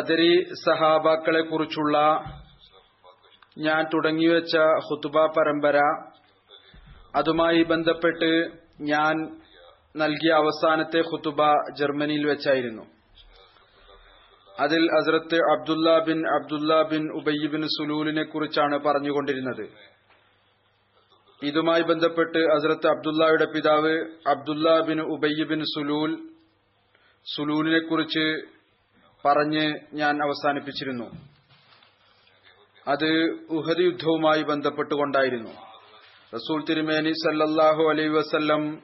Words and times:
ബദരി 0.00 0.44
സഹാബാക്കളെ 0.52 1.40
കുറിച്ചുള്ള 1.40 1.96
ഞാൻ 3.58 3.86
തുടങ്ങിവെച്ച 3.94 4.56
ഹുത്തുബ 4.56 5.26
പരമ്പര 5.26 5.78
അതുമായി 7.14 7.62
ബന്ധപ്പെട്ട് 7.62 8.30
ഞാൻ 8.80 9.14
നൽകിയ 9.96 10.32
അവസാനത്തെ 10.32 11.00
ഹുത്തുബ 11.00 11.42
ജർമ്മനിയിൽ 11.78 12.26
വെച്ചായിരുന്നു. 12.26 12.82
അതിൽ 14.60 14.82
അസറത്ത് 14.98 15.38
Abdullah 15.54 15.98
bin 15.98 16.18
Abdullah 16.34 16.82
bin 16.82 17.02
Ubayy 17.18 17.46
bin 17.46 17.62
സുലൂലിനെ 17.66 18.22
കുറിച്ചാണ് 18.22 18.78
പറഞ്ഞുകൊണ്ടിരുന്നത്. 18.78 19.64
ഇതുമായി 21.42 21.82
ബന്ധപ്പെട്ട് 21.82 22.38
അസറത്ത് 22.38 22.86
അബ്ദുല്ലയുടെ 22.86 23.44
പിതാവ് 23.44 23.94
Abdullah 24.28 24.80
bin 24.80 25.00
Ubayy 25.00 25.44
bin 25.44 25.62
Salul 25.74 26.12
സുലൂലിനെ 27.36 27.78
കുറിച്ച് 27.78 28.26
പറഞ്ഞ് 29.24 29.78
ഞാൻ 29.92 30.22
അവസാനിപ്പിച്ചിരുന്നു. 30.22 31.10
അത് 32.88 33.10
ഉഹദ് 33.50 33.80
യുദ്ധവുമായി 33.80 34.42
ബന്ധപ്പെട്ടുകൊണ്ടായിരുന്നു. 34.42 35.50
റസൂൽ 36.34 36.64
തിരുമേനി 36.68 37.12
സല്ലല്ലാഹു 37.12 37.82
അലൈ 37.90 38.08
വസല്ലം 38.08 38.82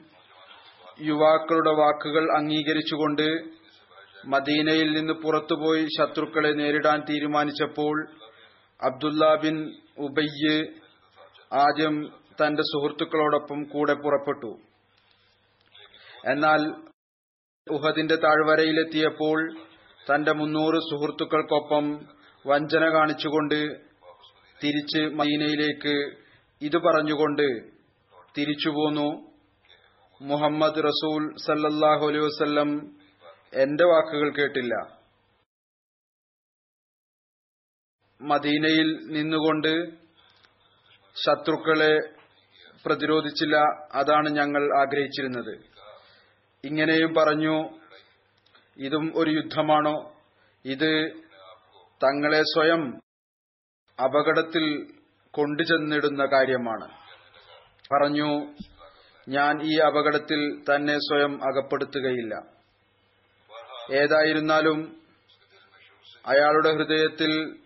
യുവാക്കളുടെ 1.00 1.70
വാക്കുകൾ 1.70 2.36
അംഗീകരിച്ചുകൊണ്ട് 2.36 3.56
മദീനയിൽ 4.26 4.92
നിന്ന് 4.92 5.12
പുറത്തുപോയി 5.12 5.86
ശത്രുക്കളെ 5.98 6.52
നേരിടാൻ 6.52 7.00
തീരുമാനിച്ചപ്പോൾ 7.00 8.08
അബ്ദുല്ല 8.82 9.34
ബിൻ 9.34 9.56
ഉബയ്യ് 9.98 10.56
ആദ്യം 11.52 12.12
തന്റെ 12.40 12.62
സുഹൃത്തുക്കളോടൊപ്പം 12.62 13.62
കൂടെ 13.62 13.94
പുറപ്പെട്ടു. 13.94 14.52
എന്നാൽ 16.32 16.62
ഉഹദിന്റെ 17.70 18.16
താഴ്വരയിലെത്തിയപ്പോൾ 18.16 19.65
തന്റെ 20.06 20.32
മുന്നൂറ് 20.32 20.78
സുഹൃത്തുക്കൾക്കൊപ്പം 20.88 21.84
വഞ്ചന 22.44 22.84
കാണിച്ചുകൊണ്ട് 22.96 23.58
തിരിച്ച് 24.58 25.00
മദീനയിലേക്ക് 25.20 25.94
ഇത് 26.62 26.76
പറഞ്ഞുകൊണ്ട് 26.86 27.46
തിരിച്ചുപോന്നു 28.36 29.08
മുഹമ്മദ് 30.20 30.82
റസൂൽ 30.90 31.22
സല്ലല്ലാഹു 31.46 32.04
അലൈഹി 32.10 32.24
വസല്ലം 32.26 32.70
എന്റെ 33.64 33.84
വാക്കുകൾ 33.90 34.28
കേട്ടില്ല. 34.38 34.74
മദീനയിൽ 38.20 38.88
നിന്നുകൊണ്ട് 39.16 39.72
ശത്രുക്കളെ 41.16 41.94
പ്രതിരോധിച്ചില്ല 42.84 43.56
അതാണ് 44.00 44.28
ഞങ്ങൾ 44.38 44.62
ആഗ്രഹിച്ചിരുന്നത്. 44.80 45.54
ഇങ്ങനെയും 46.64 47.12
പറഞ്ഞു 47.18 47.56
ഇതും 48.76 49.12
ഒരു 49.14 49.30
യുദ്ധമാണോ? 49.30 50.12
ഇത് 50.64 51.12
തങ്ങളെ 52.02 52.42
സ്വയം 52.42 52.96
അപകടത്തിൽ 54.04 54.92
കൊണ്ടുചെന്നിടുന്ന 55.30 56.26
കാര്യമാണ്. 56.26 56.88
പറഞ്ഞു 57.92 58.54
ഞാൻ 59.28 59.62
ഈ 59.62 59.78
അപകടത്തിൽ 59.78 60.64
തന്നെ 60.70 60.98
സ്വയം 60.98 61.44
അകപ്പെടുത്തുകയില്ല. 61.44 62.34
ഏതായിരുന്നാലും 63.92 65.00
അയാളുടെ 66.26 66.72
ഹൃദയത്തിൽ 66.72 67.56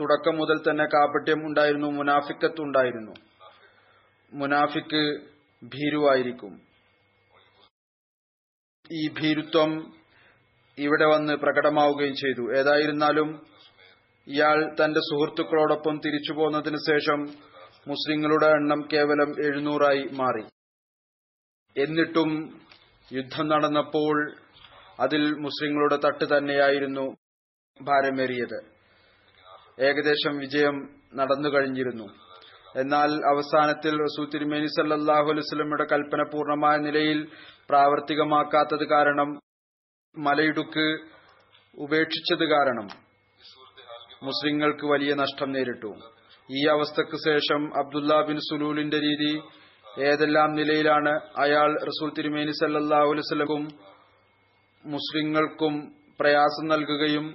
തുടക്കം 0.00 0.36
മുതൽ 0.36 0.70
തന്നെ 0.70 0.84
കാപട്യം 0.84 1.46
ഉണ്ടായിരുന്നു 1.46 1.86
മുനാഫിക്കത്ത് 1.86 2.60
ഉണ്ടായിരുന്നു. 2.60 3.12
മുനാഫിക്ക് 4.32 5.20
ഭീരുവായിരിക്കും. 5.64 6.69
ഈ 8.90 9.02
ഭീരുത്വം 9.08 9.70
ഇവിടെ 10.78 11.04
വന്ന് 11.04 11.32
പ്രകടമാവുകയും 11.32 12.14
ചെയ്തു. 12.14 12.44
ഏതായിരുന്നാലും 12.58 13.28
ഇയാൾ 14.26 14.58
തന്റെ 14.80 15.00
സുഹൃത്തുക്കളോടൊപ്പം 15.00 15.96
തിരിച്ചു 15.98 16.32
പോന്നതിന് 16.32 16.76
ശേഷം 16.76 17.20
മുസ്ലിങ്ങളുടെ 17.86 18.46
എണ്ണം 18.46 18.88
കേവലം 18.92 19.30
എഴുന്നൂറായി 19.46 20.02
മാറി. 20.12 20.44
എന്നിട്ടും 21.76 22.30
യുദ്ധം 23.08 23.48
നടന്നപ്പോൾ 23.48 24.16
അതിൽ 25.00 25.22
മുസ്ലിങ്ങളുടെ 25.38 25.96
തട്ട് 25.96 26.24
തന്നെയായിരുന്നു 26.24 27.06
ഭാരമേറിയത്. 27.80 28.58
ഏകദേശം 29.80 30.38
വിജയം 30.38 30.76
നടന്നു 31.14 31.48
കഴിഞ്ഞിരുന്നു 31.48 32.06
എന്നാൽ 32.76 33.10
അവസാനത്തിൽ 33.32 33.94
റസൂ 34.02 34.24
തിരുമേനി 34.24 34.66
സല്ലാഹു 34.66 35.28
അലുസ്ലമിയുടെ 35.32 35.86
കൽപ്പന 35.92 36.22
പൂർണമായ 36.32 36.76
നിലയിൽ 36.76 37.20
പ്രാവർത്തികമാക്കാത്തത് 37.68 38.84
കാരണം 38.88 39.30
മലയിടുക്ക് 40.16 40.86
ഉപേക്ഷിച്ചത് 41.78 42.44
കാരണം 42.44 42.86
മുസ്ലിങ്ങൾക്ക് 44.22 44.86
വലിയ 44.86 45.14
നഷ്ടം 45.14 45.50
നേരിട്ടു. 45.52 45.90
ഈ 46.50 46.60
അവസ്ഥക്ക് 46.66 47.18
ശേഷം 47.26 47.60
അബ്ദുല്ല 47.78 48.20
ബിൻ 48.28 48.38
സുലൂലിന്റെ 48.48 48.98
രീതി 48.98 49.32
ഏതെല്ലാം 50.00 50.50
നിലയിലാണ്? 50.54 51.12
അയാൾ 51.38 51.70
റസൂൽ 51.90 52.10
തിരുമേനി 52.18 52.52
സല്ലാഹു 52.60 53.08
അലുസ്ലക്കും 53.14 53.62
മുസ്ലിങ്ങൾക്കും 54.84 55.74
പ്രയാസം 56.20 56.66
നൽകുകയും 56.68 57.26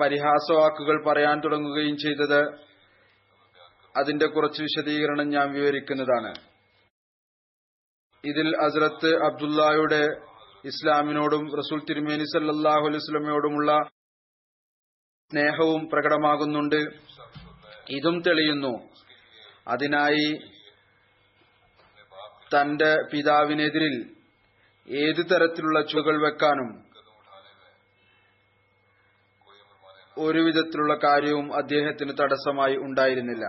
പരിഹാസവാക്കുകൾ 0.00 1.08
പറയാൻ 1.08 1.40
തുടങ്ങുകയും 1.40 1.96
ചെയ്തത് 1.96 2.40
അതിന്റെ 3.96 4.26
കുറച്ച് 4.26 4.62
വിശദീകരണം 4.62 5.28
ഞാൻ 5.28 5.52
വിവരിക്കുന്നതാണ്. 5.52 6.34
ഇതിൽ 8.24 8.56
അസ്രത്ത് 8.60 9.24
അബ്ദുല്ലായുടെ 9.24 10.06
ഇസ്ലാമിനോടും 10.64 11.56
റസൂൽ 11.56 11.82
തിരുമേനി 11.84 12.24
സല്ലാഹു 12.24 12.86
അലൈസ്ലമയോടുമുള്ള 12.86 13.82
സ്നേഹവും 15.32 15.88
പ്രകടമാകുന്നുണ്ട്. 15.92 16.76
ഇതും 17.90 18.22
തെളിയുന്നു. 18.22 18.88
അതിനായി 19.68 20.38
തന്റെ 22.54 22.96
പിതാവിനെതിരിൽ 23.12 24.16
ഏതു 24.88 25.22
തരത്തിലുള്ള 25.22 25.82
ചുവകൾ 25.82 26.22
വെക്കാനും 26.22 26.93
ഒരു 30.16 30.38
വിധത്തിലുള്ള 30.38 30.94
കാര്യവും 31.04 31.46
അദ്ദേഹത്തിന് 31.60 32.12
തടസ്സമായി 32.20 32.76
ഉണ്ടായിരുന്നില്ല. 32.76 33.44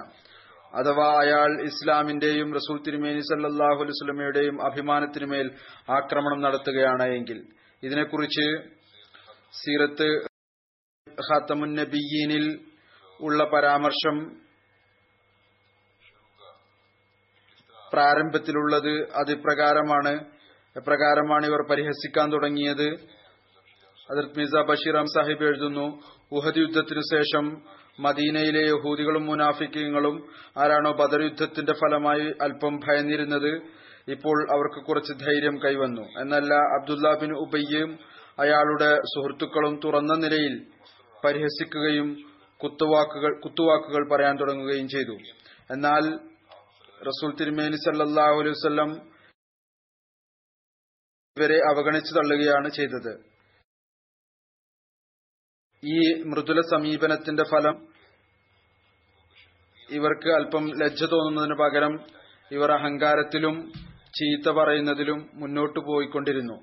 അഥവാ 0.74 1.08
അയാൾ 1.20 1.52
ഇസ്ലാമിന്റെയും 1.62 2.50
റസൂൽ 2.54 2.78
തിരുമേനി 2.86 3.22
സല്ലാഹു 3.28 3.80
അലുസ്ലമയുടെയും 3.84 4.56
അഭിമാനത്തിനുമേൽ 4.68 5.48
ആക്രമണം 5.90 6.40
നടത്തുകയാണ് 6.42 7.06
എങ്കിൽ 7.18 7.40
ഇതിനെക്കുറിച്ച് 7.84 8.48
സീറത്ത് 9.60 10.08
ഖാത്തമുൻ 11.28 11.72
നബിയീനിൽ 11.80 12.46
ഉള്ള 13.20 13.44
പരാമർശം 13.44 14.18
പ്രാരംഭത്തിലുള്ളത് 17.94 18.94
അത് 19.20 19.32
ഇപ്രകാരമാണ് 19.32 20.14
എപ്രകാരമാണ് 20.76 21.46
ഇവർ 21.46 21.62
പരിഹസിക്കാൻ 21.70 22.28
തുടങ്ങിയത്? 22.34 22.88
അതിർത്ത് 24.12 24.40
മിർസ 24.40 24.56
ബഷീറാം 24.70 25.06
സാഹിബ് 25.06 25.44
എഴുതുന്നു 25.44 25.86
ഉഹദ് 26.32 26.58
യുദ്ധത്തിനു 26.58 27.02
ശേഷം 27.14 27.46
മദീനയിലെ 28.00 28.62
യഹൂദികളും 28.62 29.26
മുനാഫിക്കങ്ങളും 29.26 30.16
ആരാണോ 30.58 30.92
ബദർ 30.92 31.22
യുദ്ധത്തിന്റെ 31.22 31.74
ഫലമായി 31.74 32.28
അല്പം 32.42 32.80
ഭയന്നിരുന്നത് 32.88 33.52
ഇപ്പോൾ 34.12 34.38
അവർക്ക് 34.56 34.86
കുറച്ച് 34.86 35.14
ധൈര്യം 35.14 35.56
കൈവന്നു. 35.58 36.06
എന്നല്ല 36.22 36.54
അബ്ദുല്ല 36.54 37.14
ബിൻ 37.22 37.32
ഉബയ്യും 37.38 37.92
അയാളുടെ 38.40 38.90
സുഹൃത്തുക്കളും 39.14 39.80
തുറന്ന 39.84 40.14
നിലയിൽ 40.16 40.56
പരിഹസിക്കുകയും 41.26 42.10
കുത്തുവാക്കുകൾ 42.60 43.40
കുത്തുവാക്കുകൾ 43.40 44.04
പറയാൻ 44.12 44.36
തുടങ്ങുകയും 44.40 44.88
ചെയ്തു. 44.88 45.16
എന്നാൽ 45.72 46.04
റസൂൽ 47.08 47.32
തിരുമേനി 47.40 47.78
സല്ലാഹു 47.86 48.36
അലൈവല്ലം 48.42 48.92
ഇവരെ 51.38 51.58
അവഗണിച്ചു 51.72 52.14
തള്ളുകയാണ് 52.20 52.70
ചെയ്തത്. 52.70 53.35
ഈ 55.86 55.98
മൃദുല 56.24 56.62
സമീപനത്തിന്റെ 56.62 57.44
ഫലം 57.44 57.76
ഇവർക്ക് 59.90 60.30
അല്പം 60.30 60.66
ലജ്ജ 60.80 61.04
തോന്നുന്നതിന് 61.06 61.56
പകരം 61.56 61.94
ഇവർ 62.52 62.72
അഹങ്കാരത്തിലും 62.72 63.56
ചീത്ത 64.18 64.50
പറയുന്നതിലും 64.50 65.20
മുന്നോട്ടു 65.34 65.80
പോയിക്കൊണ്ടിരുന്നു. 65.80 66.58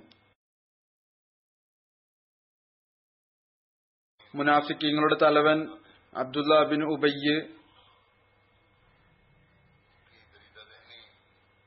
മുനാഫിക്കിങ്ങളുടെ 4.35 5.17
തലവൻ 5.23 5.59
അബ്ദുല്ല 6.15 6.63
ബിൻ 6.63 6.83
ഉബയ്യ് 6.85 7.37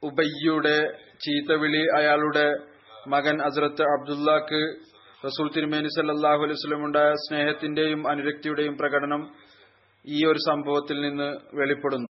ഉബയ്യയുടെ 0.03 0.77
ചീത്തവിളി 1.19 1.83
അയാളുടെ 1.97 2.47
മകൻ 3.07 3.41
അസ്രത്ത് 3.41 3.83
അബ്ദുല്ലാക്ക് 3.95 4.61
റസൂൽ 5.25 5.47
തിരുമേനി 5.55 5.89
സല്ലാഹു 5.95 6.41
ഉണ്ടായ 6.87 7.11
സ്നേഹത്തിന്റെയും 7.25 8.01
അനുരക്തിയുടെയും 8.11 8.75
പ്രകടനം 8.81 9.21
ഈ 10.05 10.17
ഒരു 10.31 10.39
സംഭവത്തിൽ 10.47 10.97
നിന്ന് 11.05 11.29
വെളിപ്പെടുന്നു. 11.59 12.07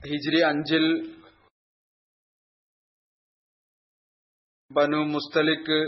ഹിജ്രി 0.00 0.40
അഞ്ചിൽ 0.50 0.84
ബനു 4.70 5.00
മുസ്തലിക്ക് 5.14 5.80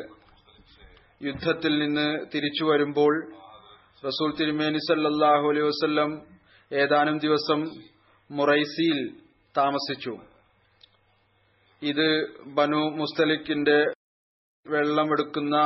യുദ്ധത്തിൽ 1.26 1.74
നിന്ന് 1.82 2.08
തിരിച്ചു 2.32 2.64
വരുമ്പോൾ 2.70 3.14
റസൂൽ 4.02 4.32
തിരുമേനി 4.40 4.80
സല്ലാഹു 4.88 5.46
അലൈഹി 5.52 5.68
വസ്ല്ലം 5.70 6.10
ഏതാനും 6.70 7.16
ദിവസം 7.26 7.60
മുറൈസിയിൽ 8.30 8.98
താമസിച്ചു. 9.54 10.14
ഇത് 11.82 12.08
ബനു 12.58 12.82
മുസ്തലിക്കിന്റെ 13.00 13.78
വെള്ളമെടുക്കുന്ന 14.72 15.56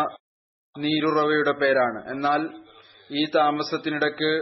നീരുറവയുടെ 0.74 1.52
പേരാണ്. 1.60 2.00
എന്നാൽ 2.10 2.42
ഈ 3.10 3.22
താമസത്തിനിടയ്ക്ക് 3.36 4.32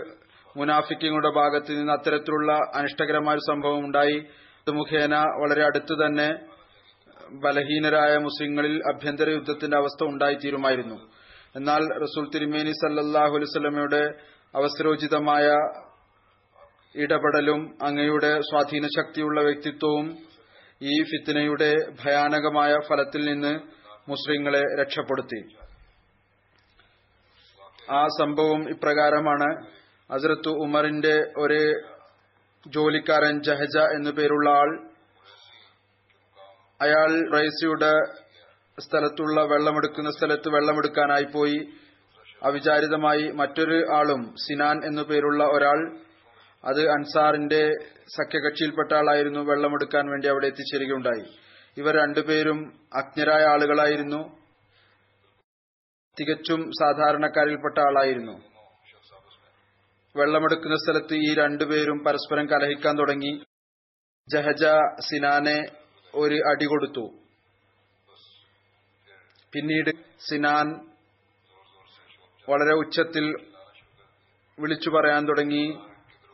മുനാഫിക്കിങ്ങളുടെ 0.57 1.31
ഭാഗത്ത് 1.31 1.73
നിന്ന് 1.73 1.93
അത്തരത്തിലുള്ള 1.93 2.53
അനിഷ്ടകരമായ 2.75 3.37
സംഭവം 3.51 3.81
ഉണ്ടായി. 3.87 4.19
മുഖേന 4.67 5.15
വളരെ 5.41 5.63
അടുത്ത് 5.65 5.95
തന്നെ 6.01 6.27
ബലഹീനരായ 7.45 8.13
മുസ്ലിങ്ങളിൽ 8.17 8.75
അഭ്യന്തര 8.93 9.29
യുദ്ധത്തിന്റെ 9.31 9.77
അവസ്ഥ 9.77 10.01
ഉണ്ടായിത്തീരുമായിരുന്നു. 10.05 10.99
എന്നാൽ 11.57 11.83
റസൂൽ 12.03 12.25
തിരുമേനി 12.35 12.73
സല്ലാഹു 12.81 13.35
അലൈവല്ലമയുടെ 13.37 14.03
അവസരോചിതമായ 14.55 15.47
ഇടപെടലും 16.95 17.61
അങ്ങയുടെ 17.83 18.31
സ്വാധീന 18.41 18.87
ശക്തിയുള്ള 18.99 19.41
വ്യക്തിത്വവും 19.41 20.07
ഈ 20.83 20.95
ഫിത്തിനയുടെ 21.03 21.71
ഭയാനകമായ 22.05 22.73
ഫലത്തിൽ 22.89 23.25
നിന്ന് 23.31 23.53
മുസ്ലിങ്ങളെ 24.09 24.63
രക്ഷപ്പെടുത്തി. 24.81 25.57
ആ 27.91 28.07
സംഭവം 28.07 28.69
ഇപ്രകാരമാണ്. 28.69 29.67
അസരത്ത് 30.11 30.49
ഉമറിന്റെ 30.49 31.33
ഒരു 31.39 31.81
ജോലിക്കാരൻ 32.69 33.43
ജഹജ 33.43 33.77
എന്നു 33.77 34.11
പേരുള്ള 34.11 34.51
ആൾ 34.51 34.91
അയാൾ 36.81 37.33
റൈസിയുടെ 37.33 37.91
സ്ഥലത്തുള്ള 38.81 39.41
വെള്ളമെടുക്കുന്ന 39.41 40.11
സ്ഥലത്ത് 40.11 40.49
വെള്ളമെടുക്കാനായി 40.49 41.25
പോയി. 41.25 41.69
അവിചാരിതമായി 42.43 43.29
മറ്റൊരു 43.29 43.85
ആളും 43.95 44.35
സിനാൻ 44.37 44.85
എന്നു 44.85 45.03
പേരുള്ള 45.03 45.45
ഒരാൾ 45.45 45.99
അത് 46.65 46.89
അൻസാറിന്റെ 46.89 47.71
സഖ്യകക്ഷിയിൽപ്പെട്ട 48.07 48.93
ആളായിരുന്നു 48.93 49.41
വെള്ളമെടുക്കാൻ 49.41 50.11
വേണ്ടി 50.11 50.29
അവിടെ 50.29 50.47
എത്തിച്ചേരുകയുണ്ടായി. 50.47 51.50
ഇവർ 51.77 51.95
രണ്ടുപേരും 51.97 52.81
അജ്ഞരായ 52.95 53.43
ആളുകളായിരുന്നു. 53.43 54.41
തികച്ചും 56.21 56.71
സാധാരണക്കാരിൽപ്പെട്ട 56.73 57.79
ആളായിരുന്നു. 57.79 58.51
വെള്ളമെടുക്കുന്ന 60.17 60.77
സ്ഥലത്ത് 60.77 61.15
ഈ 61.15 61.35
രണ്ടുപേരും 61.35 62.05
പരസ്പരം 62.05 62.47
കലഹിക്കാൻ 62.47 62.99
തുടങ്ങി. 62.99 63.45
ജഹജ 64.33 64.65
സിനാനെ 65.01 65.67
ഒരു 66.15 66.35
അടി 66.35 66.65
കൊടുത്തു. 66.65 67.11
പിന്നീട് 69.53 69.91
സിനാൻ 70.31 70.91
വളരെ 72.49 72.75
ഉച്ചത്തിൽ 72.75 73.35
വിളിച്ചു 74.61 74.91
പറയാൻ 74.91 75.29
തുടങ്ങി. 75.29 75.79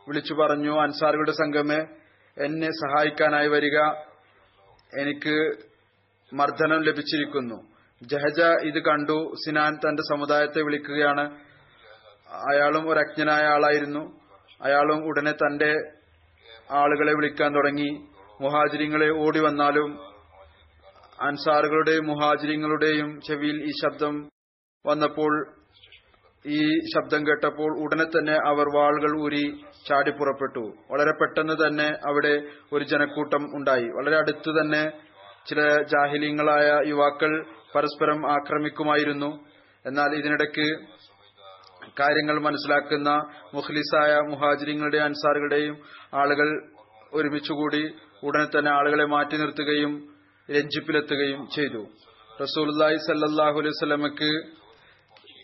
വിളിച്ചു 0.08 0.34
പറഞ്ഞു 0.34 0.80
അൻസാറുകളുടെ 0.80 1.32
സംഘമേ 1.32 1.78
എന്നെ 2.44 2.66
സഹായിക്കാനായി 2.66 3.48
വരിക. 3.48 4.05
എനിക്ക് 4.98 5.52
മർദ്ദനം 6.34 6.82
ലഭിച്ചിരിക്കുന്നു. 6.82 7.72
ജഹജ 8.02 8.40
ഇത് 8.42 8.84
കണ്ടു. 8.84 9.34
സിനാൻ 9.46 9.74
തന്റെ 9.74 10.02
സമുദായത്തെ 10.02 10.62
വിളിക്കുകയാണ്. 10.62 11.38
അയാളും 12.52 12.90
ഒരു 12.90 12.98
അജ്ഞനായ 12.98 13.42
ആളായിരുന്നു. 13.42 14.20
അയാളും 14.62 15.06
ഉടനെ 15.06 15.32
തന്റെ 15.32 15.74
ആളുകളെ 16.70 17.12
വിളിക്കാൻ 17.12 17.54
തുടങ്ങി. 17.54 18.08
മുഹാജിരിങ്ങളെ 18.40 19.10
ഓടി 19.10 19.38
വന്നാലും 19.38 19.98
അൻസാറുകളുടെയും 21.20 22.06
മുഹാജിരിങ്ങളുടെയും 22.06 23.20
ചെവിയിൽ 23.20 23.64
ഈ 23.64 23.70
ശബ്ദം 23.84 24.28
വന്നപ്പോൾ 24.86 25.56
ഈ 26.54 26.58
ശബ്ദം 26.92 27.20
കേട്ടപ്പോൾ 27.26 27.70
ഉടനെ 27.84 28.06
തന്നെ 28.14 28.34
അവർ 28.50 28.66
വാളുകൾ 28.76 29.12
ഊരി 29.24 29.44
ചാടിപ്പുറപ്പെട്ടു 29.88 30.64
വളരെ 30.92 31.12
പെട്ടെന്ന് 31.20 31.56
തന്നെ 31.62 31.88
അവിടെ 32.08 32.34
ഒരു 32.72 32.84
ജനക്കൂട്ടം 32.92 33.42
ഉണ്ടായി. 33.58 33.88
വളരെ 33.96 34.16
അടുത്ത് 34.22 34.50
തന്നെ 34.58 34.82
ചില 35.48 35.60
ജാഹിലീങ്ങളായ 35.92 36.68
യുവാക്കൾ 36.90 37.32
പരസ്പരം 37.74 38.20
ആക്രമിക്കുമായിരുന്നു. 38.36 39.30
എന്നാൽ 39.84 40.10
ഇതിനിടയ്ക്ക് 40.20 40.68
കാര്യങ്ങൾ 42.00 42.36
മനസ്സിലാക്കുന്ന 42.46 43.10
മുഖ്ലിസായ 43.56 44.12
മുഹാജിരിങ്ങളുടെയും 44.30 45.04
അൻസാറുകളുടെയും 45.08 45.76
ആളുകൾ 46.22 46.48
ഒരുമിച്ചുകൂടി 47.18 47.82
ഉടനെ 48.26 48.46
തന്നെ 48.54 48.70
ആളുകളെ 48.78 49.06
മാറ്റി 49.14 49.36
നിർത്തുകയും 49.42 49.92
രഞ്ജിപ്പിലെത്തുകയും 50.48 51.42
ചെയ്തു. 51.56 51.82
റസൂൽ 52.42 52.68
സല്ലാഹു 53.06 53.56
അലൈഹി 53.60 53.76
സ്വലമക്ക് 53.82 54.30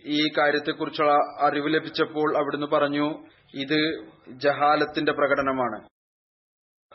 ഈ 0.06 0.28
കാര്യത്തെക്കുറിച്ചുള്ള 0.38 1.12
അറിവ് 1.46 1.74
ലഭിച്ചപ്പോൾ 1.74 2.36
അവിടുന്ന് 2.36 2.66
പറഞ്ഞു 2.66 3.24
ഇത് 3.54 4.04
ജഹാലത്തിന്റെ 4.28 5.12
പ്രകടനമാണ്. 5.12 5.88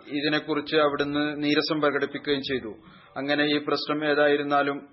ഇതിനെക്കുറിച്ച് 0.08 0.76
അവിടുന്ന് 0.76 1.44
നീരസം 1.44 1.82
പ്രകടിപ്പിക്കുകയും 1.82 2.42
ചെയ്തു. 2.42 2.78
അങ്ങനെ 3.18 3.46
ഈ 3.46 3.58
പ്രശ്നം 3.58 4.06
ഏതായിരുന്നാലും 4.06 4.90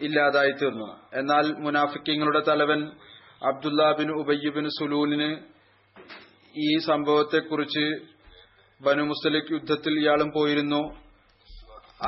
ഇല്ലാതായി 0.00 0.50
തീർന്നു. 0.50 1.00
എന്നാൽ 1.12 1.52
മുനാഫിക്കിങ്ങളുടെ 1.52 2.42
തലവൻ 2.48 2.90
അബ്ദുല്ല 3.46 3.92
ബിൻ 3.92 4.10
ഉബയ്യബിൻ 4.10 4.68
സുലൂലിന് 4.68 5.30
ഈ 6.56 6.78
സംഭവത്തെക്കുറിച്ച് 6.78 7.98
ബനു 8.80 9.02
മുസ്ലിക് 9.02 9.52
യുദ്ധത്തിൽ 9.52 9.98
ഇയാളും 9.98 10.30
പോയിരുന്നു. 10.34 10.98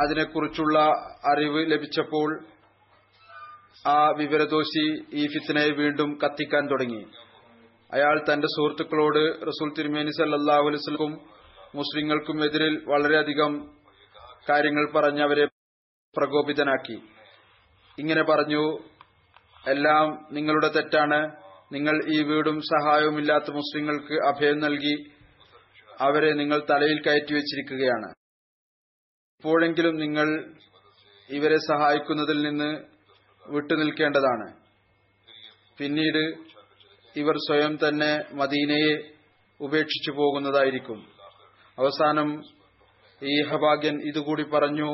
അതിനെക്കുറിച്ചുള്ള 0.02 0.78
അറിവ് 1.32 1.72
ലഭിച്ചപ്പോൾ 1.72 2.44
ആ 3.86 4.10
വിവരദോഷി 4.10 5.04
ഈ 5.12 5.26
ഫിത്തനയെ 5.26 5.70
വീണ്ടും 5.70 6.18
കത്തിക്കാൻ 6.24 6.70
തുടങ്ങി. 6.70 7.06
അയാൾ 7.92 8.24
തന്റെ 8.32 8.46
സുഹൃത്തുക്കളോട് 8.46 9.46
റസൂൽ 9.46 9.72
തിരുമേനി 9.78 10.10
സല്ലാഹു 10.10 10.68
അലൈസ്ക്കും 10.68 11.12
മുസ്ലിങ്ങൾക്കും 11.74 12.44
എതിരിൽ 12.44 12.84
വളരെയധികം 12.86 13.68
കാര്യങ്ങൾ 14.48 14.92
പറഞ്ഞ് 14.96 15.22
അവരെ 15.22 15.46
പ്രകോപിതനാക്കി. 16.16 17.02
ഇങ്ങനെ 17.98 18.22
പറഞ്ഞു 18.22 18.78
എല്ലാം 19.66 20.28
നിങ്ങളുടെ 20.32 20.68
തെറ്റാണ്. 20.68 21.36
നിങ്ങൾ 21.72 22.04
ഈ 22.16 22.22
വീടും 22.22 22.60
സഹായവുമില്ലാത്ത 22.60 23.44
മുസ്ലിങ്ങൾക്ക് 23.50 24.14
അഭയം 24.14 24.58
നൽകി 24.58 25.10
അവരെ 26.00 26.32
നിങ്ങൾ 26.32 26.66
തലയിൽ 26.70 27.02
കയറ്റി 27.02 27.34
വെച്ചിരിക്കുകയാണ്. 27.34 28.08
ഇപ്പോഴെങ്കിലും 29.36 29.96
നിങ്ങൾ 29.96 30.54
ഇവരെ 31.30 31.56
സഹായിക്കുന്നതിൽ 31.56 32.42
നിന്ന് 32.42 32.89
വിട്ടുനിൽക്കേണ്ടതാണ്. 33.46 34.46
പിന്നീട് 35.78 36.22
ഇവർ 37.16 37.36
സ്വയം 37.36 37.78
തന്നെ 37.88 38.12
മദീനയെ 38.32 38.92
ഉപേക്ഷിച്ചു 39.60 40.10
പോകുന്നതായിരിക്കും. 40.10 40.98
അവസാനം 41.78 42.28
ഈ 43.22 43.42
ഹഭാഗ്യൻ 43.42 43.96
ഇതുകൂടി 44.08 44.42
പറഞ്ഞു 44.42 44.90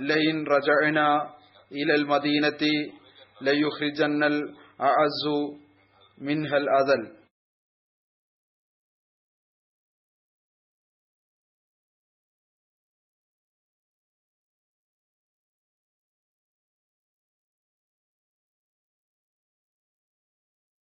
ലൈൻ 0.00 0.46
റജഅന 0.46 0.98
ഇലൽ 1.72 2.04
മദീനത്തി 2.04 2.74
ലയുഹ്രിജന്നൽ 3.44 4.38
അഅസു 4.80 5.36
മിൻഹൽ 6.20 6.68
അദൽ. 6.70 7.17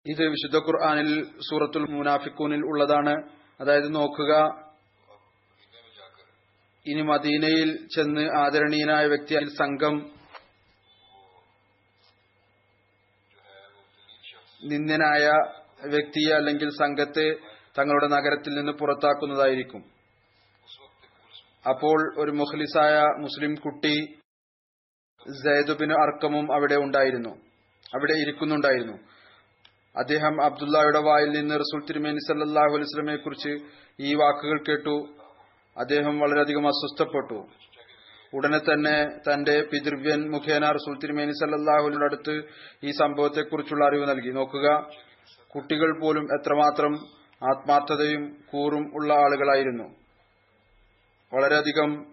ഇത് 0.05 0.23
വിശുദ്ധ 0.23 0.55
ഖുർആാനിൽ 0.55 1.39
സൂറത്തുൽ 1.39 1.85
മുനാഫിക്കൂനിൽ 1.89 2.65
ഉള്ളതാണ്. 2.65 3.29
അതായത് 3.61 3.95
നോക്കുക. 3.95 4.65
ഇനി 6.85 7.01
മദീനയിൽ 7.01 7.87
ചെന്ന് 7.87 8.21
ആദരണീയനായ 8.21 9.05
വ്യക്തി 9.05 9.55
സംഘം. 9.57 10.11
നിന്ദനായ 14.63 15.31
വ്യക്തിയെ 15.87 16.33
അല്ലെങ്കിൽ 16.33 16.69
സംഘത്തെ 16.69 17.35
തങ്ങളുടെ 17.79 18.07
നഗരത്തിൽ 18.07 18.53
നിന്ന് 18.55 18.71
പുറത്താക്കുന്നതായിരിക്കും. 18.71 19.83
അപ്പോൾ 21.69 22.19
ഒരു 22.19 22.31
മുഖ്ലിസായ 22.31 23.01
മുസ്ലിം 23.21 23.55
കുട്ടി 23.55 24.17
ജയദുബിന് 25.45 25.93
അർക്കമും 25.93 26.53
അവിടെ 26.53 26.75
ഉണ്ടായിരുന്നു. 26.75 27.29
അവിടെ 27.95 28.13
ഇരിക്കുന്നുണ്ടായിരുന്നു. 28.13 29.14
അദ്ദേഹം 29.97 30.43
അബ്ദുല്ലായുടെ 30.43 30.99
വായിൽ 30.99 31.29
നിന്ന് 31.29 31.55
റസൂൽ 31.55 31.85
തിരുമേനി 31.85 32.17
സല്ലാഹു 32.17 32.75
അലൈസ്ലമെ 32.75 33.15
കുറിച്ച് 33.15 33.57
ഈ 33.99 34.15
വാക്കുകൾ 34.15 34.63
കേട്ടു. 34.67 35.07
അദ്ദേഹം 35.77 36.19
വളരെയധികം 36.19 36.67
അസ്വസ്ഥപ്പെട്ടു. 36.67 37.47
ഉടനെ 38.33 38.57
തന്നെ 38.57 39.17
തന്റെ 39.17 39.61
പിതൃവ്യൻ 39.61 40.31
മുഖേന 40.31 40.71
റസൂൽ 40.71 40.99
തിരുമേനി 40.99 41.31
സല്ലാഹുലിന്റെ 41.31 42.05
അടുത്ത് 42.05 42.43
ഈ 42.83 42.91
സംഭവത്തെക്കുറിച്ചുള്ള 42.91 43.85
അറിവ് 43.85 44.09
നൽകി. 44.09 44.29
നോക്കുക 44.29 44.89
കുട്ടികൾ 45.55 46.01
പോലും 46.01 46.23
എത്രമാത്രം 46.23 46.93
ആത്മാർത്ഥതയും 47.49 48.37
കൂറും 48.51 48.95
ഉള്ള 48.95 49.13
ആളുകളായിരുന്നു. 49.13 49.95
വളരെയധികം 51.33 52.05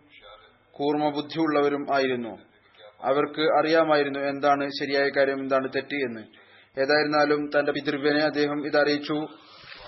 കൂർമ്മ 0.71 1.09
ബുദ്ധിയുള്ളവരും 1.09 1.95
ആയിരുന്നു. 1.95 2.39
അവർക്ക് 3.03 3.41
അറിയാമായിരുന്നു 3.41 4.19
എന്താണ് 4.19 4.69
ശരിയായ 4.69 5.09
കാര്യം 5.09 5.41
എന്താണ് 5.41 5.69
തെറ്റ് 5.77 5.95
എന്ന്. 5.95 6.42
ഏതായിരുന്നാലും 6.79 7.41
തന്റെ 7.47 7.73
പിതൃവ്യനെ 7.73 8.25
അദ്ദേഹം 8.25 8.67
ഇതറിയിച്ചു. 8.67 9.17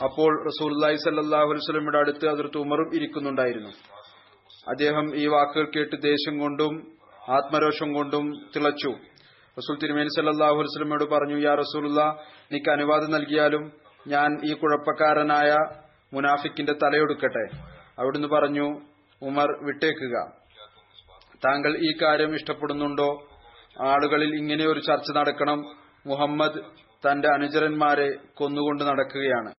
അപ്പോൾ 0.05 0.45
റസൂല്ലായി 0.47 0.97
സല്ലാഹു 0.97 1.47
വസ്ലമിയുടെ 1.47 1.99
അടുത്ത് 1.99 2.27
അതിർത്ത് 2.29 2.59
ഉമറും 2.59 2.97
ഇരിക്കുന്നുണ്ടായിരുന്നു. 2.97 3.69
അദ്ദേഹം 4.69 5.17
ഈ 5.17 5.27
വാക്കുകൾ 5.27 5.71
കേട്ട് 5.77 5.97
ദേഷ്യം 6.03 6.39
കൊണ്ടും 6.39 6.97
ആത്മരോഷം 7.29 7.93
കൊണ്ടും 7.93 8.33
തിളച്ചു. 8.57 8.89
റസൂൽ 9.59 9.79
തിരുമേനി 9.83 10.09
സല്ലാഹു 10.09 10.55
വസ്ലമയോട് 10.55 11.05
പറഞ്ഞു 11.05 11.49
യാ 11.49 11.55
റസൂലുള്ള 11.55 12.19
നിക്ക് 12.53 12.71
അനുവാദം 12.71 13.11
നൽകിയാലും 13.11 13.73
ഞാൻ 14.09 14.41
ഈ 14.45 14.53
കുഴപ്പക്കാരനായ 14.53 15.51
മുനാഫിക്കിന്റെ 16.15 16.73
തലയൊടുക്കട്ടെ 16.73 17.45
അവിടുന്ന് 17.99 18.29
പറഞ്ഞു 18.29 18.67
ഉമർ 19.23 19.65
വിട്ടേക്കുക. 19.65 20.17
താങ്കൾ 21.47 21.77
ഈ 21.77 21.93
കാര്യം 22.03 22.35
ഇഷ്ടപ്പെടുന്നുണ്ടോ? 22.35 23.09
ആളുകളിൽ 23.81 24.35
ഇങ്ങനെ 24.35 24.67
ഒരു 24.69 24.81
ചർച്ച 24.81 25.17
നടക്കണം. 25.17 25.84
മുഹമ്മദ് 26.07 26.61
തന്റെ 27.07 27.29
അനുചരന്മാരെ 27.29 28.11
കൊന്നുകൊണ്ട് 28.35 28.85
നടക്കുകയാണ്. 28.85 29.55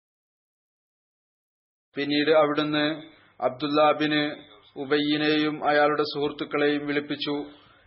പിന്നീട് 1.95 2.31
അവിടുന്ന് 2.31 3.01
അബ്ദുല്ലാബിന് 3.41 4.35
ഉബയ്യനെയും 4.75 5.69
അയാളുടെ 5.69 6.03
സുഹൃത്തുക്കളെയും 6.03 6.87
വിളിപ്പിച്ചു. 6.87 7.35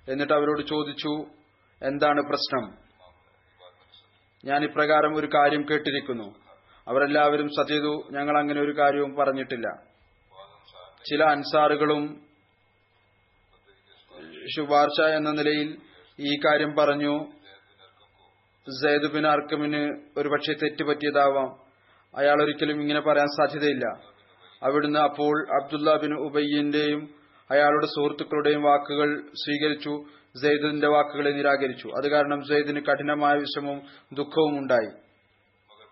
എന്നിട്ട് 0.08 0.32
അവരോട് 0.32 0.66
ചോദിച്ചു 0.66 1.26
എന്താണ് 1.82 2.22
പ്രശ്നം? 2.28 2.88
ഞാൻ 4.44 4.64
ഇപ്രകാരം 4.64 5.16
ഒരു 5.16 5.26
കാര്യം 5.26 5.66
കേട്ടിരിക്കുന്നു. 5.70 6.34
അവരെല്ലാവരും 6.88 7.48
സത്യതു 7.48 8.08
ഞങ്ങൾ 8.10 8.38
അങ്ങനെ 8.38 8.60
ഒരു 8.60 8.78
കാര്യവും 8.78 9.14
പറഞ്ഞിട്ടില്ല. 9.14 9.68
ചില 11.10 11.22
അൻസാറുകളും 11.24 12.24
ശുപാർശ 14.56 15.00
എന്ന 15.00 15.30
നിലയിൽ 15.30 15.78
ഈ 16.20 16.38
കാര്യം 16.38 16.76
പറഞ്ഞു. 16.76 17.37
സെയ്ദ് 18.70 19.12
ബിൻ 19.12 19.26
അർക്കമിന് 19.26 20.00
ഒരുപക്ഷെ 20.16 20.52
തെറ്റുപറ്റിയതാവാം. 20.52 21.60
അയാൾ 22.16 22.42
ഒരിക്കലും 22.42 22.80
ഇങ്ങനെ 22.80 23.00
പറയാൻ 23.00 23.26
സാധ്യതയില്ല. 23.26 23.84
അവിടുന്ന് 24.62 24.98
അപ്പോൾ 24.98 25.62
അബ്ദുല്ല 25.62 25.96
ബിൻ 25.96 26.14
ഉബയ്യന്റെയും 26.14 27.14
അയാളുടെ 27.50 27.86
സുഹൃത്തുക്കളുടെയും 27.86 28.62
വാക്കുകൾ 28.62 29.20
സ്വീകരിച്ചു 29.44 30.04
സെയ്ദിന്റെ 30.42 30.86
വാക്കുകളെ 30.86 31.30
നിരാകരിച്ചു. 31.30 31.88
അത് 31.88 32.10
കാരണം 32.10 32.42
സെയ്ദിന് 32.42 32.80
കഠിനമായ 32.80 33.34
വിഷമവും 33.34 33.82
ദുഃഖവും 34.12 34.58
ഉണ്ടായി. 34.58 34.90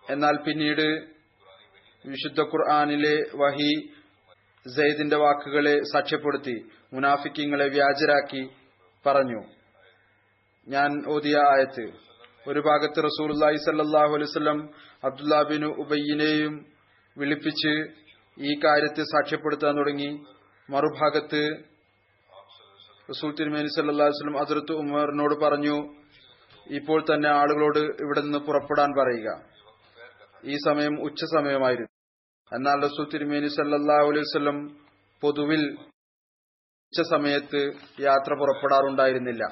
എന്നാൽ 0.09 0.37
പിന്നീട് 0.43 1.17
വിശുദ്ധ 2.05 2.41
ഖുർആാനിലെ 2.41 3.23
വഹി 3.35 3.89
സെയ്ദിന്റെ 4.75 5.15
വാക്കുകളെ 5.15 5.79
സാക്ഷ്യപ്പെടുത്തി 5.93 6.65
മുനാഫിക്കിങ്ങളെ 6.93 7.67
വ്യാജരാക്കി 7.67 8.49
പറഞ്ഞു. 9.05 9.43
ഞാൻ 10.67 11.15
ഓതിയ 11.15 11.37
ആയത്ത് 11.37 12.06
ഒരു 12.47 12.59
ഭാഗത്ത് 12.59 13.03
റസൂർലായി 13.03 13.55
സല്ലാഹു 13.55 14.13
അലൈവല്ലം 14.15 14.69
അബ്ദുല്ലാബിനു 15.03 15.65
ഉബയ്യനെയും 15.65 16.65
വിളിപ്പിച്ച് 17.17 17.73
ഈ 18.39 18.59
കാര്യത്തെ 18.65 19.03
സാക്ഷ്യപ്പെടുത്താൻ 19.03 19.75
തുടങ്ങി. 19.75 20.25
മറുഭാഗത്ത് 20.69 21.41
റസൂൽ 23.09 23.35
തിരുമേനി 23.35 23.67
സല്ലാ 23.67 24.05
വസ്ലം 24.05 24.39
അതിർത്ത് 24.39 24.71
ഉമറിനോട് 24.71 25.35
പറഞ്ഞു 25.45 25.75
ഇപ്പോൾ 26.75 27.01
തന്നെ 27.01 27.29
ആളുകളോട് 27.29 27.79
ഇവിടെ 27.79 28.21
നിന്ന് 28.21 28.37
പുറപ്പെടാൻ 28.37 28.89
പറയുക. 28.99 29.29
ഈ 30.45 30.55
സമയം 30.67 31.03
ഉച്ച 31.03 31.23
സമയമായിരുന്നു. 31.37 31.91
എന്നാൽ 32.51 32.81
റസൂൽ 32.81 33.09
തിരുമേനി 33.13 33.47
സല്ലാഹു 33.47 34.07
അലൈഹി 34.11 34.75
പൊതുവിൽ 35.21 35.63
ഉച്ച 36.87 37.01
സമയത്ത് 37.11 37.61
യാത്ര 37.99 38.33
പുറപ്പെടാറുണ്ടായിരുന്നില്ല. 38.33 39.43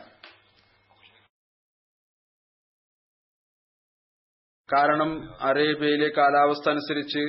കാരണം 4.74 5.34
അറേബ്യയിലെ 5.42 6.10
കാലാവസ്ഥ 6.18 6.70
അനുസരിച്ച് 6.70 7.24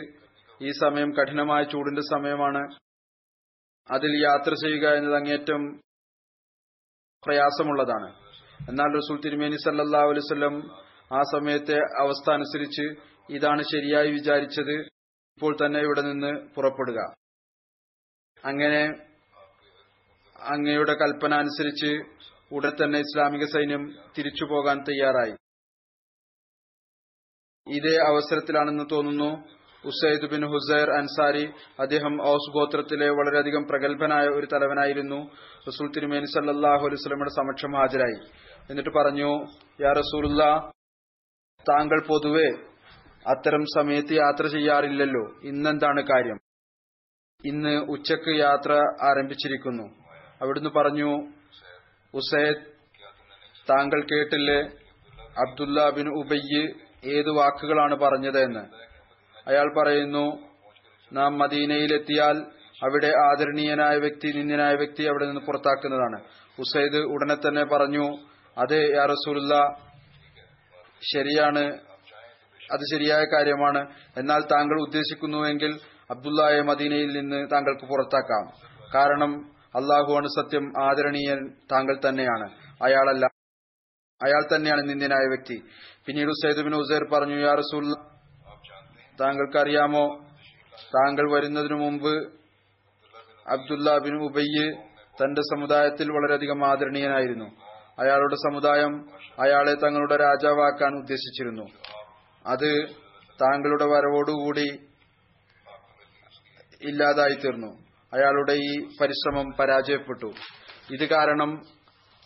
ഈ 0.62 0.70
സമയം 0.70 1.14
കഠിനമായ 1.14 1.62
ചൂടിന്റെ 1.62 2.00
സമയമാണ്. 2.00 2.76
അതിൽ 3.90 4.22
യാത്ര 4.22 4.50
ചെയ്യുക 4.50 4.94
എന്നത് 4.94 5.14
അങ്ങേറ്റം 5.14 5.80
പ്രയാസമുള്ളതാണ്. 7.26 8.14
എന്നാൽ 8.68 8.96
റസൂൽ 8.96 9.20
തിരുമേനി 9.20 9.56
സല്ലാ 9.56 10.00
അലൈവല്ലം 10.00 10.70
ആ 11.16 11.22
സമയത്തെ 11.32 11.78
അവസ്ഥ 11.78 12.30
അനുസരിച്ച് 12.30 12.82
ഇതാണ് 13.30 13.62
ശരിയായി 13.62 14.10
വിചാരിച്ചത്. 14.10 14.80
ഇപ്പോൾ 15.36 15.56
തന്നെ 15.66 15.80
ഇവിടെ 15.80 16.00
നിന്ന് 16.00 16.48
പുറപ്പെടുക. 16.54 17.14
അങ്ങനെ 18.44 18.86
അങ്ങയുടെ 20.40 20.92
കൽപ്പന 20.92 21.34
അനുസരിച്ച് 21.34 21.92
ഉടൻ 22.52 22.84
തന്നെ 22.84 22.98
ഇസ്ലാമിക 22.98 23.44
സൈന്യം 23.44 23.96
തിരിച്ചു 24.18 24.44
പോകാൻ 24.44 24.82
തയ്യാറായി. 24.82 25.34
ഇതേ 27.68 27.96
അവസരത്തിലാണെന്ന് 28.08 28.84
തോന്നുന്നു. 28.92 29.56
ഉസൈദ് 29.84 30.30
ബിൻ 30.30 30.44
ഹുസൈർ 30.46 30.90
അൻസാരി 30.90 31.52
അദ്ദേഹം 31.80 32.22
ഔസ് 32.22 32.52
ഗോത്രത്തിലെ 32.52 33.10
വളരെയധികം 33.10 33.66
പ്രഗത്ഭനായ 33.66 34.26
ഒരു 34.26 34.46
തലവനായിരുന്നു. 34.52 35.30
റസൂൽ 35.68 35.90
തിരുമേനി 35.96 36.24
സല്ലാഹു 36.24 36.84
അലൈഹി 36.86 36.96
സ്വലമയുടെ 36.96 37.30
സമക്ഷം 37.30 37.72
ഹാജരായി. 37.76 38.18
എന്നിട്ട് 38.70 38.90
പറഞ്ഞു 38.90 39.46
യാ 39.80 39.92
റസൂലുള്ള 39.92 40.70
താങ്കൾ 41.68 42.06
പൊതുവെ 42.06 42.48
അത്തരം 43.26 43.64
സമയത്ത് 43.76 44.12
യാത്ര 44.12 44.46
ചെയ്യാറില്ലല്ലോ. 44.46 45.24
ഇന്നെന്താണ് 45.42 46.02
കാര്യം? 46.02 46.38
ഇന്ന് 47.44 47.84
ഉച്ചയ്ക്ക് 47.90 48.38
യാത്ര 48.38 48.72
ആരംഭിച്ചിരിക്കുന്നു. 49.02 49.86
അവിടുന്ന് 50.42 50.70
പറഞ്ഞു 50.70 51.10
ഉസൈദ് 52.14 52.62
താങ്കൾ 53.70 54.06
കേട്ടില്ലേ? 54.12 54.60
അബ്ദുല്ല 55.44 55.90
ബിൻ 55.90 56.08
ഉബയ്യ് 56.08 56.85
ഏത് 57.14 57.30
വാക്കുകളാണ് 57.30 57.96
പറഞ്ഞത് 57.96 58.38
എന്ന് 58.38 58.64
അയാൾ 59.48 59.66
പറയുന്നു 59.80 60.24
നാം 61.12 61.38
മദീനയിലെത്തിയാൽ 61.38 62.36
അവിടെ 62.82 63.10
ആദരണീയനായ 63.24 63.96
വ്യക്തി 63.96 64.32
നിന്ദനായ 64.36 64.74
വ്യക്തി 64.74 65.02
അവിടെ 65.02 65.26
നിന്ന് 65.26 65.40
പുറത്താക്കുന്നതാണ്. 65.40 66.18
ഉസൈദ് 66.58 66.96
ഉടനെ 66.96 67.34
തന്നെ 67.34 67.64
പറഞ്ഞു 67.64 68.06
അതെ 68.56 68.80
യാ 68.96 69.04
റസൂലുള്ള 69.04 69.54
ശരിയാണ് 71.12 71.62
അത് 72.72 72.80
ശരിയായ 72.94 73.24
കാര്യമാണ്. 73.24 73.80
എന്നാൽ 74.16 74.42
താങ്കൾ 74.52 74.80
ഉദ്ദേശിക്കുന്നുവെങ്കിൽ 74.80 75.72
അബ്ദുല്ലായെ 76.10 76.60
മദീനയിൽ 76.60 77.10
നിന്ന് 77.20 77.50
താങ്കൾക്ക് 77.52 77.86
പുറത്താക്കാം. 77.86 78.44
കാരണം 78.94 79.32
അള്ളാഹുവാണ് 79.78 80.26
സത്യം 80.26 80.64
ആദരണീയൻ 80.82 81.40
താങ്കൾ 81.72 81.96
തന്നെയാണ്. 82.08 82.46
അയാളല്ല 82.82 83.35
അയാൾ 84.24 84.54
തന്നെയാണ് 84.54 84.88
നിന്ദ്യനായ 84.88 85.26
വ്യക്തി. 85.26 85.62
പിന്നീട് 86.06 86.28
ഉസൈദ് 86.28 86.64
ബിൻ 86.64 86.74
ഉസൈർ 86.74 87.04
പറഞ്ഞു 87.12 87.46
യാ 87.46 87.54
റസൂൽ 87.54 87.84
താങ്കൾക്കറിയാമോ? 89.20 90.04
താങ്കൾ 90.94 91.32
വരുന്നതിനു 91.32 91.74
മുമ്പ് 91.74 92.12
അബ്ദുല്ല 93.48 93.98
ബിൻ 93.98 94.14
ഉബയ്യ് 94.24 94.66
തന്റെ 95.20 95.40
സമുദായത്തിൽ 95.40 96.12
വളരെയധികം 96.12 96.64
ആദരണീയനായിരുന്നു. 96.64 97.44
അയാളുടെ 97.98 98.34
സമുദായം 98.34 99.08
അയാളെ 99.40 99.74
തങ്ങളുടെ 99.74 100.16
രാജാവാക്കാൻ 100.16 100.98
ഉദ്ദേശിച്ചിരുന്നു. 100.98 101.66
അത് 102.46 102.70
താങ്കളുടെ 103.42 103.84
വരവോടുകൂടി 103.84 104.66
ഇല്ലാതായി 106.82 107.34
തീർന്നു 107.34 107.70
അയാളുടെ 108.12 108.52
ഈ 108.52 108.86
പരിശ്രമം 109.00 109.52
പരാജയപ്പെട്ടു. 109.60 110.32
ഇത് 110.90 111.08
കാരണം 111.08 111.75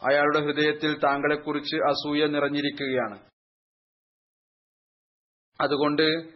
അയാളുടെ 0.08 0.40
ഹൃദയത്തിൽ 0.40 0.98
താങ്കളെക്കുറിച്ച് 0.98 1.76
അസൂയ 1.76 2.26
നിറഞ്ഞിരിക്കുകയാണ്. 2.26 3.18
അതുകൊണ്ട് 5.60 6.30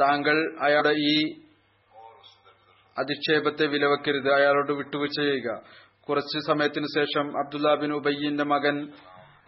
താങ്കൾ 0.00 0.58
അയാളുടെ 0.62 0.94
ഈ 0.98 1.32
അധിക്ഷേപത്തെ 2.98 3.66
വിലവെക്കരുത്. 3.66 4.32
അയാളോട് 4.32 4.72
വിട്ടുവീഴ്ച 4.72 5.20
ചെയ്യുക. 5.20 5.62
കുറച്ച് 6.08 6.46
സമയത്തിന് 6.46 6.86
ശേഷം 6.94 7.38
അബ്ദുല്ല 7.38 7.74
ബിൻ 7.74 7.92
ഉബയ്യന്റെ 7.92 8.44
മകൻ 8.44 8.92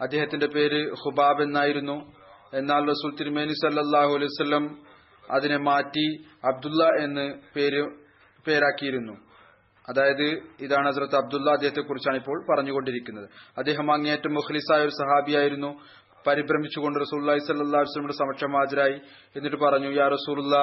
അദ്ദേഹത്തിന്റെ 0.01 0.47
പേര് 0.47 0.91
ഹുബാബ് 0.91 1.41
എന്നായിരുന്നു. 1.43 2.13
എന്നാൽ 2.53 2.87
റസൂൽ 2.87 3.15
തിരുമേനി 3.15 3.53
സല്ലാഹു 3.53 4.13
അലൈവല്ലം 4.15 4.85
അതിനെ 5.31 5.57
മാറ്റി 5.57 6.23
അബ്ദുല്ല 6.53 6.83
എന്ന് 7.03 7.41
പേര് 7.55 7.83
പേരാക്കിയിരുന്നു. 8.47 9.28
അതായത് 9.89 10.43
ഇതാണ് 10.59 10.87
ഹസ്രത്ത് 10.87 11.15
അബ്ദുള്ള 11.15 11.51
അദ്ദേഹത്തെ 11.51 11.81
കുറിച്ചാണ് 11.81 12.17
ഇപ്പോൾ 12.17 12.45
പറഞ്ഞുകൊണ്ടിരിക്കുന്നത്. 12.51 13.29
അദ്ദേഹം 13.57 13.93
അങ്ങേയറ്റം 13.93 14.33
മുഖ്ലിസായ 14.33 14.81
ഒരു 14.81 14.89
സഹാബിയായിരുന്നു. 14.89 15.81
പരിഭ്രമിച്ചുകൊണ്ട് 16.27 16.99
റസൂല്ലായി 16.99 17.39
സല്ലാ 17.39 17.79
വസ്ലമിന്റെ 17.79 18.13
സമക്ഷം 18.13 18.51
ഹാജരായി. 18.51 18.99
എന്നിട്ട് 19.35 19.57
പറഞ്ഞു 19.57 19.89
യാ 19.99 20.07
റസൂലുള്ള 20.07 20.55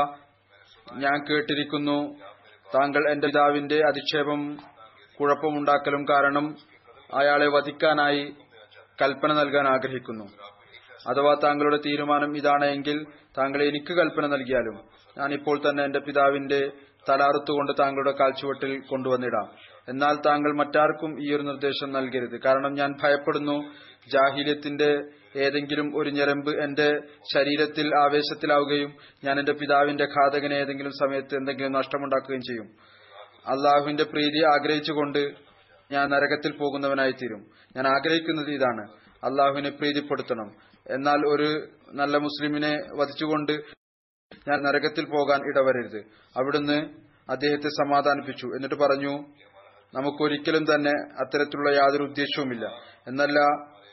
ഞാൻ 0.96 1.24
കേട്ടിരിക്കുന്നു 1.24 2.14
താങ്കൾ 2.74 3.10
എന്റെ 3.10 3.26
പിതാവിന്റെ 3.26 3.78
അധിക്ഷേപം 3.88 4.56
കുഴപ്പമുണ്ടാക്കലും 5.20 6.06
കാരണം 6.10 6.56
അയാളെ 7.14 7.46
വധിക്കാനായി 7.46 8.34
കൽപ്പന 9.02 9.32
നൽകാൻ 9.32 9.68
ആഗ്രഹിക്കുന്നു. 9.68 10.24
അഥവാ 11.08 11.36
താങ്കളുടെ 11.44 11.76
തീരുമാനം 11.76 12.36
ഇതാണ് 12.36 12.64
എങ്കിൽ 12.64 13.06
താങ്കൾ 13.38 13.62
എനിക്ക് 13.62 13.92
കൽപ്പന 13.92 14.26
നൽകിയാലും 14.26 14.76
ഞാൻ 15.18 15.32
ഇപ്പോൾ 15.32 15.58
തന്നെ 15.58 15.84
എന്റെ 15.84 15.98
പിതാവിന്റെ 15.98 16.70
തലാറുത്തുകൊണ്ട് 17.08 17.72
താങ്കളുടെ 17.80 18.12
കാൽച്ചുവട്ടിൽ 18.12 18.80
കൊണ്ടുവന്നിടാം. 18.80 19.48
എന്നാൽ 19.88 20.14
താങ്കൾ 20.26 20.56
മറ്റാർക്കും 20.56 21.22
ഈ 21.22 21.34
ഒരു 21.34 21.42
നിർദ്ദേശം 21.42 21.92
നൽകരുത്. 21.92 22.40
കാരണം 22.40 22.74
ഞാൻ 22.74 22.94
ഭയപ്പെടുന്നു 23.02 23.72
ജാഹില്യത്തിന്റെ 24.12 25.04
ഏതെങ്കിലും 25.36 25.98
ഒരു 25.98 26.10
ഞരമ്പ് 26.10 26.62
എന്റെ 26.62 27.00
ശരീരത്തിൽ 27.34 27.96
ആവേശത്തിലാവുകയും 27.98 28.94
ഞാൻ 29.24 29.38
എന്റെ 29.38 29.52
പിതാവിന്റെ 29.52 30.04
ഘാതകന് 30.04 30.54
ഏതെങ്കിലും 30.54 30.92
സമയത്ത് 30.92 31.34
എന്തെങ്കിലും 31.34 31.72
നഷ്ടമുണ്ടാക്കുകയും 31.72 32.40
ചെയ്യും. 32.40 32.68
അള്ളാഹുവിന്റെ 33.48 34.04
പ്രീതി 34.04 34.44
ആഗ്രഹിച്ചുകൊണ്ട് 34.44 35.34
ഞാൻ 35.92 36.10
നരകത്തിൽ 36.10 36.56
പോകുന്നവനായി 36.56 37.12
തീരും 37.12 37.46
ഞാൻ 37.76 37.86
ആഗ്രഹിക്കുന്നത് 37.86 38.50
ഇതാണ്. 38.50 38.90
അള്ളാഹുവിനെ 39.24 39.70
പ്രീതിപ്പെടുത്തണം. 39.70 40.48
എന്നാൽ 40.90 41.28
ഒരു 41.28 41.66
നല്ല 41.92 42.16
മുസ്ലിമിനെ 42.16 42.72
വധിച്ചുകൊണ്ട് 43.00 43.52
ഞാൻ 44.48 44.62
നരകത്തിൽ 44.62 45.04
പോകാൻ 45.04 45.40
ഇടവരരുത്. 45.48 45.98
അവിടുന്ന് 46.36 46.78
അദ്ദേഹത്തെ 47.30 47.68
സമാധാനിപ്പിച്ചു. 47.68 48.46
എന്നിട്ട് 48.46 48.74
പറഞ്ഞു 48.74 49.12
നമുക്കൊരിക്കലും 49.94 50.64
തന്നെ 50.74 50.90
അത്തരത്തിലുള്ള 50.90 51.70
യാതൊരു 51.76 52.02
ഉദ്ദേശവുമില്ല. 52.02 52.66
എന്നല്ല 53.06 53.40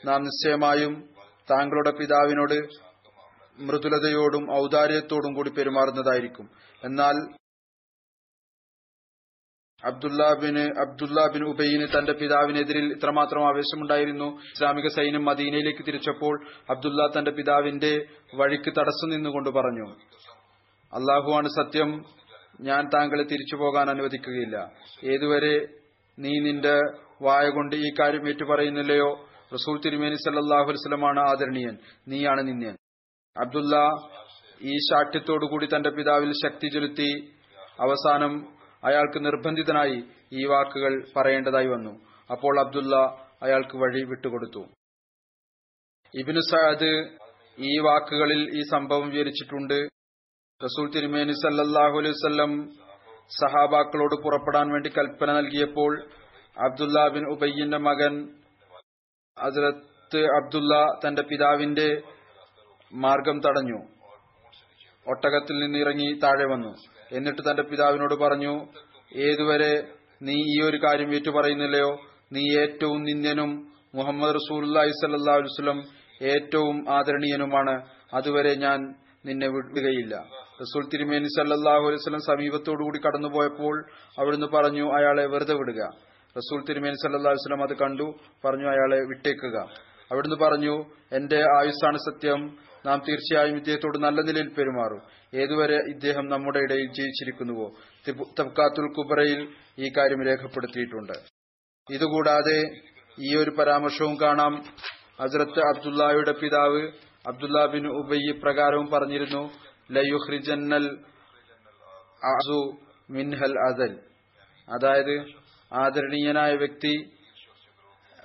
നാം 0.04 0.22
നിശ്ചയമായും 0.22 1.08
താങ്കളുടെ 1.50 1.90
പിതാവിനോട് 1.90 2.58
മൃദുലതയോടും 3.62 4.54
ഔദാര്യത്തോടും 4.56 5.34
കൂടി 5.34 5.50
പെരുമാറുന്നതായിരിക്കും. 5.50 6.50
എന്നാൽ 6.84 7.16
അബ്ദുല്ല 9.86 10.34
ബിന് 10.34 10.64
അബ്ദുല്ല 10.80 11.26
ബിൻ 11.32 11.42
ഉബൈന് 11.48 11.98
തന്റെ 11.98 12.12
പിതാവിനെതിരിൽ 12.12 12.92
ഇത്രമാത്രം 12.92 13.46
ആവേശമുണ്ടായിരുന്നു. 13.46 14.24
ഇസ്ലാമിക 14.24 14.88
സൈന്യം 14.88 15.24
മദീനയിലേക്ക് 15.24 15.86
തിരിച്ചപ്പോൾ 15.86 16.46
അബ്ദുല്ല 16.70 17.18
തന്റെ 17.18 17.30
പിതാവിന്റെ 17.30 18.06
വഴിക്ക് 18.34 18.70
തടസ്സം 18.70 19.08
നിന്നുകൊണ്ട് 19.08 19.50
പറഞ്ഞു 19.50 19.86
അള്ളാഹുവാണ് 20.92 21.48
സത്യം. 21.48 22.04
ഞാൻ 22.60 22.88
താങ്കളെ 22.94 23.22
തിരിച്ചു 23.22 23.56
പോകാൻ 23.56 23.90
അനുവദിക്കുകയില്ല. 23.90 24.56
ഏതുവരെ 25.04 25.66
നീ 26.18 26.40
നിന്റെ 26.40 26.80
വായ 27.22 27.48
കൊണ്ട് 27.48 27.76
ഈ 27.76 27.88
കാര്യം 28.00 28.28
ഏറ്റുപറയുന്നില്ലയോ? 28.28 29.28
റസൂൽ 29.54 29.80
തിരുമേനി 29.84 30.14
സല്ലാഹു 30.14 30.70
വസ്ലമാണ് 30.70 31.20
ആദരണീയൻ. 31.20 31.78
നീയാണ് 32.08 32.48
നിന്ദ്യൻ. 32.48 32.76
അബ്ദുല്ല 33.36 33.76
ഈ 34.62 34.74
ശാഠ്യത്തോടുകൂടി 34.76 35.68
തന്റെ 35.76 35.90
പിതാവിൽ 35.90 36.32
ശക്തി 36.32 36.68
ചെലുത്തി 36.72 37.10
അവസാനം 37.80 38.54
അയാൾക്ക് 38.88 39.18
നിർബന്ധിതനായി 39.26 39.98
ഈ 40.38 40.44
വാക്കുകൾ 40.52 40.94
പറയേണ്ടതായി 41.16 41.66
വന്നു. 41.66 41.92
അപ്പോൾ 42.30 42.54
അബ്ദുല്ല 42.64 42.94
അയാൾക്ക് 43.42 43.76
വഴി 43.82 44.02
വിട്ടുകൊടുത്തു. 44.10 44.62
ഇബിനു 46.14 46.42
സഅദ് 46.50 46.92
ഈ 47.58 47.72
വാക്കുകളിൽ 47.86 48.42
ഈ 48.58 48.62
സംഭവം 48.70 49.08
വിവരിച്ചിട്ടുണ്ട്. 49.10 49.78
റസൂൽ 50.60 50.86
തിരുമേനി 50.94 51.34
സല്ലാഹു 51.42 51.96
അലൈവല്ലം 52.00 52.52
സഹാബാക്കളോട് 53.38 54.14
പുറപ്പെടാൻ 54.24 54.66
വേണ്ടി 54.72 54.90
കൽപ്പന 54.96 55.30
നൽകിയപ്പോൾ 55.32 55.92
അബ്ദുല്ല 56.56 56.98
ബിൻ 57.14 57.24
ഉബയ്യന്റെ 57.34 57.78
മകൻ 57.88 58.14
അസരത്ത് 59.36 60.20
അബ്ദുല്ല 60.38 60.74
തന്റെ 61.02 61.22
പിതാവിന്റെ 61.30 61.88
മാർഗം 62.92 63.38
തടഞ്ഞു. 63.46 63.78
ഒട്ടകത്തിൽ 65.06 65.56
നിന്ന് 65.62 65.78
ഇറങ്ങി 65.78 66.08
താഴെ 66.24 66.46
വന്നു. 66.52 66.72
എന്നിട്ട് 67.14 67.50
തന്റെ 67.50 67.62
പിതാവിനോട് 67.62 68.14
പറഞ്ഞു 68.14 68.66
ഏതുവരെ 69.16 69.88
നീ 70.22 70.32
ഈ 70.32 70.64
ഒരു 70.64 70.76
കാര്യം 70.76 71.14
ഏറ്റുപറയുന്നില്ലയോ? 71.14 72.00
നീ 72.32 72.58
ഏറ്റവും 72.60 73.02
നിന്ദ്യനും 73.02 73.72
മുഹമ്മദ് 73.94 74.34
റസൂലി 74.34 74.90
സല്ലാ 74.90 75.82
ഏറ്റവും 76.22 76.90
ആദരണീയനുമാണ്. 76.90 77.88
അതുവരെ 78.14 78.54
ഞാൻ 78.54 78.94
നിന്നെ 79.26 79.48
വിടുകയില്ല. 79.48 80.24
റസൂൽ 80.60 80.88
തിരുമേനി 80.94 81.24
സല്ലാഹു 81.24 81.86
അലൈവലം 81.86 82.20
സമീപത്തോടുകൂടി 82.20 82.98
കടന്നുപോയപ്പോൾ 82.98 83.84
അവിടുന്ന് 84.18 84.46
പറഞ്ഞു 84.46 84.96
അയാളെ 84.96 85.26
വെറുതെ 85.26 85.54
വിടുക. 85.54 85.80
റസൂൽ 86.36 86.64
തിരുമേനി 86.68 86.94
സല്ലാ 86.94 87.30
വസ്ലം 87.30 87.62
അത് 87.62 87.76
കണ്ടു 87.76 88.14
പറഞ്ഞു 88.44 88.66
അയാളെ 88.66 88.96
വിട്ടേക്കുക. 88.96 89.56
അവിടുന്ന് 90.12 90.36
പറഞ്ഞു 90.36 90.84
എന്റെ 91.12 91.36
ആയുസ്സാണ് 91.36 91.98
സത്യം. 91.98 92.56
നാം 92.86 93.02
തീർച്ചയായും 93.08 93.56
ഇദ്ദേഹത്തോട് 93.56 93.98
നല്ല 93.98 94.20
നിലയിൽ 94.20 94.48
പെരുമാറും. 94.48 95.02
ഏതുവരെ 95.42 95.76
ഇദ്ദേഹം 95.76 96.26
നമ്മുടെ 96.28 96.58
ഇടയിൽ 96.58 96.92
ജീവിച്ചിരിക്കുന്നുവോ? 96.92 97.68
തബ്കാത്തുൽ 98.38 98.86
കുബറയിൽ 98.92 99.40
ഈ 99.78 99.92
കാര്യം 99.96 100.22
രേഖപ്പെടുത്തിയിട്ടുണ്ട്. 100.26 101.16
ഇതുകൂടാതെ 101.90 102.58
ഈ 103.18 103.36
ഒരു 103.36 103.50
പരാമർശവും 103.50 104.20
കാണാം. 104.20 104.54
ഹസ്രത്ത് 105.20 105.60
അബ്ദുല്ലായുടെ 105.60 106.32
പിതാവ് 106.32 106.82
അബ്ദുല്ല 107.26 107.66
ബിൻ 107.66 107.84
ഉബയ്യ 107.86 108.32
പ്രകാരവും 108.42 108.86
പറഞ്ഞിരുന്നു 108.90 109.42
ലയുഹ്രിജന്നൽ 109.92 110.86
അസു 112.32 112.60
മിൻഹൽ 113.10 113.54
അദൽ 113.68 113.92
അതായത് 114.68 115.14
ആദരണീയനായ 115.72 116.52
വ്യക്തി 116.56 116.94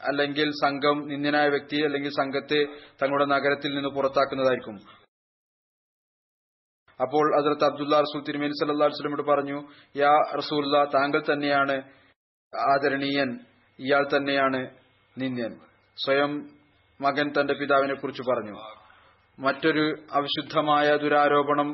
അല്ലെങ്കിൽ 0.08 0.52
സംഘം 0.52 0.98
നിന്ദ്യനായ 1.08 1.48
വ്യക്തി 1.50 1.78
അല്ലെങ്കിൽ 1.86 2.12
സംഘത്തെ 2.12 2.60
തങ്ങളുടെ 3.04 3.26
നഗരത്തിൽ 3.26 3.76
നിന്ന് 3.76 3.90
പുറത്താക്കുന്നതായിരിക്കും. 3.90 4.99
അപ്പോൾ 7.02 7.40
അതിർത്ത് 7.40 7.64
അബ്ദുല്ല 7.64 8.00
റസൂൽ 8.00 8.22
തിരുമേനി 8.28 8.56
സല്ലാ 8.60 8.86
വസ്ലമോട് 8.86 9.22
പറഞ്ഞു 9.22 9.58
യാ 9.96 10.14
റസൂല്ല 10.38 10.84
താങ്കൾ 10.84 11.24
തന്നെയാണ് 11.34 11.76
ആദരണീയൻ 12.54 13.40
ഇയാൾ 13.80 14.04
തന്നെയാണ് 14.18 14.60
നിന്ദ്യൻ. 15.18 15.54
സ്വയം 15.98 16.32
മകൻ 17.02 17.28
തന്റെ 17.40 17.54
പിതാവിനെ 17.54 17.94
കുറിച്ച് 17.94 18.22
പറഞ്ഞു. 18.22 18.56
മറ്റൊരു 19.40 19.98
അവിശുദ്ധമായ 20.12 20.96
ദുരാരോപണം 20.96 21.70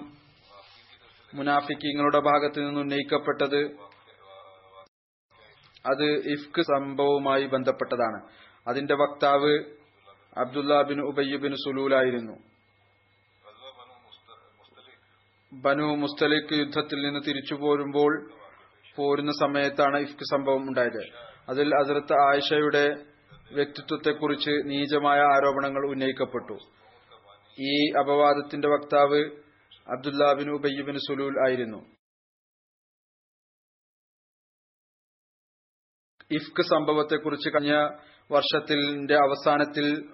മുനാഫിക്കിങ്ങളുടെ 1.35 2.19
ഭാഗത്ത് 2.19 2.59
നിന്ന് 2.59 2.81
ഉന്നയിക്കപ്പെട്ടത് 2.81 3.61
അത് 5.85 6.05
ഇഫ്ക് 6.35 6.61
സംഭവവുമായി 6.61 7.45
ബന്ധപ്പെട്ടതാണ്. 7.45 8.19
അതിന്റെ 8.67 8.95
വക്താവ് 8.95 9.53
അബ്ദുല്ല 10.37 10.81
ബിൻ 10.81 10.99
ഉബയ്യ 11.01 11.37
ബിൻ 11.37 11.53
സുലൂലായിരുന്നു 11.55 12.35
ബനു 15.61 15.83
മുസ്തലിഖ് 15.95 16.53
യുദ്ധത്തിൽ 16.53 17.05
നിന്ന് 17.05 17.19
തിരിച്ചു 17.27 17.53
പോരുമ്പോൾ 17.53 18.31
പോരുന്ന 18.95 19.31
സമയത്താണ് 19.31 19.97
ഇഫ്ക് 19.97 20.25
സംഭവം 20.31 20.63
ഉണ്ടായത്. 20.69 21.03
അതിൽ 21.49 21.75
അതിർത്ത് 21.75 22.13
ആയിഷയുടെ 22.13 23.05
വ്യക്തിത്വത്തെക്കുറിച്ച് 23.51 24.49
നീചമായ 24.49 25.19
ആരോപണങ്ങൾ 25.19 25.89
ഉന്നയിക്കപ്പെട്ടു. 25.89 26.57
ഈ 27.59 27.91
അപവാദത്തിന്റെ 27.91 28.67
വക്താവ് 28.67 29.21
അബ്ദുല്ലാ 29.95 30.33
ബിൻ 30.33 30.97
സുലൂൽ 30.97 31.47
ആയിരുന്നു. 31.47 31.81
ഇഫ്ക് 36.31 36.63
സംഭവത്തെക്കുറിച്ച് 36.63 37.49
കഴിഞ്ഞ 37.49 37.73
വർഷത്തിന്റെ 38.31 39.15
അവസാനത്തിൽ 39.15 40.09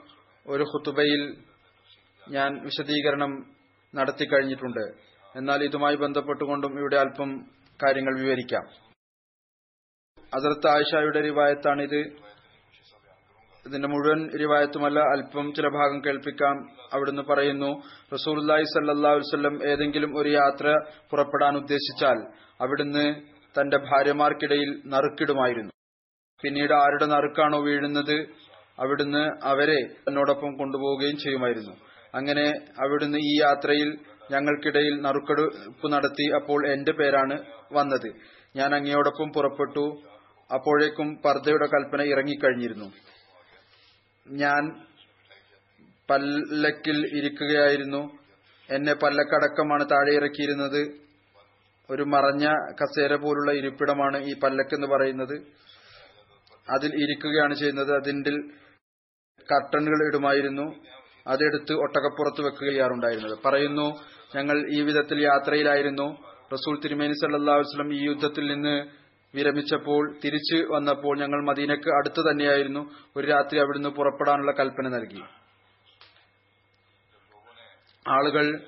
ഒരു 0.47 0.63
ഹുത്തുബയിൽ 0.63 1.43
ഞാൻ 2.29 2.63
വിശദീകരണം 2.63 3.55
നടത്തി 3.95 4.25
കഴിഞ്ഞിട്ടുണ്ട്. 4.25 5.10
എന്നാൽ 5.35 5.63
ഇതുമായി 5.63 5.95
ബന്ധപ്പെട്ടുകൊണ്ടും 5.95 6.79
ഇവിടെ 6.79 6.95
അല്പം 6.95 7.45
കാര്യങ്ങൾ 7.83 8.19
വിവരിക്കാം. 8.19 8.63
ഹസരത്ത് 10.35 10.67
ആയിഷയുടെ 10.67 11.21
റിവായത്താണിത്. 11.21 12.31
ഇതിന്റെ 13.67 13.87
മുഴുവൻ 13.87 14.39
റിവായത്തുമല്ല 14.39 14.99
അല്പം 14.99 15.53
ചില 15.53 15.67
ഭാഗം 15.67 16.05
കേൾപ്പിക്കാം. 16.05 16.69
അവിടുന്ന് 16.93 17.21
പറയുന്നു 17.21 17.81
റസൂർലായി 18.13 18.63
സല്ലാ 18.63 19.11
വല്ലം 19.11 19.67
ഏതെങ്കിലും 19.67 20.17
ഒരു 20.17 20.29
യാത്ര 20.29 20.79
പുറപ്പെടാൻ 21.09 21.57
ഉദ്ദേശിച്ചാൽ 21.57 22.17
അവിടുന്ന് 22.61 23.15
തന്റെ 23.61 23.77
ഭാര്യമാർക്കിടയിൽ 23.77 24.81
നറുക്കിടുമായിരുന്നു. 24.85 25.71
പിന്നീട് 26.41 26.73
ആരുടെ 26.73 27.05
നറുക്കാണോ 27.05 27.59
വീഴുന്നത് 27.59 28.29
അവിടുന്ന് 28.79 29.45
അവരെ 29.45 29.87
തന്നോടൊപ്പം 29.93 30.57
കൊണ്ടുപോവുകയും 30.57 31.17
ചെയ്യുമായിരുന്നു. 31.17 31.71
അങ്ങനെ 32.15 32.49
അവിടുന്ന് 32.85 33.17
ഈ 33.17 33.41
യാത്രയിൽ 33.41 33.99
ഞങ്ങൾക്കിടയിൽ 34.31 35.01
നറുക്കെടുപ്പ് 35.01 35.91
നടത്തി 35.91 36.31
അപ്പോൾ 36.35 36.67
എന്റെ 36.67 36.91
പേരാണ് 36.91 37.45
വന്നത്. 37.73 38.13
ഞാൻ 38.55 38.75
അങ്ങയോടൊപ്പം 38.75 39.31
പുറപ്പെട്ടു. 39.35 40.01
അപ്പോഴേക്കും 40.53 41.21
പർദ്ദയുടെ 41.25 41.65
കൽപ്പന 41.65 42.01
ഇറങ്ങിക്കഴിഞ്ഞിരുന്നു. 42.01 42.91
ഞാൻ 44.27 44.85
പല്ലക്കിൽ 46.09 47.17
ഇരിക്കുകയായിരുന്നു. 47.17 48.17
എന്നെ 48.69 48.93
പല്ലക്കടക്കമാണ് 48.93 49.85
താഴെ 49.85 50.13
ഇറക്കിയിരുന്നത്. 50.15 50.91
ഒരു 51.89 52.03
മറഞ്ഞ 52.03 52.47
കസേര 52.71 53.15
പോലുള്ള 53.15 53.51
ഇരിപ്പിടമാണ് 53.51 54.23
ഈ 54.23 54.39
പല്ലക്ക് 54.39 54.75
എന്ന് 54.75 54.87
പറയുന്നത്. 54.87 55.41
അതിൽ 56.69 56.91
ഇരിക്കുകയാണ് 57.03 57.55
ചെയ്യുന്നത്. 57.55 57.95
അതിന്റെ 57.95 58.31
കർട്ടനുകൾ 59.53 60.07
ഇടുമായിരുന്നു. 60.07 60.75
അതെടുത്ത് 61.27 61.73
ഒട്ടകപ്പുറത്ത് 61.73 62.41
വെക്കുകയാറുണ്ടായിരുന്നത് 62.41 63.37
പറയുന്നു 63.45 63.99
ഞങ്ങൾ 64.35 64.73
ഈ 64.73 64.81
വിധത്തിൽ 64.81 65.21
യാത്രയിലായിരുന്നു. 65.21 66.17
റസൂൽ 66.53 66.79
തിരുമേനി 66.79 67.11
സല്ലാ 67.11 67.55
വസ്ലം 67.55 67.93
ഈ 67.93 68.05
യുദ്ധത്തിൽ 68.05 68.53
നിന്ന് 68.53 68.87
വിരമിച്ചപ്പോൾ 69.35 70.15
തിരിച്ചു 70.25 70.73
വന്നപ്പോൾ 70.73 71.19
ഞങ്ങൾ 71.19 71.45
മദീനക്ക് 71.45 71.89
അടുത്ത് 71.89 72.31
തന്നെയായിരുന്നു. 72.31 72.91
ഒരു 73.15 73.27
രാത്രി 73.27 73.59
അവിടുന്ന് 73.59 73.89
പുറപ്പെടാനുള്ള 73.89 74.51
കൽപ്പന 74.51 74.87
നൽകി. 74.87 75.23
ആളുകൾ 78.09 78.61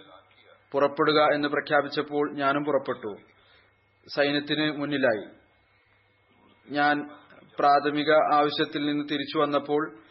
പുറപ്പെടുക 0.72 1.34
എന്ന് 1.34 1.48
പ്രഖ്യാപിച്ചപ്പോൾ 1.48 2.36
ഞാനും 2.36 2.64
പുറപ്പെട്ടു. 2.64 3.18
സൈന്യത്തിന് 4.16 4.78
മുന്നിലായി. 4.78 5.26
ഞാൻ 6.70 7.10
പ്രാഥമിക 7.60 8.12
ആവശ്യത്തിൽ 8.12 8.86
നിന്ന് 8.86 9.10
തിരിച്ചു 9.12 9.38
വന്നപ്പോൾ 9.38 10.03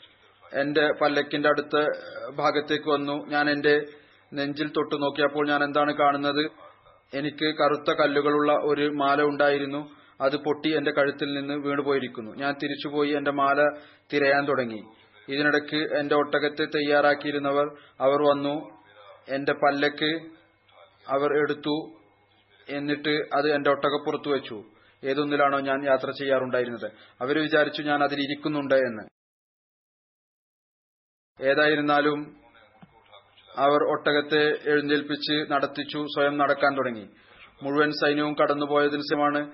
എന്റെ 0.52 0.92
പല്ലക്കിന്റെ 1.00 1.48
അടുത്ത 1.48 1.86
ഭാഗത്തേക്ക് 2.34 2.90
വന്നു. 2.90 3.26
ഞാൻ 3.26 3.50
എന്റെ 3.50 3.86
നെഞ്ചിൽ 4.34 4.68
തൊട്ടു 4.68 4.94
നോക്കിയപ്പോൾ 4.94 5.48
ഞാൻ 5.48 5.64
എന്താണ് 5.64 5.92
കാണുന്നത്? 5.92 6.50
എനിക്ക് 7.14 7.54
കറുത്ത 7.54 7.92
കല്ലുകളുള്ള 7.92 8.52
ഒരു 8.52 8.90
മാല 8.90 9.22
ഉണ്ടായിരുന്നു. 9.22 9.90
അത് 10.20 10.36
പൊട്ടി 10.36 10.76
എന്റെ 10.76 10.90
കഴുത്തിൽ 10.90 11.34
നിന്ന് 11.34 11.54
വീണുപോയിരിക്കുന്നു. 11.54 12.36
ഞാൻ 12.36 12.54
തിരിച്ചുപോയി 12.62 13.10
എന്റെ 13.10 13.30
മാല 13.30 13.68
തിരയാൻ 14.12 14.44
തുടങ്ങി. 14.44 14.84
ഇതിനിടയ്ക്ക് 15.28 15.76
എന്റെ 15.76 16.14
ഒട്ടകത്തെ 16.14 16.64
തയ്യാറാക്കിയിരുന്നവർ 16.64 17.66
അവർ 18.00 18.30
വന്നു. 18.30 18.70
എന്റെ 19.28 19.52
പല്ലക്ക് 19.52 20.22
അവർ 21.08 21.38
എടുത്തു 21.38 21.92
എന്നിട്ട് 22.68 23.20
അത് 23.34 23.54
എന്റെ 23.54 23.70
ഒട്ടകപ്പുറത്ത് 23.70 24.28
വെച്ചു. 24.28 24.64
ഏതൊന്നിലാണോ 25.04 25.60
ഞാൻ 25.60 25.84
യാത്ര 25.84 26.10
ചെയ്യാറുണ്ടായിരുന്നത്. 26.10 26.92
അവർ 27.20 27.42
വിചാരിച്ചു 27.42 27.82
ഞാൻ 27.82 28.04
അതിൽ 28.04 28.18
എന്ന്. 28.74 29.21
ഏതായിരുന്നാലും 31.40 32.36
അവർ 33.56 33.90
ഒട്ടകത്തെ 33.90 34.70
എഴുന്നേൽപ്പിച്ച് 34.70 35.52
നടത്തിച്ചു 35.52 35.98
സ്വയം 35.98 36.38
നടക്കാൻ 36.38 36.76
തുടങ്ങി. 36.76 37.08
മുഴുവൻ 37.62 37.90
സൈന്യവും 37.90 38.34
കടന്നുപോയതിന് 38.34 39.00
ശേഷമാണ് 39.00 39.52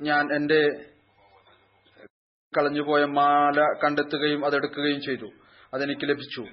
ഞാൻ 0.00 0.34
എന്റെ 0.34 0.68
കളഞ്ഞുപോയ 2.58 3.04
മാല 3.04 3.60
കണ്ടെത്തുകയും 3.84 4.46
അതെടുക്കുകയും 4.46 5.00
ചെയ്തു. 5.00 5.30
അതെനിക്ക് 5.74 6.08
ലഭിച്ചു. 6.08 6.44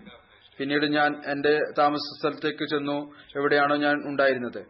പിന്നീട് 0.57 0.85
ഞാൻ 0.85 1.21
എന്റെ 1.25 1.59
താമസ 1.77 2.05
സ്ഥലത്തേക്ക് 2.19 2.69
ചെന്നു. 2.69 3.13
എവിടെയാണോ 3.35 3.75
ഞാൻ 3.75 3.93
ഉണ്ടായിരുന്നത്. 3.93 4.65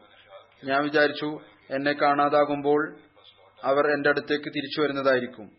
ഞാൻ 0.66 0.84
വിചാരിച്ചു 0.84 1.40
എന്നെ 1.72 1.92
കാണാതാകുമ്പോൾ 1.92 3.00
അവർ 3.64 3.94
എന്റെ 3.94 4.10
അടുത്തേക്ക് 4.10 4.50
തിരിച്ചു 4.50 4.82
വരുന്നതായിരിക്കും. 4.82 5.59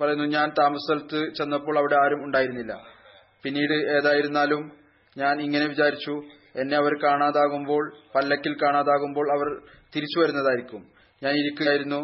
പറയുന്നു 0.00 0.24
ഞാൻ 0.24 0.52
താമസ 0.58 0.76
സ്ഥലത്ത് 0.76 1.34
ചെന്നപ്പോൾ 1.34 1.78
അവിടെ 1.78 1.94
ആരും 1.94 2.24
ഉണ്ടായിരുന്നില്ല. 2.24 2.72
പിന്നീട് 3.42 3.72
ഏതായിരുന്നാലും 3.72 4.72
ഞാൻ 5.16 5.40
ഇങ്ങനെ 5.40 5.66
വിചാരിച്ചു 5.66 6.14
എന്നെ 6.56 6.76
അവർ 6.76 7.02
കാണാതാകുമ്പോൾ 7.02 7.96
പല്ലക്കിൽ 8.14 8.56
കാണാതാകുമ്പോൾ 8.62 9.26
അവർ 9.32 9.48
തിരിച്ചു 9.96 10.20
വരുന്നതായിരിക്കും. 10.20 10.86
ഞാൻ 11.22 11.32
ഇരിക്കുകയായിരുന്നു. 11.34 12.00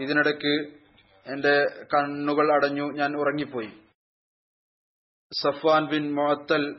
ഇതിനിടയ്ക്ക് 0.00 0.54
എന്റെ 1.32 1.66
കണ്ണുകൾ 1.94 2.54
അടഞ്ഞു 2.54 2.92
ഞാൻ 2.92 3.16
ഉറങ്ങിപ്പോയി. 3.16 3.70
സഫ്വാൻ 5.42 5.86
ബിൻ 5.86 6.14
മൊഹത്തൽ 6.14 6.76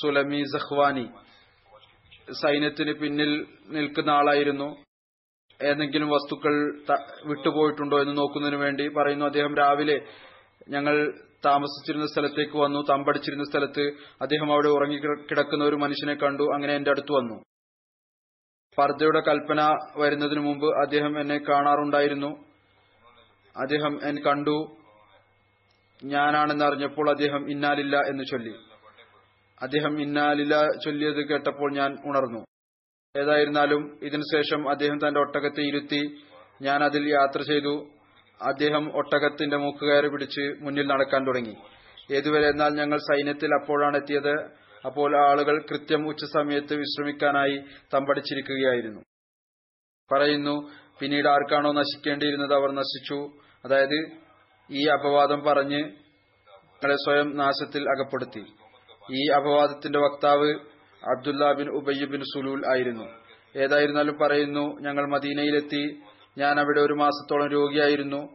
സുലമി 0.00 0.44
സഹ്വാനി 0.58 1.10
സൈന്യത്തിന് 2.42 2.92
പിന്നിൽ 2.92 3.46
നിൽക്കുന്ന 3.68 4.10
ആളായിരുന്നു. 4.10 4.68
ഏതെങ്കിലും 5.64 6.08
വസ്തുക്കൾ 6.08 6.54
വിട്ടുപോയിട്ടുണ്ടോ 7.24 8.00
എന്ന് 8.00 8.16
നോക്കുന്നതിന് 8.16 8.56
വേണ്ടി 8.56 8.88
പറയുന്നു. 8.88 9.24
അദ്ദേഹം 9.24 9.56
രാവിലെ 9.56 10.00
ഞങ്ങൾ 10.68 11.18
താമസിച്ചിരുന്ന 11.44 12.06
സ്ഥലത്തേക്ക് 12.06 12.56
വന്നു. 12.56 12.84
തമ്പടിച്ചിരുന്ന 12.90 13.44
സ്ഥലത്ത് 13.44 13.92
അദ്ദേഹം 14.20 14.52
അവിടെ 14.52 14.68
ഉറങ്ങി 14.68 14.96
കിടക്കുന്ന 15.30 15.64
ഒരു 15.64 15.76
മനുഷ്യനെ 15.76 16.14
കണ്ടു. 16.14 16.42
അങ്ങനെ 16.42 16.76
എന്റെ 16.76 16.90
അടുത്ത് 16.90 17.12
വന്നു. 17.12 17.42
പർദ്ദയുടെ 18.78 19.20
കൽപ്പന 19.20 19.78
വരുന്നതിന് 19.96 20.40
മുമ്പ് 20.40 20.66
അദ്ദേഹം 20.66 21.20
എന്നെ 21.20 21.38
കാണാറുണ്ടായിരുന്നു. 21.38 22.44
അദ്ദേഹം 23.56 24.08
എന്നെ 24.08 24.22
കണ്ടു. 24.22 24.76
ഞാനാണെന്ന് 26.04 26.64
അറിഞ്ഞപ്പോൾ 26.64 27.10
അദ്ദേഹം 27.10 27.50
ഇന്നാലില്ല 27.50 27.96
എന്ന് 27.96 28.24
ചൊല്ലി. 28.24 28.54
അദ്ദേഹം 29.62 30.02
ഇന്നാലില്ല 30.02 30.60
ചൊല്ലിയത് 30.84 31.28
കേട്ടപ്പോൾ 31.28 31.72
ഞാൻ 31.72 31.92
ഉണർന്നു. 31.92 32.51
ഏതായിരുന്നാലും 33.16 33.98
ഇതിനുശേഷം 34.02 34.70
അദ്ദേഹം 34.70 34.98
തന്റെ 34.98 35.20
ഒട്ടകത്തെ 35.20 35.60
ഇരുത്തി 35.60 36.16
ഞാൻ 36.62 36.84
അതിൽ 36.84 37.08
യാത്ര 37.08 37.42
ചെയ്തു. 37.42 37.88
അദ്ദേഹം 38.42 38.96
ഒട്ടകത്തിന്റെ 38.96 39.56
മൂക്കുകയറി 39.56 40.08
പിടിച്ച് 40.08 40.44
മുന്നിൽ 40.60 40.86
നടക്കാൻ 40.86 41.26
തുടങ്ങി. 41.26 41.56
ഏതുവരെ 42.12 42.48
എന്നാൽ 42.48 42.72
ഞങ്ങൾ 42.74 42.98
സൈന്യത്തിൽ 42.98 43.50
അപ്പോഴാണ് 43.54 43.96
എത്തിയത്. 43.96 44.32
അപ്പോൾ 44.86 45.30
ആളുകൾ 45.30 45.62
കൃത്യം 45.70 46.08
ഉച്ചസമയത്ത് 46.08 46.74
വിശ്രമിക്കാനായി 46.74 47.62
തമ്പടിച്ചിരിക്കുകയായിരുന്നു. 47.94 49.00
പറയുന്നു 50.10 50.70
പിന്നീട് 51.00 51.28
ആർക്കാണോ 51.28 51.72
നശിക്കേണ്ടിയിരുന്നത് 51.72 52.54
അവർ 52.54 52.70
നശിച്ചു. 52.70 53.18
അതായത് 53.64 53.98
ഈ 54.70 54.86
അപവാദം 54.86 55.42
പറഞ്ഞ് 55.42 55.82
ഞങ്ങളെ 55.84 56.94
സ്വയം 56.94 57.36
നാശത്തിൽ 57.36 57.82
അകപ്പെടുത്തി. 57.90 58.44
ഈ 59.12 59.30
അപവാദത്തിന്റെ 59.30 59.98
വക്താവ് 59.98 60.54
Abdullah 61.10 61.52
bin 61.52 61.68
Ubayy 61.68 62.06
bin 62.06 62.20
Salul 62.20 62.66
ആയിരുന്നു. 62.66 63.04
ഏതായിരുന്നാലും 63.56 64.18
പറയുന്നു 64.18 64.80
ഞങ്ങൾ 64.80 65.10
മദീനയിലെത്തി. 65.10 66.00
ഞാൻ 66.38 66.60
അവിടെ 66.60 66.80
ഒരു 66.80 66.92
മാസത്തോളം 66.92 67.48
രോഗിയായിരുന്നു. 67.48 68.28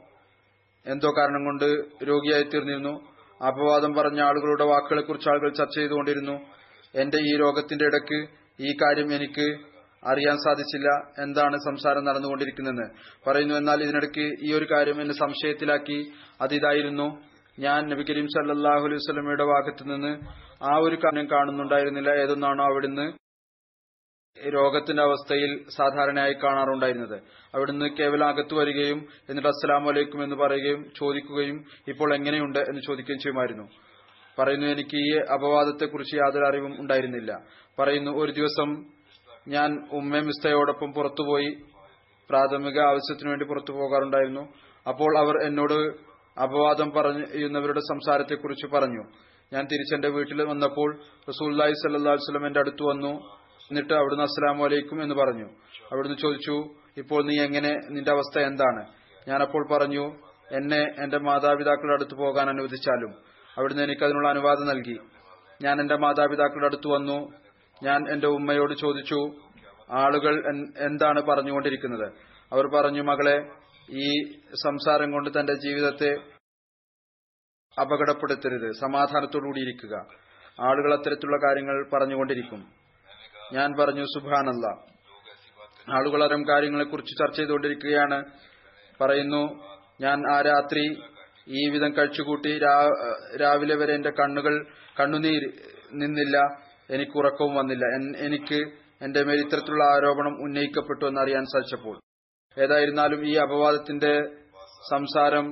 എന്തോ 0.86 1.12
കാരണം 1.17 1.45
കൊണ്ട് 1.45 1.65
രോഗിയായി 2.03 2.43
തീർന്നിരുന്നു. 2.43 2.99
അപവാദം 3.47 3.93
പറഞ്ഞ 3.93 4.21
ആളുകളുടെ 4.21 4.63
വാക്കുകളെക്കുറിച്ച് 4.63 5.30
ആളുകൾ 5.30 5.53
ചർച്ച 5.53 5.80
ചെയ്തുകൊണ്ടിരുന്നു. 5.80 6.39
എന്റെ 6.95 7.17
ഈ 7.17 7.38
രോഗത്തിന്റെ 7.38 7.86
ഇടയ്ക്ക് 7.86 8.30
ഈ 8.60 8.73
കാര്യം 8.73 9.13
എനിക്ക് 9.13 9.77
അറിയാൻ 10.08 10.38
സാധിച്ചില്ല. 10.38 10.89
എന്താണ് 11.23 11.56
സംസാരം 11.56 12.06
നടന്നുകൊണ്ടിരിക്കുന്നതെന്ന്? 12.06 12.89
പറയുന്നു 13.30 13.56
എന്നാൽ 13.56 13.84
ഇതിനിടയ്ക്ക് 13.84 14.32
ഈ 14.49 14.53
ഒരു 14.53 14.67
കാര്യം 14.71 15.01
എന്നെ 15.01 15.13
സംശയത്തിലാക്കി. 15.13 16.12
അതിതായിരുന്നു 16.41 17.21
ഞാൻ 17.60 17.89
നബി 17.89 18.03
കരീം 18.03 18.27
സല്ലാഹു 18.27 18.86
അലൈഹി 18.86 18.97
സ്വലമയുടെ 18.97 19.43
ഭാഗത്തു 19.43 19.84
നിന്ന് 19.84 20.46
ആ 20.63 20.76
ഒരു 20.76 20.96
കാര്യം 20.96 21.28
കാണുന്നുണ്ടായിരുന്നില്ല. 21.32 22.10
ഏതൊന്നാണോ 22.10 22.63
അവിടുന്ന് 22.65 23.13
രോഗത്തിന്റെ 24.54 25.04
അവസ്ഥയിൽ 25.04 25.65
സാധാരണയായി 25.78 26.34
കാണാറുണ്ടായിരുന്നത്. 26.34 27.22
അവിടുന്ന് 27.56 27.86
കേവലം 27.86 28.28
അകത്തു 28.28 28.56
വരികയും 28.56 29.08
എന്നിട്ട് 29.30 29.48
അസ്സലാം 29.48 29.86
വലൈക്കും 29.86 30.24
എന്ന് 30.24 30.36
പറയുകയും 30.36 30.91
ചോദിക്കുകയും 30.98 31.65
ഇപ്പോൾ 31.88 32.15
എങ്ങനെയുണ്ട് 32.15 32.60
എന്ന് 32.60 32.82
ചോദിക്കുകയും 32.82 33.20
ചെയ്യുമായിരുന്നു. 33.20 33.67
പറയുന്നു 34.39 34.67
എനിക്ക് 34.67 34.96
ഈ 34.96 35.17
അപവാദത്തെക്കുറിച്ച് 35.34 36.15
യാതൊരു 36.15 36.46
അറിവും 36.46 36.82
ഉണ്ടായിരുന്നില്ല. 36.82 37.39
പറയുന്നു 37.80 38.12
ഒരു 38.12 38.32
ദിവസം 38.32 38.86
ഞാൻ 39.48 39.88
ഉമ്മ 39.91 40.20
മിസ്തയോടൊപ്പം 40.20 40.93
പുറത്തുപോയി 40.93 41.58
പ്രാഥമിക 42.30 42.80
ആവശ്യത്തിനു 42.80 43.30
വേണ്ടി 43.30 43.46
പുറത്തു 43.46 43.72
പോകാറുണ്ടായിരുന്നു. 43.72 44.41
അപ്പോൾ 44.88 45.17
അവർ 45.17 45.48
എന്നോട് 45.48 46.08
അപവാദം 46.39 46.91
പറയുന്നവരുടെ 46.91 47.80
സംസാരത്തെക്കുറിച്ച് 47.80 48.76
പറഞ്ഞു. 48.76 49.04
ഞാൻ 49.53 49.65
തിരിച്ചെന്റെ 49.65 50.07
വീട്ടിൽ 50.07 50.43
വന്നപ്പോൾ 50.43 51.01
റസൂല്ലായി 51.29 51.71
സല്ലു 51.71 52.10
വസ്ലം 52.10 52.47
എന്റെ 52.47 52.60
അടുത്ത് 52.60 52.83
വന്നു. 52.83 53.38
എന്നിട്ട് 53.71 53.93
അവിടുന്ന് 53.93 54.23
അസ്സലാമു 54.23 54.65
അലൈക്കും 54.65 55.03
എന്ന് 55.03 55.15
പറഞ്ഞു. 55.15 55.45
അവിടുന്ന് 55.91 56.17
ചോദിച്ചു 56.17 56.75
ഇപ്പോൾ 56.97 57.23
നീ 57.23 57.43
എങ്ങനെ? 57.43 57.79
നിന്റെ 57.89 58.12
അവസ്ഥ 58.12 58.39
എന്താണ്? 58.39 58.86
ഞാനപ്പോൾ 59.27 59.67
പറഞ്ഞു 59.71 60.15
എന്നെ 60.51 60.86
എന്റെ 61.03 61.17
മാതാപിതാക്കളുടെ 61.17 61.93
അടുത്ത് 61.93 62.15
പോകാൻ 62.15 62.49
അനുവദിച്ചാലും 62.49 63.13
അവിടുന്ന് 63.57 63.83
എനിക്ക് 63.83 64.03
അതിനുള്ള 64.03 64.29
അനുവാദം 64.29 64.67
നൽകി. 64.67 64.99
ഞാൻ 65.62 65.81
എന്റെ 65.81 65.95
മാതാപിതാക്കളുടെ 65.95 66.65
അടുത്ത് 66.65 66.88
വന്നു. 66.88 67.33
ഞാൻ 67.83 68.12
എന്റെ 68.12 68.27
ഉമ്മയോട് 68.27 68.73
ചോദിച്ചു 68.73 69.31
ആളുകൾ 69.91 70.43
എന്താണ് 70.79 71.21
പറഞ്ഞുകൊണ്ടിരിക്കുന്നത്? 71.21 72.12
അവർ 72.53 72.75
പറഞ്ഞു 72.75 73.01
മകളെ 73.01 73.49
ഈ 73.91 74.23
സംസാരം 74.63 75.12
കൊണ്ട് 75.12 75.39
തന്റെ 75.39 75.53
ജീവിതത്തെ 75.53 76.15
അപകടപ്പെടുത്തരുത്. 77.81 78.71
സമാധാനത്തോടുകൂടി 78.71 79.61
ഇരിക്കുക. 79.61 79.95
ആളുകൾ 80.61 80.93
അത്തരത്തിലുള്ള 80.93 81.37
കാര്യങ്ങൾ 81.47 81.89
പറഞ്ഞുകൊണ്ടിരിക്കും. 81.93 82.61
ഞാൻ 83.53 83.73
പറഞ്ഞു 83.79 84.03
സുബാനല്ല 84.03 84.65
ആളുകൾ 85.95 86.23
അത്തരം 86.23 86.47
കാര്യങ്ങളെക്കുറിച്ച് 86.49 87.13
ചർച്ച 87.19 87.37
ചെയ്തുകൊണ്ടിരിക്കുകയാണ്. 87.37 88.17
പറയുന്നു 89.01 89.43
ഞാൻ 90.01 90.17
ആ 90.33 90.41
രാത്രി 90.41 90.83
ഈ 91.47 91.69
വിധം 91.69 91.91
കഴിച്ചുകൂട്ടി 91.97 92.59
രാവിലെ 93.41 93.75
വരെ 93.75 93.93
എന്റെ 93.93 94.09
കണ്ണുകൾ 94.09 94.55
കണ്ണുനീർ 94.99 95.43
നിന്നില്ല. 95.93 96.37
എനിക്ക് 96.89 97.17
ഉറക്കവും 97.17 97.55
വന്നില്ല. 97.55 97.85
എനിക്ക് 98.25 98.59
എന്റെ 99.01 99.23
മേൽ 99.23 99.39
ഇത്തരത്തിലുള്ള 99.45 99.85
ആരോപണം 99.95 100.33
ഉന്നയിക്കപ്പെട്ടു 100.43 101.05
എന്നറിയാൻ 101.05 101.45
സാധിച്ചപ്പോൾ. 101.45 101.99
ഏതായിരുന്നാലും 102.63 103.27
ഈ 103.27 103.33
അപവാദത്തിന്റെ 103.35 104.13
സംസാരം 104.91 105.45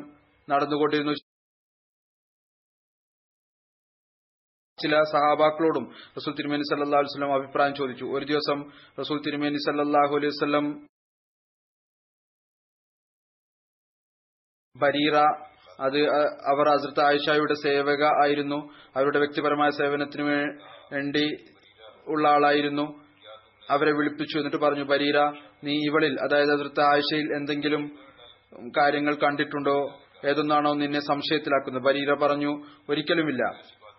നടന്നുകൊണ്ടിരുന്നു. 0.49 1.13
ചില 4.86 5.04
സഹാബാക്കളോടും 5.13 5.86
റസൂൽ 6.17 6.34
തിരുമേനി 6.39 6.65
സല്ലാ 6.71 7.00
അലുസ്ലം 7.04 7.32
അഭിപ്രായം 7.36 7.76
ചോദിച്ചു. 7.76 8.06
ഒരു 8.17 8.26
ദിവസം 8.34 8.60
റസൂൽ 9.02 9.19
തിരുമേനി 9.28 9.62
സല്ലാഹു 9.67 10.15
അലൈഹി 10.19 10.34
വസ്ലം 10.34 10.67
ബരീറ 14.76 15.17
അത് 15.86 15.98
അവർ 16.52 16.65
ഹസ്രത്ത് 16.71 17.02
ആയിഷയുടെ 17.06 17.56
സേവക 17.63 18.04
ആയിരുന്നു. 18.24 18.60
അവരുടെ 18.95 19.19
വ്യക്തിപരമായ 19.19 19.69
സേവനത്തിന് 19.69 20.24
വേണ്ടി 20.93 21.24
ഉള്ള 22.08 22.26
ആളായിരുന്നു. 22.28 22.86
അവരെ 23.69 23.91
വിളിപ്പിച്ചു 23.98 24.36
എന്നിട്ട് 24.38 24.60
പറഞ്ഞു 24.63 24.86
ബരീറ 24.91 25.19
നീ 25.67 25.76
ഇവളിൽ 25.89 26.13
അതായത് 26.26 26.52
അതിർത്ത 26.56 26.80
ആയിഷയിൽ 26.91 27.28
എന്തെങ്കിലും 27.38 27.84
കാര്യങ്ങൾ 28.78 29.15
കണ്ടിട്ടുണ്ടോ? 29.24 29.78
ഏതൊന്നാണോ 30.30 30.74
നിന്നെ 30.82 31.02
സംശയത്തിലാക്കുന്നത്? 31.10 31.84
ബരീറ 31.84 32.12
പറഞ്ഞു 32.24 32.52
ഒരിക്കലുമില്ല. 32.89 33.43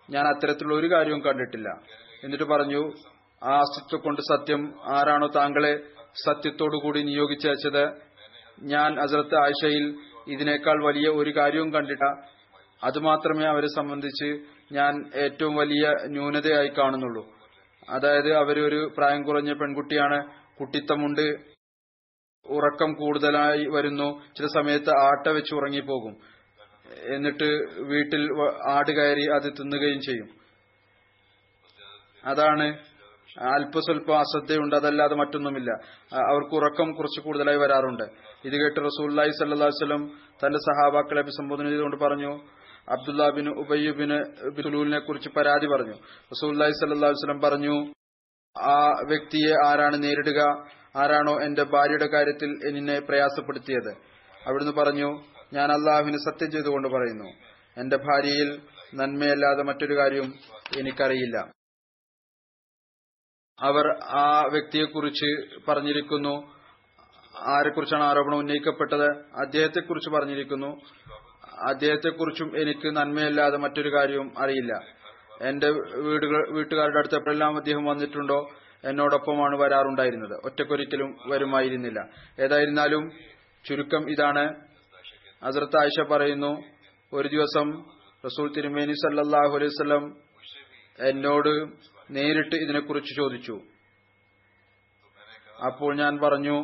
ഞാൻ 0.09 0.27
അത്തരത്തിലുള്ള 0.27 0.75
ഒരു 0.75 0.91
കാര്യവും 0.91 1.25
കണ്ടിട്ടില്ല. 1.25 1.69
എന്നിട്ട് 2.23 2.43
പറഞ്ഞു 2.43 2.93
ആ 3.43 3.57
അസ്തിത്വം 3.57 4.01
കൊണ്ട് 4.01 4.21
സത്യം 4.21 4.75
ആരാണോ 4.95 5.27
താങ്കളെ 5.35 5.79
സത്യത്തോടുകൂടി 6.25 7.01
നിയോഗിച്ചയച്ചത് 7.01 7.89
ഞാൻ 8.61 9.01
അസരത്ത് 9.01 9.35
ആയിഷയിൽ 9.35 9.95
ഇതിനേക്കാൾ 10.27 10.83
വലിയ 10.83 11.09
ഒരു 11.09 11.29
കാര്യവും 11.29 11.73
കണ്ടിട്ട. 11.73 12.27
അതുമാത്രമേ 12.83 13.45
അവരെ 13.45 13.67
സംബന്ധിച്ച് 13.67 14.39
ഞാൻ 14.71 15.09
ഏറ്റവും 15.15 15.55
വലിയ 15.55 15.93
ന്യൂനതയായി 16.05 16.67
കാണുന്നുള്ളൂ. 16.67 17.27
അതായത് 17.89 18.33
അവരൊരു 18.33 18.93
പ്രായം 18.97 19.23
കുറഞ്ഞ 19.23 19.53
പെൺകുട്ടിയാണ്. 19.53 20.23
കുട്ടിത്തമുണ്ട്. 20.59 21.35
ഉറക്കം 22.45 22.93
കൂടുതലായി 22.93 23.65
വരുന്നു. 23.65 24.21
ചില 24.37 24.45
സമയത്ത് 24.45 24.89
ആട്ട 24.89 25.29
വെച്ച് 25.29 25.55
ഉറങ്ങിപ്പോകും. 25.55 26.17
എന്നിട്ട് 27.15 27.49
വീട്ടിൽ 27.81 28.29
ആട് 28.69 28.91
കയറി 28.91 29.25
അത് 29.35 29.53
തിന്നുകയും 29.59 30.01
ചെയ്യും. 30.01 30.29
അതാണ് 32.25 32.77
അല്പസ്വല്പം 33.39 34.19
അശ്രദ്ധയുണ്ട് 34.19 34.75
അതല്ലാതെ 34.75 35.15
മറ്റൊന്നുമില്ല. 35.15 35.71
അവർക്ക് 36.13 36.55
ഉറക്കം 36.55 36.91
കുറച്ച് 36.91 37.21
കൂടുതലായി 37.21 37.57
വരാറുണ്ട്. 37.57 38.03
ഇത് 38.45 38.53
കേട്ട് 38.53 38.79
റസൂല്ലായി 38.79 39.29
സല്ലാ 39.29 39.67
വസ്ലം 39.67 40.07
തന്റെ 40.43 40.57
സഹാബാക്കളെ 40.57 41.21
അഭിസംബോധന 41.21 41.67
ചെയ്തുകൊണ്ട് 41.67 41.97
പറഞ്ഞു. 41.97 42.31
അബ്ദുല്ലാ 42.89 43.29
ബിൻ 43.29 43.49
ഉബയ്യുബിന് 43.49 44.23
ബിലൂലിനെ 44.49 44.99
കുറിച്ച് 44.99 45.29
പരാതി 45.29 45.65
പറഞ്ഞു. 45.65 45.93
റസൂല്ലായി 46.31 46.71
സല്ലാ 46.71 47.09
വസ്ലം 47.09 47.41
പറഞ്ഞു 47.41 47.93
ആ 48.61 48.87
വ്യക്തിയെ 48.87 49.67
ആരാണ് 49.67 50.03
നേരിടുക? 50.03 50.41
ആരാണോ 50.95 51.33
എന്റെ 51.43 51.63
ഭാര്യയുടെ 51.63 52.07
കാര്യത്തിൽ 52.07 52.49
എന്നെ 52.67 52.99
പ്രയാസപ്പെടുത്തിയത്? 52.99 53.91
അവിടുന്ന് 54.47 54.71
പറഞ്ഞു 54.71 55.36
ഞാൻ 55.53 55.71
അള്ളാഹുവിന് 55.71 56.17
സത്യം 56.17 56.51
ചെയ്തുകൊണ്ട് 56.51 56.87
പറയുന്നു. 56.87 57.29
എന്റെ 57.77 57.97
ഭാര്യയിൽ 57.97 58.61
നന്മയല്ലാതെ 58.95 59.63
മറ്റൊരു 59.63 59.97
കാര്യവും 59.97 60.33
എനിക്കറിയില്ല. 60.77 61.37
അവർ 63.59 63.87
ആ 64.03 64.41
വ്യക്തിയെക്കുറിച്ച് 64.51 65.59
പറഞ്ഞിരിക്കുന്നു. 65.67 66.57
ആരെക്കുറിച്ചാണ് 67.37 68.03
ആരോപണം 68.03 68.37
ഉന്നയിക്കപ്പെട്ടത്? 68.37 69.11
അദ്ദേഹത്തെക്കുറിച്ച് 69.17 70.09
പറഞ്ഞിരിക്കുന്നു. 70.09 70.81
അദ്ദേഹത്തെക്കുറിച്ചും 71.67 72.61
എനിക്ക് 72.61 72.95
നന്മയല്ലാതെ 72.95 73.57
മറ്റൊരു 73.57 73.93
കാര്യവും 73.93 74.33
അറിയില്ല. 74.37 74.81
എന്റെ 75.41 75.69
വീടുകൾ 75.95 76.51
വീട്ടുകാരുടെ 76.51 76.97
അടുത്ത് 76.97 77.15
എപ്പോഴെല്ലാം 77.15 77.57
അദ്ദേഹം 77.57 77.85
വന്നിട്ടുണ്ടോ 77.85 78.51
എന്നോടൊപ്പമാണ് 78.83 79.59
വരാറുണ്ടായിരുന്നത്. 79.59 80.41
ഒറ്റക്കൊരിക്കലും 80.45 81.17
വരുമായിരുന്നില്ല. 81.27 82.07
ഏതായിരുന്നാലും 82.39 83.11
ചുരുക്കം 83.65 84.11
ഇതാണ്. 84.11 84.66
ഹസരത്ത് 85.43 85.77
ആയിഷ 85.81 86.07
പറയുന്നു 86.11 86.51
ഒരു 87.13 87.27
ദിവസം 87.27 87.67
റസൂൽ 88.25 88.47
തിരുമേനി 88.55 88.93
സല്ലാഹു 89.03 89.53
അലൈഹി 89.57 89.99
എന്നോട് 91.09 91.53
നേരിട്ട് 92.15 92.55
ഇതിനെക്കുറിച്ച് 92.55 93.13
ചോദിച്ചു. 93.15 93.55
അപ്പോൾ 95.67 95.91
ഞാൻ 95.95 96.13
പറഞ്ഞു 96.23 96.57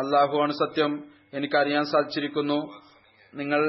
അള്ളാഹുവാണ് 0.00 0.52
സത്യം 0.52 0.92
എനിക്കറിയാൻ 1.34 1.84
സാധിച്ചിരിക്കുന്നു. 1.84 2.58
നിങ്ങൾ 3.34 3.60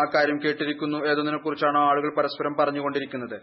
ആ 0.00 0.02
കാര്യം 0.14 0.38
കേട്ടിരിക്കുന്നു 0.44 0.98
ഏതൊന്നിനെ 1.10 1.38
കുറിച്ചാണോ 1.38 1.80
ആളുകൾ 1.90 2.10
പരസ്പരം 2.18 2.54
പറഞ്ഞുകൊണ്ടിരിക്കുന്നത്. 2.60 3.38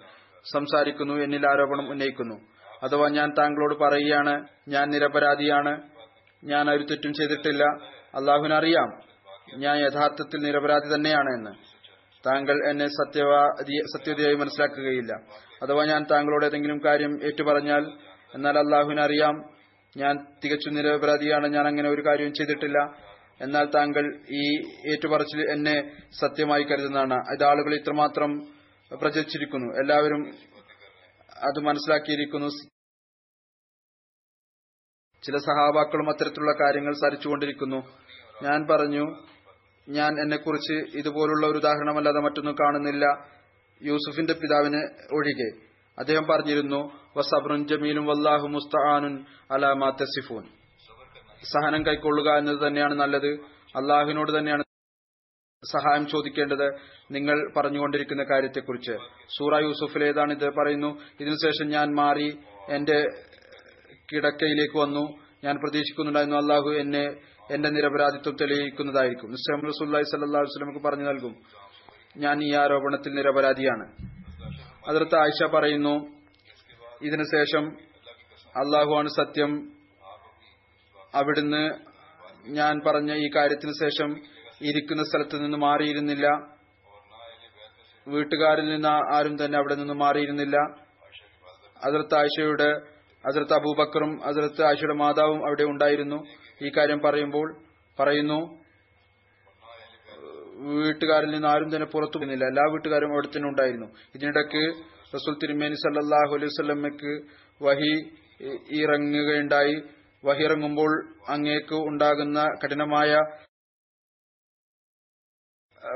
സംസാരിക്കുന്നു 0.54 1.14
എന്നിൽ 1.26 1.44
ആരോപണം 1.52 1.86
ഉന്നയിക്കുന്നു. 1.94 2.38
അഥവാ 2.86 3.08
ഞാൻ 3.10 3.30
താങ്കളോട് 3.40 3.76
പറയുകയാണ് 3.84 4.34
ഞാൻ 4.74 4.86
നിരപരാധിയാണ് 4.94 5.74
ഞാൻ 6.44 6.70
ഒരു 6.70 6.84
തെറ്റും 6.90 7.14
ചെയ്തിട്ടില്ല 7.14 7.64
അള്ളാഹുവിനറിയാം 8.20 8.90
ഞാൻ 9.58 9.78
യഥാർത്ഥത്തിൽ 9.78 10.40
നിരപരാധി 10.40 10.96
തന്നെയാണ് 10.96 11.30
എന്ന്. 11.30 11.52
താങ്കൾ 12.28 12.70
എന്നെ 12.70 12.88
സത്യവാദി 12.88 13.82
സത്യതയായി 13.98 14.36
മനസ്സിലാക്കുകയില്ല. 14.36 15.14
അഥവാ 15.64 15.86
ഞാൻ 15.86 16.06
താങ്കളോട് 16.12 16.46
ഏതെങ്കിലും 16.46 16.86
കാര്യം 16.86 17.24
ഏറ്റുപറഞ്ഞാൽ 17.24 17.92
എന്നാൽ 18.36 18.58
അള്ളാഹുവിനറിയാം 18.58 19.54
ഞാൻ 19.98 20.26
തികച്ചും 20.44 20.74
നിരപരാധിയാണ്. 20.74 21.48
ഞാൻ 21.48 21.68
അങ്ങനെ 21.68 21.90
ഒരു 21.90 22.02
കാര്യവും 22.02 22.34
ചെയ്തിട്ടില്ല. 22.34 22.78
എന്നാൽ 23.42 23.66
താങ്കൾ 23.66 24.22
ഈ 24.32 24.60
ഏറ്റുപറച്ചിൽ 24.92 25.52
എന്നെ 25.52 25.98
സത്യമായി 26.20 26.64
കരുതുന്നതാണ്. 26.64 27.14
ഇത് 27.14 27.44
ആളുകൾ 27.44 27.76
ഇത്രമാത്രം 27.76 28.48
പ്രചരിച്ചിരിക്കുന്നു. 29.02 29.74
എല്ലാവരും 29.74 30.32
അത് 31.44 31.60
മനസ്സിലാക്കിയിരിക്കുന്നു. 31.60 32.48
ചില 35.24 35.38
സഹാബാക്കളും 35.38 36.10
അത്തരത്തിലുള്ള 36.10 36.52
കാര്യങ്ങൾ 36.52 36.94
സരിച്ചുകൊണ്ടിരിക്കുന്നു 36.94 37.98
ഞാൻ 38.44 38.68
പറഞ്ഞു 38.72 39.33
ഞാൻ 39.90 40.22
എന്നെക്കുറിച്ച് 40.22 40.98
ഇതുപോലുള്ള 40.98 41.48
ഒരു 41.48 41.58
ഉദാഹരണമല്ലാതെ 41.58 42.20
മറ്റൊന്നും 42.20 42.56
കാണുന്നില്ല. 42.56 43.06
യൂസുഫിന്റെ 43.82 44.34
പിതാവിന് 44.34 44.82
ഒഴികെ. 45.14 45.66
അദ്ദേഹം 46.00 46.28
പറഞ്ഞിരുന്നു 46.28 46.92
വസബ്രുൻ 47.18 47.68
ജമീലും 47.68 48.06
വല്ലാഹു 48.06 48.48
മുസ്തആനുൻ 48.48 49.26
അലാമാ 49.52 49.90
തസിഫൂൻ. 49.90 50.44
സഹനം 51.44 51.86
കൈക്കൊള്ളുക 51.86 52.38
എന്നത് 52.38 52.68
തന്നെയാണ് 52.68 52.94
നല്ലത്. 52.94 53.28
അള്ളാഹുവിനോട് 53.76 54.40
തന്നെയാണ് 54.40 54.64
സഹായം 55.72 56.08
ചോദിക്കേണ്ടത് 56.08 56.72
നിങ്ങൾ 57.12 57.54
പറഞ്ഞുകൊണ്ടിരിക്കുന്ന 57.58 58.24
കാര്യത്തെക്കുറിച്ച്. 58.24 58.92
സൂറ 59.38 59.60
യൂസുഫിലേതാണ് 59.60 60.34
ഇത് 60.34 60.50
പറയുന്നു? 60.50 61.02
ഇതിനുശേഷം 61.20 61.68
ഞാൻ 61.68 61.96
മാറി 61.96 62.38
എന്റെ 62.70 63.04
കിടക്കയിലേക്ക് 64.12 64.78
വന്നു. 64.78 65.24
ഞാൻ 65.44 65.56
പ്രതീക്ഷിക്കുന്നുണ്ടായിരുന്നു 65.56 66.38
അള്ളാഹു 66.38 66.70
എന്നെ 66.70 67.16
എന്റെ 67.52 67.70
നിരപരാധിത്വം 67.70 68.36
തെളിയിക്കുന്നതായിരിക്കും. 68.36 69.30
നിസ്സാം 69.30 69.68
റസൂല്ലായി 69.68 70.04
സല്ലാ 70.04 70.40
വസ്ലമക്ക് 70.40 70.80
പറഞ്ഞു 70.80 71.04
നൽകും 71.04 71.36
ഞാൻ 72.18 72.44
ഈ 72.44 72.54
ആരോപണത്തിൽ 72.54 73.14
നിരപരാധിയാണ്. 73.14 73.86
അതിർത്ത് 74.90 75.16
ആയിഷ 75.16 75.52
പറയുന്നു 75.52 75.96
ഇതിനുശേഷം 77.02 77.78
അള്ളാഹുവാണ് 78.58 79.10
സത്യം. 79.10 79.72
അവിടുന്ന് 81.16 81.94
ഞാൻ 82.48 82.82
പറഞ്ഞ 82.88 83.14
ഈ 83.14 83.30
കാര്യത്തിന് 83.36 83.72
ശേഷം 83.84 84.10
ഇരിക്കുന്ന 84.62 85.04
സ്ഥലത്ത് 85.04 85.44
നിന്ന് 85.44 85.58
മാറിയിരുന്നില്ല. 85.58 86.28
വീട്ടുകാരിൽ 88.08 88.66
നിന്ന് 88.66 89.16
ആരും 89.16 89.46
തന്നെ 89.46 89.58
അവിടെ 89.58 89.76
നിന്ന് 89.76 89.94
മാറിയിരുന്നില്ല. 89.94 90.58
അതിർത്ത് 91.86 92.16
ആയിഷയുടെ 92.16 92.70
അതിർത്ത് 93.28 93.54
അബൂബക്കറും 93.54 94.26
അതിർത്ത് 94.26 94.64
ആയിഷയുടെ 94.64 94.94
മാതാവും 94.94 95.48
അവിടെ 95.48 95.64
ഉണ്ടായിരുന്നു. 95.64 96.24
ഈ 96.66 96.70
കാര്യം 96.78 97.00
പറയുമ്പോൾ 97.06 97.48
പറയുന്നു 98.00 98.40
വീട്ടുകാരിൽ 100.72 101.30
നിന്ന് 101.32 101.48
ആരും 101.48 101.70
തന്നെ 101.76 101.88
പുറത്തു 101.94 102.18
പോകുന്നില്ല. 102.18 102.46
എല്ലാ 102.52 102.64
വീട്ടുകാരും 102.74 103.12
അവിടെ 103.14 103.28
തന്നെ 103.28 103.48
ഉണ്ടായിരുന്നു. 103.50 103.88
ഇതിനിടയ്ക്ക് 104.16 104.64
റസൂൽ 105.16 105.34
തിരുമേനി 105.44 105.78
സല്ലാഹു 105.84 106.34
അലൈഹി 106.36 106.54
സ്വലമ്മക്ക് 106.58 107.14
വഹി 107.66 107.94
ഇറങ്ങുകയുണ്ടായി. 108.82 109.76
വഹി 110.26 110.44
ഇറങ്ങുമ്പോൾ 110.44 110.92
അങ്ങേക്ക് 111.30 111.78
ഉണ്ടാകുന്ന 111.90 112.40
കഠിനമായ 112.62 113.12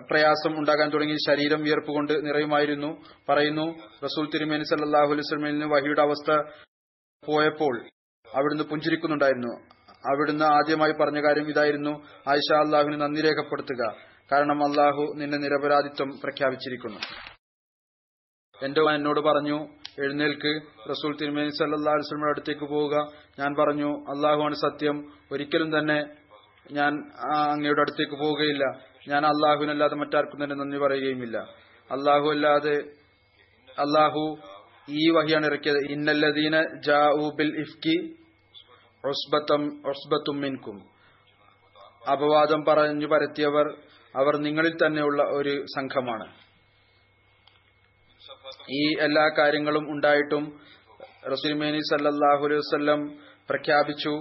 പ്രയാസം 0.10 0.54
ഉണ്ടാകാൻ 0.60 0.88
തുടങ്ങി. 0.94 1.16
ശരീരം 1.28 1.62
വിയർപ്പ് 1.64 1.92
കൊണ്ട് 1.92 2.14
നിറയുമായിരുന്നു. 2.28 2.90
പറയുന്നു 3.30 3.68
റസൂൽ 4.06 4.26
തിരുമേനി 4.34 4.66
സല്ലാഹു 4.72 5.12
അലൈഹി 5.14 5.28
സ്വലമിന് 5.30 5.70
വഹിയുടെ 5.76 6.04
അവസ്ഥ 6.08 6.32
പോയപ്പോൾ 7.24 7.76
അവിടുന്ന് 8.28 8.64
പുഞ്ചിരിക്കുന്നുണ്ടായിരുന്നു. 8.64 9.54
അവിടുന്ന് 10.08 10.46
ആദ്യമായി 10.46 10.92
പറഞ്ഞ 10.92 11.22
കാര്യം 11.22 11.50
ഇതായിരുന്നു. 11.50 11.90
ആയിഷ 12.30 12.54
അള്ളാഹുവിന് 12.54 13.02
നന്ദി 13.02 13.22
രേഖപ്പെടുത്തുക. 13.22 13.96
കാരണം 14.32 14.64
അള്ളാഹു 14.64 15.14
നിന്റെ 15.16 15.38
നിരപരാധിത്വം 15.38 16.10
പ്രഖ്യാപിച്ചിരിക്കുന്നു. 16.24 17.00
എന്റെ 18.66 18.82
എന്നോട് 18.82 19.20
പറഞ്ഞു 19.20 19.68
എഴുന്നേൽക്ക്. 20.00 20.62
റസൂൽ 20.90 21.18
തിരുമേനി 21.18 21.50
സല്ലാ 21.50 21.92
അലുസ്ലമിയുടെ 21.92 22.30
അടുത്തേക്ക് 22.30 22.62
പോവുക. 22.62 23.08
ഞാൻ 23.40 23.56
പറഞ്ഞു 23.56 24.00
അള്ളാഹുവാണ് 24.00 24.56
സത്യം. 24.56 25.14
ഒരിക്കലും 25.32 25.80
തന്നെ 25.80 26.10
ഞാൻ 26.72 26.94
അങ്ങയുടെ 27.34 27.82
അടുത്തേക്ക് 27.82 28.12
പോവുകയില്ല. 28.12 28.64
ഞാൻ 29.08 29.26
അള്ളാഹുവിനല്ലാതെ 29.26 29.96
മറ്റാർക്കും 29.96 30.44
തന്നെ 30.44 30.56
നന്ദി 30.56 30.78
പറയുകയുമില്ല. 30.78 31.38
അള്ളാഹു 31.92 32.30
അല്ലാതെ 32.30 32.76
അള്ളാഹു 33.70 34.38
ഈ 34.90 35.10
വഹിയാണ് 35.10 35.46
ഇറക്കിയത്. 35.46 35.92
ഇന്നല്ലദീന 35.92 36.82
ജാ 36.86 37.08
ബിൽ 37.36 37.60
ഇഫ്കി 37.60 38.18
ഉസ്ബത്തം 39.10 39.62
ഉസ്ബത്തും 39.90 40.38
മിൻകും. 40.38 40.78
അപവാദം 42.12 42.66
പറഞ്ഞു 42.66 43.08
പരത്തിയവർ 43.08 43.68
അവർ 44.16 44.38
നിങ്ങളിൽ 44.38 44.74
തന്നെയുള്ള 44.74 45.24
ഒരു 45.24 45.66
സംഘമാണ്. 45.76 46.28
ഈ 48.70 49.00
എല്ലാ 49.00 49.26
കാര്യങ്ങളും 49.38 49.92
ഉണ്ടായിട്ടും 49.92 50.44
റസൂൽമേനി 51.32 51.80
സല്ലാഹു 51.80 52.46
അലൈഹി 52.46 52.60
വസല്ലം 52.60 53.02
പ്രഖ്യാപിച്ചു. 53.50 54.14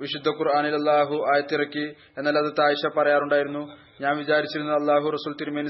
വിശുദ്ധ 0.00 0.28
ഖുർആാനിൽ 0.28 0.74
അള്ളാഹു 0.74 1.16
ആയത്തിറക്കി 1.34 1.84
എന്നാൽ 2.18 2.38
അത് 2.38 2.52
താഴ്ച 2.58 2.86
പറയാറുണ്ടായിരുന്നു. 2.98 3.62
ഞാൻ 4.00 4.16
വിചാരിച്ചിരുന്നു 4.16 4.72
അള്ളാഹു 4.72 5.10
റസൂൽ 5.10 5.32
തിരുമേനി 5.40 5.68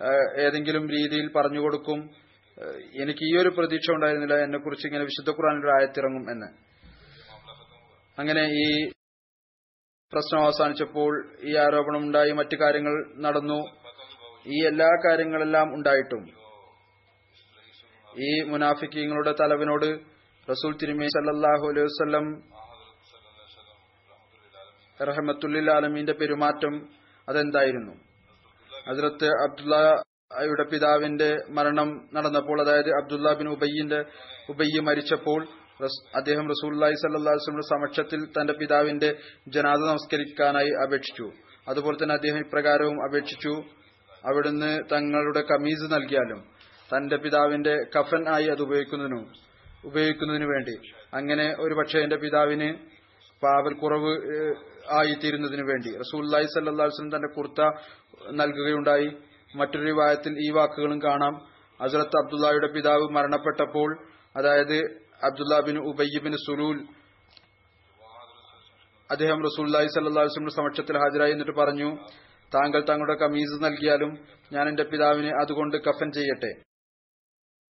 ഏഹ്, 0.00 0.40
ഏതെങ്കിലും 0.40 0.90
രീതിയിൽ 0.90 1.32
പറഞ്ഞു 1.36 1.60
കൊടുക്കും. 1.60 1.98
എനിക്ക് 3.02 3.24
ഈ 3.30 3.32
ഒരു 3.42 3.50
പ്രതീക്ഷ 3.56 3.88
ഉണ്ടായിരുന്നില്ല. 3.96 4.36
എന്നെക്കുറിച്ച് 4.46 4.86
ഇങ്ങനെ 4.88 5.04
വിശുദ്ധ 5.10 5.30
ഒരു 5.40 5.70
ആയത്തിറങ്ങും 5.76 6.24
എന്ന്. 6.32 6.48
അങ്ങനെ 8.18 8.42
ഈ 8.62 8.66
പ്രശ്നം 10.12 10.40
അവസാനിച്ചപ്പോൾ 10.44 11.12
ഈ 11.48 11.52
ആരോപണം 11.64 12.02
ഉണ്ടായി. 12.06 12.32
മറ്റു 12.40 12.56
കാര്യങ്ങൾ 12.62 12.94
നടന്നു. 13.26 13.60
ഈ 14.54 14.58
എല്ലാ 14.70 14.88
കാര്യങ്ങളെല്ലാം 15.04 15.68
ഉണ്ടായിട്ടും 15.76 16.22
ഈ 18.26 18.30
മുനാഫിക്കീങ്ങളുടെ 18.52 19.32
തലവിനോട് 19.40 19.88
റസൂൽ 20.48 20.72
തിരുമേ 20.80 21.06
സല്ലാഹു 21.14 21.64
അലൈഹി 21.70 21.86
വസ്ലം 21.90 22.26
റഹമത്തുല്ലിൽ 25.08 25.68
ആലമീന്റെ 25.76 26.14
പെരുമാറ്റം 26.20 26.74
അതെന്തായിരുന്നു? 27.28 27.94
ഹസ്രത്ത് 28.88 29.28
അബ്ദുള്ളയുടെ 30.32 30.70
പിതാവിന്റെ 30.70 31.36
മരണം 31.50 32.08
നടന്നപ്പോൾ 32.14 32.60
അതായത് 32.60 32.88
അബ്ദുല്ല 32.88 33.32
ബിൻ 33.32 33.48
ഉബയ്യിന്റെ 33.48 34.04
ഉബയ്യ 34.48 34.80
മരിച്ചപ്പോൾ 34.80 35.46
അദ്ദേഹം 36.16 36.48
റസൂല്ലായി 36.48 36.92
സല്ലാസ്ലമിന്റെ 36.92 37.68
സമക്ഷത്തിൽ 37.68 38.24
തന്റെ 38.24 38.52
പിതാവിന്റെ 38.52 39.16
ജനാദ 39.48 39.78
നമസ്കരിക്കാനായി 39.78 40.70
അപേക്ഷിച്ചു. 40.86 41.32
അതുപോലെ 41.68 42.02
തന്നെ 42.02 42.14
അദ്ദേഹം 42.14 42.38
ഇപ്രകാരവും 42.38 43.08
അപേക്ഷിച്ചു 43.08 43.62
അവിടുന്ന് 44.26 44.78
തങ്ങളുടെ 44.92 45.40
കമീസ് 45.40 45.92
നൽകിയാലും 45.92 46.40
തന്റെ 46.96 47.16
പിതാവിന്റെ 47.16 47.84
കഫൻ 47.98 48.28
ആയി 48.28 48.44
അത് 48.44 48.62
ഉപയോഗിക്കുന്നതിനു 48.62 49.20
ഉപയോഗിക്കുന്നതിനു 49.84 50.44
വേണ്ടി. 50.44 50.90
അങ്ങനെ 51.14 51.54
ഒരു 51.58 51.74
പക്ഷേ 51.74 51.98
എന്റെ 51.98 52.16
പിതാവിന് 52.16 52.74
പാവൽക്കുറവ് 53.42 54.00
കുറവ് 54.00 54.54
ആയിത്തീരുന്നതിനു 54.90 55.62
വേണ്ടി. 55.62 55.98
റസൂല്ലായി 55.98 56.44
സല്ലാസ്ലം 56.44 57.16
തന്റെ 57.16 57.34
കുർത്ത 57.36 57.60
നൽകുകയുണ്ടായി. 58.32 59.16
മറ്റൊരു 59.54 59.82
വിവാഹത്തിൽ 59.82 60.32
ഈ 60.46 60.50
വാക്കുകളും 60.50 61.02
കാണാം. 61.02 61.34
ഹസ്രത്ത് 61.82 62.24
അബ്ദുള്ളയുടെ 62.24 62.68
പിതാവ് 62.72 63.08
മരണപ്പെട്ടപ്പോൾ 63.10 64.06
അതായത് 64.36 64.78
Abdullah 65.24 65.60
bin 65.60 65.78
Ubayy 65.78 66.20
bin 66.24 66.32
Salul 66.32 66.86
അദ്ദേഹം 69.10 69.42
റസൂല്ലായി 69.42 69.86
സല്ലാസ്ലിന്റെ 69.86 70.50
സമക്ഷത്തിൽ 70.50 70.98
ഹാജരായി 70.98 71.32
എന്നിട്ട് 71.32 71.52
പറഞ്ഞു 71.52 71.96
താങ്കൾ 72.54 72.84
തങ്ങളുടെ 72.88 73.24
കമീസ് 73.24 73.64
നൽകിയാലും 73.64 74.18
ഞാൻ 74.52 74.68
എന്റെ 74.68 74.82
പിതാവിനെ 74.82 75.28
അതുകൊണ്ട് 75.42 75.76
കഫൻ 75.76 76.12
ചെയ്യട്ടെ. 76.12 76.52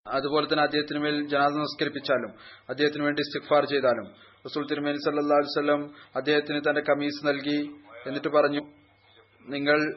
അതുപോലെ 0.08 0.46
തന്നെ 0.46 0.64
അദ്ദേഹത്തിന് 0.64 1.00
മേൽ 1.00 1.28
ജനാദ 1.28 1.52
നമസ്കരിപ്പിച്ചാലും 1.52 2.32
അദ്ദേഹത്തിന് 2.70 3.04
വേണ്ടി 3.04 3.22
സിഫാർ 3.22 3.66
ചെയ്താലും. 3.66 4.08
റസൂൽ 4.46 4.68
തിരുമേനി 4.70 4.98
സല്ലാ 4.98 5.38
വല്ലം 5.58 5.94
അദ്ദേഹത്തിന് 6.16 6.62
തന്റെ 6.70 6.82
കമീസ് 6.82 7.28
നൽകി 7.28 7.60
എന്നിട്ട് 8.08 8.28
പറഞ്ഞു 8.28 8.62
നിങ്ങൾ 9.48 9.94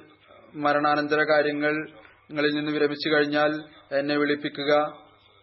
മരണാനന്തര 0.55 1.21
കാര്യങ്ങളിൽ 1.31 2.53
നിന്ന് 2.55 2.73
വിരമിച്ചു 2.73 3.09
കഴിഞ്ഞാൽ 3.09 3.53
എന്നെ 3.99 4.17
വിളിപ്പിക്കുക. 4.17 4.73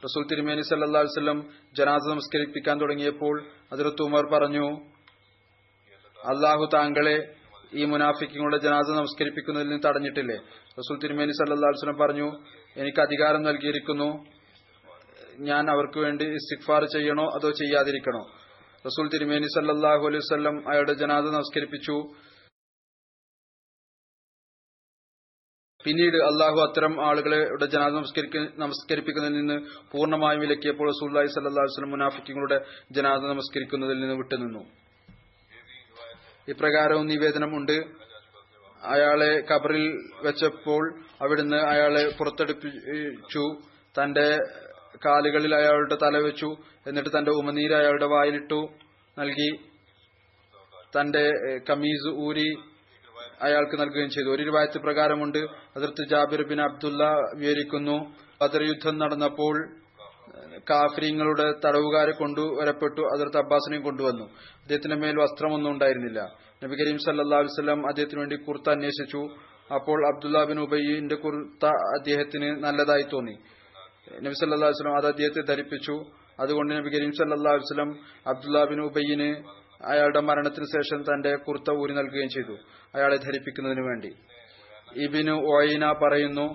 റസൂൽ 0.03 0.23
തിരുമേനി 0.31 0.61
സല്ലാ 0.61 1.01
വല്ലം 1.01 1.39
ജനാദ 1.77 2.03
നമസ്കരിപ്പിക്കാൻ 2.09 2.81
തുടങ്ങിയപ്പോൾ 2.81 3.35
അതിർത്ത് 3.73 4.01
ഉമർ 4.01 4.25
പറഞ്ഞു 4.33 4.65
അള്ളാഹു 6.19 6.65
താങ്കളെ 6.73 7.17
ഈ 7.73 7.85
മുനാഫിക്കുകളുടെ 7.85 8.57
ജനാദ 8.57 8.87
നമസ്കരിപ്പിക്കുന്നതിൽ 8.91 9.69
നിന്ന് 9.69 9.83
തടഞ്ഞിട്ടില്ലേ? 9.87 10.37
റസൂൽ 10.79 10.97
തിരുമേനി 11.03 11.31
സല്ലാ 11.31 11.69
വസ്ലം 11.69 11.97
പറഞ്ഞു 12.01 12.27
എനിക്ക് 12.81 13.01
അധികാരം 13.01 13.41
നൽകിയിരിക്കുന്നു. 13.43 14.09
ഞാൻ 15.39 15.63
അവർക്ക് 15.69 15.99
വേണ്ടി 15.99 16.25
ഇസ്തിഗ്ഫാർ 16.39 16.85
ചെയ്യണോ 16.85 17.25
അതോ 17.35 17.49
ചെയ്യാതിരിക്കണോ? 17.51 18.23
റസൂൽ 18.87 19.07
തിരുമേനി 19.13 19.47
സല്ലാഹു 19.55 20.03
അലൈഹി 20.07 20.33
വല്ലം 20.33 20.55
അയാളുടെ 20.71 20.93
ജനാദ 20.93 21.25
നമസ്കരിപ്പിച്ചു 21.37 21.95
പിന്നീട് 25.83 26.17
അള്ളാഹു 26.17 26.61
അത്തരം 26.61 27.05
ആളുകളുടെ 27.05 27.65
ജനാദ 27.65 27.91
നമസ്കരിപ്പിക്കുന്നതിൽ 28.57 29.35
നിന്ന് 29.35 29.61
പൂർണമായും 29.91 30.39
വിലക്കിയപ്പോൾ 30.39 30.87
റസൂല്ലായി 30.87 31.27
സല്ലാ 31.27 31.63
വസ്ലം 31.63 31.91
മുനാഫിക്കുകളുടെ 31.91 32.65
ജനാദ 32.91 33.19
നമസ്കരിക്കുന്നതിൽ 33.19 33.99
നിന്ന് 33.99 34.15
വിട്ടുനിന്നു. 34.15 34.65
ഇപ്രകാരവും 36.47 37.07
നിവേദനമുണ്ട് 37.07 37.71
അയാളെ 38.83 39.43
കബറിൽ 39.51 40.09
വെച്ചപ്പോൾ 40.23 41.03
അവിടുന്ന് 41.21 41.57
അയാളെ 41.57 42.13
പുറത്തെടുപ്പിച്ചു. 42.19 43.59
തന്റെ 44.01 44.37
കാലുകളിൽ 45.05 45.55
അയാളുടെ 45.55 45.95
തല 45.95 46.17
വെച്ചു. 46.17 46.55
എന്നിട്ട് 46.87 47.09
തന്റെ 47.17 47.31
ഉമനീര് 47.31 47.73
അയാളുടെ 47.73 48.05
വായിലിട്ടു. 48.05 48.69
നൽകി. 49.19 49.51
തന്റെ 50.99 51.31
കമീസ് 51.69 52.09
ഊരി. 52.09 52.70
അയാൾക്ക് 53.41 53.81
നൽകുകയും 53.81 54.09
ചെയ്തു. 54.09 54.29
ഒരു 54.29 54.43
രൂപായത്ത് 54.43 54.79
പ്രകാരമുണ്ട് 54.79 55.37
അതിർത്ത് 55.77 56.09
ജാബിർ 56.09 56.47
ബിൻ 56.47 56.61
അബ്ദുള്ള 56.61 57.03
വിവരിക്കുന്നു 57.35 58.15
ബദർ 58.41 58.63
യുദ്ധം 58.63 58.97
നടന്നപ്പോൾ 58.97 59.55
കാഫര്യങ്ങളുടെ 60.69 61.53
തടവുകാരെ 61.65 62.11
കൊണ്ടുവരപ്പെട്ടു 62.11 63.01
അതിർത്ത് 63.01 63.37
അബ്ബാസിനെയും 63.37 63.83
കൊണ്ടുവന്നു. 63.83 64.23
അദ്ദേഹത്തിന്റെ 64.61 64.95
മേൽ 64.95 65.15
വസ്ത്രമൊന്നും 65.15 65.71
ഉണ്ടായിരുന്നില്ല. 65.71 66.35
നബി 66.63 66.75
കരീം 66.75 66.97
സല്ലാ 66.97 67.39
വസ്ലം 67.39 67.87
അദ്ദേഹത്തിന് 67.87 68.19
വേണ്ടി 68.19 68.35
കുർത്ത 68.35 68.69
അന്വേഷിച്ചു. 68.69 69.21
അപ്പോൾ 69.73 70.15
അബ്ദുല്ല 70.15 70.43
ബിൻ 70.43 70.59
ഉബൈന്റെ 70.59 71.15
കുർത്ത 71.15 71.65
അദ്ദേഹത്തിന് 71.65 72.63
നല്ലതായി 72.63 73.05
തോന്നി. 73.13 73.35
നബി 74.21 74.33
സല്ലാ 74.33 74.67
വസ്ലം 74.67 74.97
അത് 74.97 75.07
അദ്ദേഹത്തെ 75.07 75.41
ധരിപ്പിച്ചു. 75.41 75.95
അതുകൊണ്ട് 76.39 76.73
നബി 76.73 76.89
കരീം 76.89 77.11
സല്ലാ 77.11 77.51
വസ്ലം 77.51 77.99
അബ്ദുല്ല 78.27 78.63
ബിൻ 78.63 78.81
ഉബയ്യിന് 78.81 79.60
അയാളുടെ 79.85 80.19
മരണത്തിന് 80.19 80.65
ശേഷം 80.65 81.01
തന്റെ 81.01 81.35
കുർത്ത 81.35 81.71
ഊരി 81.71 81.93
നൽകുകയും 81.93 82.29
ചെയ്തു. 82.29 82.55
അയാളെ 82.95 83.17
ധരിപ്പിക്കുന്നതിന് 83.17 83.81
വേണ്ടി. 83.81 84.11
ഇബിന് 84.95 85.31
ഓയിന 85.31 85.91
പറയുന്നു 85.91 86.45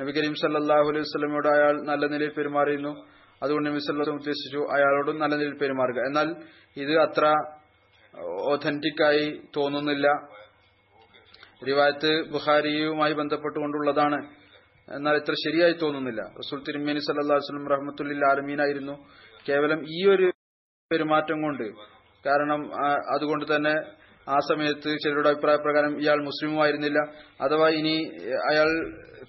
നബി 0.00 0.12
കരീം 0.12 0.34
സല്ലാഹു 0.34 0.86
അലൈഹി 0.88 1.04
വസ്ലമയോട് 1.04 1.48
അയാൾ 1.48 1.82
നല്ല 1.82 2.06
നിലയിൽ 2.06 2.32
പെരുമാറിയിരുന്നു. 2.32 3.06
അതുകൊണ്ട് 3.42 3.70
നബി 3.70 3.78
സല്ലാഹു 3.78 4.10
ഉദ്ദേശിച്ചു 4.10 4.58
അയാളോടും 4.58 5.18
നല്ല 5.18 5.34
നിലയിൽ 5.34 5.58
പെരുമാറുക. 5.58 5.98
എന്നാൽ 5.98 6.28
ഇത് 6.76 6.94
അത്ര 6.96 7.24
ഒഥന്റിക് 8.52 9.02
ആയി 9.02 9.42
തോന്നുന്നില്ല. 9.56 10.08
റിവായത്ത് 11.66 12.24
ബുഖാരിയുമായി 12.32 13.12
ബന്ധപ്പെട്ടുകൊണ്ടുള്ളതാണ്. 13.12 14.26
എന്നാൽ 14.88 15.16
ഇത്ര 15.16 15.34
ശരിയായി 15.44 15.72
തോന്നുന്നില്ല. 15.72 16.22
റസൂൽ 16.22 16.62
തിരുമേനി 16.68 16.98
സല്ലാ 16.98 17.36
വസ്ലം 17.36 17.68
റഹ്മത്തുല്ലിൽ 17.68 18.24
ആലമീനായിരുന്നു 18.30 18.94
കേവലം 19.48 19.84
ഈ 19.88 20.06
ഒരു 20.08 20.32
പെരുമാറ്റം 20.90 21.42
കൊണ്ട് 21.42 21.93
കാരണം 22.26 22.60
അതുകൊണ്ട് 23.14 23.56
തന്നെ 23.56 23.74
ആ 24.34 24.36
സമയത്ത് 24.48 24.90
ചിലരുടെ 25.02 25.28
അഭിപ്രായ 25.28 25.56
പ്രകാരം 25.56 26.00
ഇയാൾ 26.02 26.18
മുസ്ലിമുമായിരുന്നില്ല. 26.24 27.00
അഥവാ 27.40 27.68
ഇനി 27.68 27.94
അയാൾ 28.50 28.70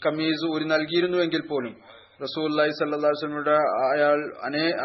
കമ്മീസ് 0.06 0.46
ഊരി 0.54 0.64
നൽകിയിരുന്നുവെങ്കിൽ 0.64 1.48
പോലും 1.48 1.74
റസൂൽ 2.24 2.46
അള്ളാഹി 2.52 2.70
സല്ലാ 2.70 3.10
വസ്ലമിയുടെ 3.10 3.56
അയാൾ 3.94 4.20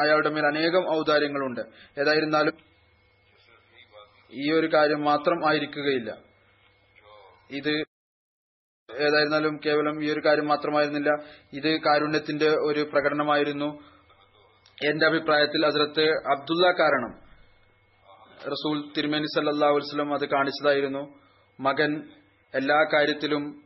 അയാളുടെ 0.03 0.29
മേൽ 0.29 0.47
അനേകം 0.47 0.85
ഔദാര്യങ്ങളുണ്ട്. 0.97 1.61
ഏതായിരുന്നാലും 2.01 2.57
ഈ 4.33 4.53
ഒരു 4.53 4.69
കാര്യം 4.75 5.01
മാത്രം 5.05 5.49
ആയിരിക്കുകയില്ല. 5.49 6.11
ഇത് 7.51 7.73
ഏതായിരുന്നാലും 8.89 9.61
കേവലം 9.67 9.97
ഈ 10.05 10.13
ഒരു 10.13 10.21
കാര്യം 10.27 10.47
മാത്രമായിരുന്നില്ല. 10.47 11.11
ഇത് 11.53 11.71
കാരുണ്യത്തിന്റെ 11.87 12.49
ഒരു 12.69 12.83
പ്രകടനമായിരുന്നു. 12.93 13.71
എന്റെ 14.79 15.05
അഭിപ്രായത്തിൽ 15.07 15.67
അതിർത്ത് 15.67 16.07
അബ്ദുള്ള 16.35 16.67
കാരണം 16.81 17.13
റസൂൽ 18.47 18.93
തിരുമേനി 18.97 19.25
സല്ലാ 19.25 19.69
വസ്ലം 19.71 20.15
അത് 20.15 20.29
കാണിച്ചതായിരുന്നു. 20.29 21.03
മകൻ 21.61 22.09
എല്ലാ 22.55 22.79
കാര്യത്തിലും 22.93 23.63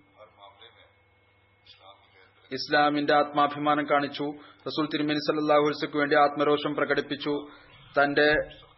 ഇസ്ലാമിന്റെ 2.52 3.14
ആത്മാഭിമാനം 3.14 3.90
കാണിച്ചു. 3.90 4.24
റസൂൽ 4.66 4.86
തിരുമേനി 4.86 5.18
സല്ലാഹു 5.18 5.60
വസ്ലക്ക് 5.60 5.96
വേണ്ടി 5.96 6.16
ആത്മരോഷം 6.16 6.74
പ്രകടിപ്പിച്ചു. 6.74 7.34
തന്റെ 7.98 8.34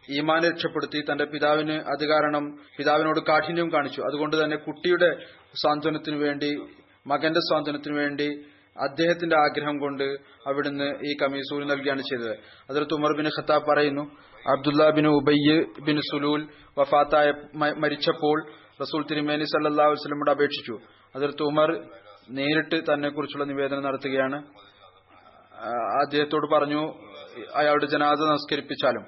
ഈമാൻ 0.09 0.43
രക്ഷപ്പെടുത്തി 0.43 0.99
തന്റെ 1.11 1.25
പിതാവിന് 1.25 1.71
അത് 1.71 2.05
കാരണം 2.05 2.59
പിതാവിനോട് 2.77 3.19
കാഠിന്യം 3.19 3.73
കാണിച്ചു. 3.73 4.01
അതുകൊണ്ട് 4.01 4.43
തന്നെ 4.43 4.57
കുട്ടിയുടെ 4.57 5.09
സാന്ത്വനത്തിനു 5.63 6.17
വേണ്ടി 6.17 6.51
മകന്റെ 7.07 7.39
സ്വാന്തനത്തിനു 7.39 7.95
വേണ്ടി 7.95 8.29
അദ്ദേഹത്തിന്റെ 8.81 9.35
ആഗ്രഹം 9.35 9.77
കൊണ്ട് 9.79 10.03
അവിടുന്ന് 10.47 10.87
ഈ 11.09 11.17
കമീസൂരി 11.21 11.65
നൽകുകയാണ് 11.65 12.01
ചെയ്തത്. 12.01 12.37
അതിർത്ത് 12.69 12.93
ഉമർ 12.93 13.17
ബിൻ 13.17 13.27
ഖത്താബ് 13.27 13.65
പറയുന്നു 13.65 14.03
Abdullah 14.53 14.89
bin 14.89 15.07
Ubayy 15.07 15.57
bin 15.81 15.97
Salul 16.11 16.41
വഫാത്തായ 16.77 17.33
മരിച്ചപ്പോൾ 17.77 18.37
റസൂൽ 18.81 19.01
തിരുമേനി 19.11 19.43
സല്ലാ 19.43 19.85
വസ്ലമോട് 19.87 20.31
അപേക്ഷിച്ചു. 20.31 20.75
അതിർത്ത് 21.15 21.43
ഉമർ 21.43 21.69
നേരിട്ട് 22.29 22.93
തന്നെ 22.93 23.09
കുറിച്ചുള്ള 23.09 23.45
നിവേദനം 23.45 23.83
നടത്തുകയാണ്. 23.83 24.37
അദ്ദേഹത്തോട് 26.03 26.55
പറഞ്ഞു 26.55 26.81
അയാളുടെ 27.55 27.85
ജനാദ 27.85 28.19
നമസ്കരിപ്പിച്ചാലും. 28.19 29.05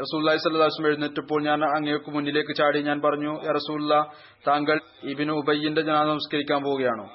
റസൂല്ലായി 0.00 0.38
സല്ലാസ്ലം 0.38 0.86
എഴുന്നേറ്റപ്പോൾ 0.86 1.42
ഞാൻ 1.42 1.64
അങ്ങേക്ക് 1.64 2.10
മുന്നിലേക്ക് 2.10 2.56
ചാടി 2.56 2.82
ഞാൻ 2.82 3.00
പറഞ്ഞു 3.00 3.32
റസൂല്ല 3.58 4.12
താങ്കൾ 4.48 4.80
ഇബിന് 5.02 5.32
ഉബയ്യന്റെ 5.32 5.80
ജനാദ 5.80 6.06
നമസ്കരിക്കാൻ 6.06 6.62
പോവുകയാണോ? 6.64 7.06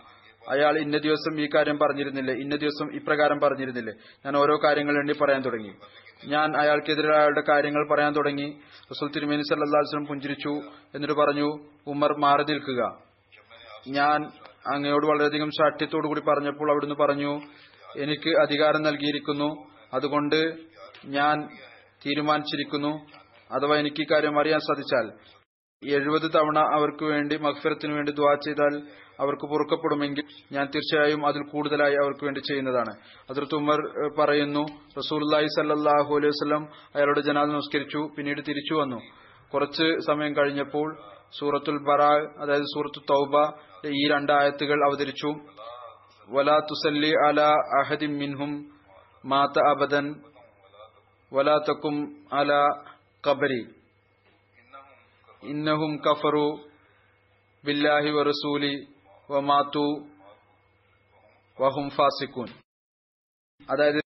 അയാൾ 0.50 0.78
ഇന്ന 0.78 0.98
ദിവസം 0.98 1.34
ഈ 1.42 1.48
കാര്യം 1.56 1.80
പറഞ്ഞിരുന്നില്ലേ 1.80 2.34
ഇന്ന 2.34 2.56
ദിവസം 2.56 2.96
ഇപ്രകാരം 2.96 3.40
പറഞ്ഞിരുന്നില്ലേ. 3.40 3.94
ഞാൻ 4.26 4.38
ഓരോ 4.38 4.60
കാര്യങ്ങൾ 4.64 5.14
പറയാൻ 5.24 5.42
തുടങ്ങി. 5.42 5.74
ഞാൻ 6.28 6.62
അയാൾക്കെതിരെ 6.62 7.16
അയാളുടെ 7.16 7.44
കാര്യങ്ങൾ 7.50 7.96
പറയാൻ 7.96 8.16
തുടങ്ങി. 8.16 8.60
റസൂൽ 8.92 9.12
തിരുമേനി 9.12 9.42
സല്ലാസ്ലം 9.42 10.06
പുഞ്ചിരിച്ചു. 10.06 10.62
എന്നിട്ട് 10.96 11.14
പറഞ്ഞു 11.14 11.60
ഉമർ 11.88 12.18
മാറി 12.18 12.44
നിൽക്കുക. 12.44 12.98
ഞാൻ 13.88 14.26
അങ്ങയോട് 14.74 15.06
വളരെയധികം 15.06 15.50
ശാഠ്യത്തോടു 15.50 16.08
കൂടി 16.08 16.22
പറഞ്ഞപ്പോൾ 16.22 16.72
അവിടുന്ന് 16.72 16.96
പറഞ്ഞു 16.96 17.42
എനിക്ക് 17.98 18.30
അധികാരം 18.30 18.82
നൽകിയിരിക്കുന്നു. 18.82 19.68
അതുകൊണ്ട് 19.94 20.56
ഞാൻ 21.06 21.48
തീരുമാനിച്ചിരിക്കുന്നു. 22.06 23.22
അഥവാ 23.52 23.78
എനിക്ക് 23.78 24.08
കാര്യം 24.08 24.40
അറിയാൻ 24.40 24.60
സാധിച്ചാൽ 24.60 25.12
എഴുപത് 25.90 26.32
തവണ 26.36 26.60
അവർക്ക് 26.60 27.04
വേണ്ടി 27.04 27.38
മഹ്ഫിറത്തിന് 27.38 27.94
വേണ്ടി 27.94 28.12
ദ്വാ 28.12 28.36
ചെയ്താൽ 28.36 28.82
അവർക്ക് 29.24 29.46
പൊറുക്കപ്പെടുമെങ്കിൽ 29.52 30.26
ഞാൻ 30.56 30.66
തീർച്ചയായും 30.74 31.22
അതിൽ 31.30 31.42
കൂടുതലായി 31.54 31.98
അവർക്ക് 32.04 32.24
വേണ്ടി 32.28 32.42
ചെയ്യുന്നതാണ്. 32.50 32.94
അതിർത്ത് 33.32 33.58
ഉമർ 33.62 33.80
പറയുന്നു 34.20 34.64
റസൂലി 35.00 35.26
സല്ലാഹു 35.58 36.12
അലൈഹി 36.20 36.34
വസ്ലം 36.36 36.64
അയാളുടെ 36.96 37.22
ജനാദ് 37.30 37.52
നമസ്കരിച്ചു 37.56 38.02
പിന്നീട് 38.18 38.42
തിരിച്ചു 38.50 38.76
വന്നു. 38.82 39.00
കുറച്ച് 39.54 39.88
സമയം 40.08 40.34
കഴിഞ്ഞപ്പോൾ 40.38 40.88
സൂറത്തുൽ 41.40 41.80
ബറാ 41.88 42.12
അതായത് 42.44 42.68
സൂറത്തു 42.76 43.02
തൗബ 43.12 43.34
ഈ 44.00 44.04
രണ്ടായത്തുകൾ 44.14 44.80
അവതരിച്ചു. 44.88 45.32
വലാ 46.28 46.58
തുസല്ലി 46.70 47.12
അല 47.28 47.42
അഹദി 47.80 48.08
മിൻഹും 48.22 48.52
മാത 49.32 49.56
അബദൻ 49.72 50.06
വലാ 51.32 51.56
തക്കും 51.70 51.96
അല 52.40 52.52
കബരി 53.28 53.62
ഇന്നഹും 55.44 55.92
കഫറു 56.06 56.48
ബില്ലാഹി 57.64 58.12
വറസൂലി 58.18 58.74
വമാത്തു 59.32 59.86
വഹും 61.62 61.90
ഫാസിക്കൂൻ 61.90 62.48
അതായത് 63.70 64.02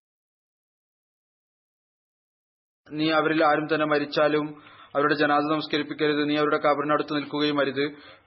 നീ 2.92 3.10
അവരിൽ 3.10 3.44
ആരും 3.44 3.68
തന്നെ 3.74 3.86
മരിച്ചാലും 3.86 4.62
അവരുടെ 4.96 5.14
ജനാദ 5.14 5.42
നമസ്കരിപ്പിക്കരുത് 5.42 6.30
നീ 6.30 6.36
അവരുടെ 6.36 6.56
കബറിനടുത്ത് 6.56 7.16
നിൽക്കുകയും 7.16 7.60
അരുത്. 7.60 7.84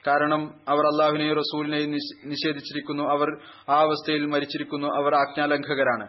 കാരണം 0.08 0.42
അവർ 0.68 0.86
അള്ളാഹുവിനെയും 0.86 1.38
റസൂലിനെയും 1.38 1.92
നിഷേധിച്ചിരിക്കുന്നു. 2.26 3.04
അവർ 3.04 3.28
ആ 3.70 3.80
അവസ്ഥയിൽ 3.80 4.26
മരിച്ചിരിക്കുന്നു. 4.26 4.88
അവർ 4.88 5.16
ആജ്ഞാലംഘകരാണ്. 5.16 6.08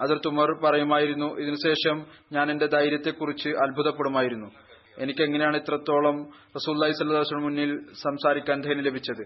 അതിർ 0.00 0.20
തുമർ 0.26 0.48
പറയുമായിരുന്നു 0.64 1.26
ഇതിനുശേഷം 1.26 2.06
ഞാൻ 2.32 2.50
എന്റെ 2.50 2.66
ധൈര്യത്തെക്കുറിച്ച് 2.66 3.48
അത്ഭുതപ്പെടുമായിരുന്നു. 3.48 4.50
എനിക്ക് 4.98 5.22
എങ്ങനെയാണ് 5.22 5.56
ഇത്രത്തോളം 5.56 6.16
റസൂല്ലായി 6.56 6.92
സല്ലാസ്ലം 6.92 7.42
മുന്നിൽ 7.42 7.92
സംസാരിക്കാൻ 8.02 8.60
ധൈര്യം 8.60 8.84
ലഭിച്ചത്? 8.84 9.24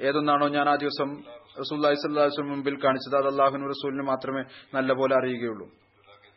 ഏതൊന്നാണോ 0.00 0.48
ഞാൻ 0.48 0.68
ആ 0.68 0.74
ദിവസം 0.74 1.22
റസൂല്ലായി 1.60 1.94
സല്ലാസ്ലം 1.94 2.48
മുമ്പിൽ 2.48 2.84
കാണിച്ചത് 2.84 3.16
അത് 3.16 3.26
അള്ളാഹുനും 3.26 3.68
റസൂലിന് 3.68 4.02
മാത്രമേ 4.02 4.42
നല്ലപോലെ 4.74 5.16
അറിയുകയുള്ളൂ. 5.16 5.66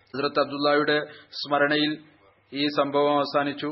ഹസരത്ത് 0.07 0.39
അബ്ദുല്ലായുടെ 0.39 1.05
സ്മരണയിൽ 1.31 2.03
ഈ 2.53 2.67
സംഭവം 2.67 3.15
അവസാനിച്ചു. 3.15 3.67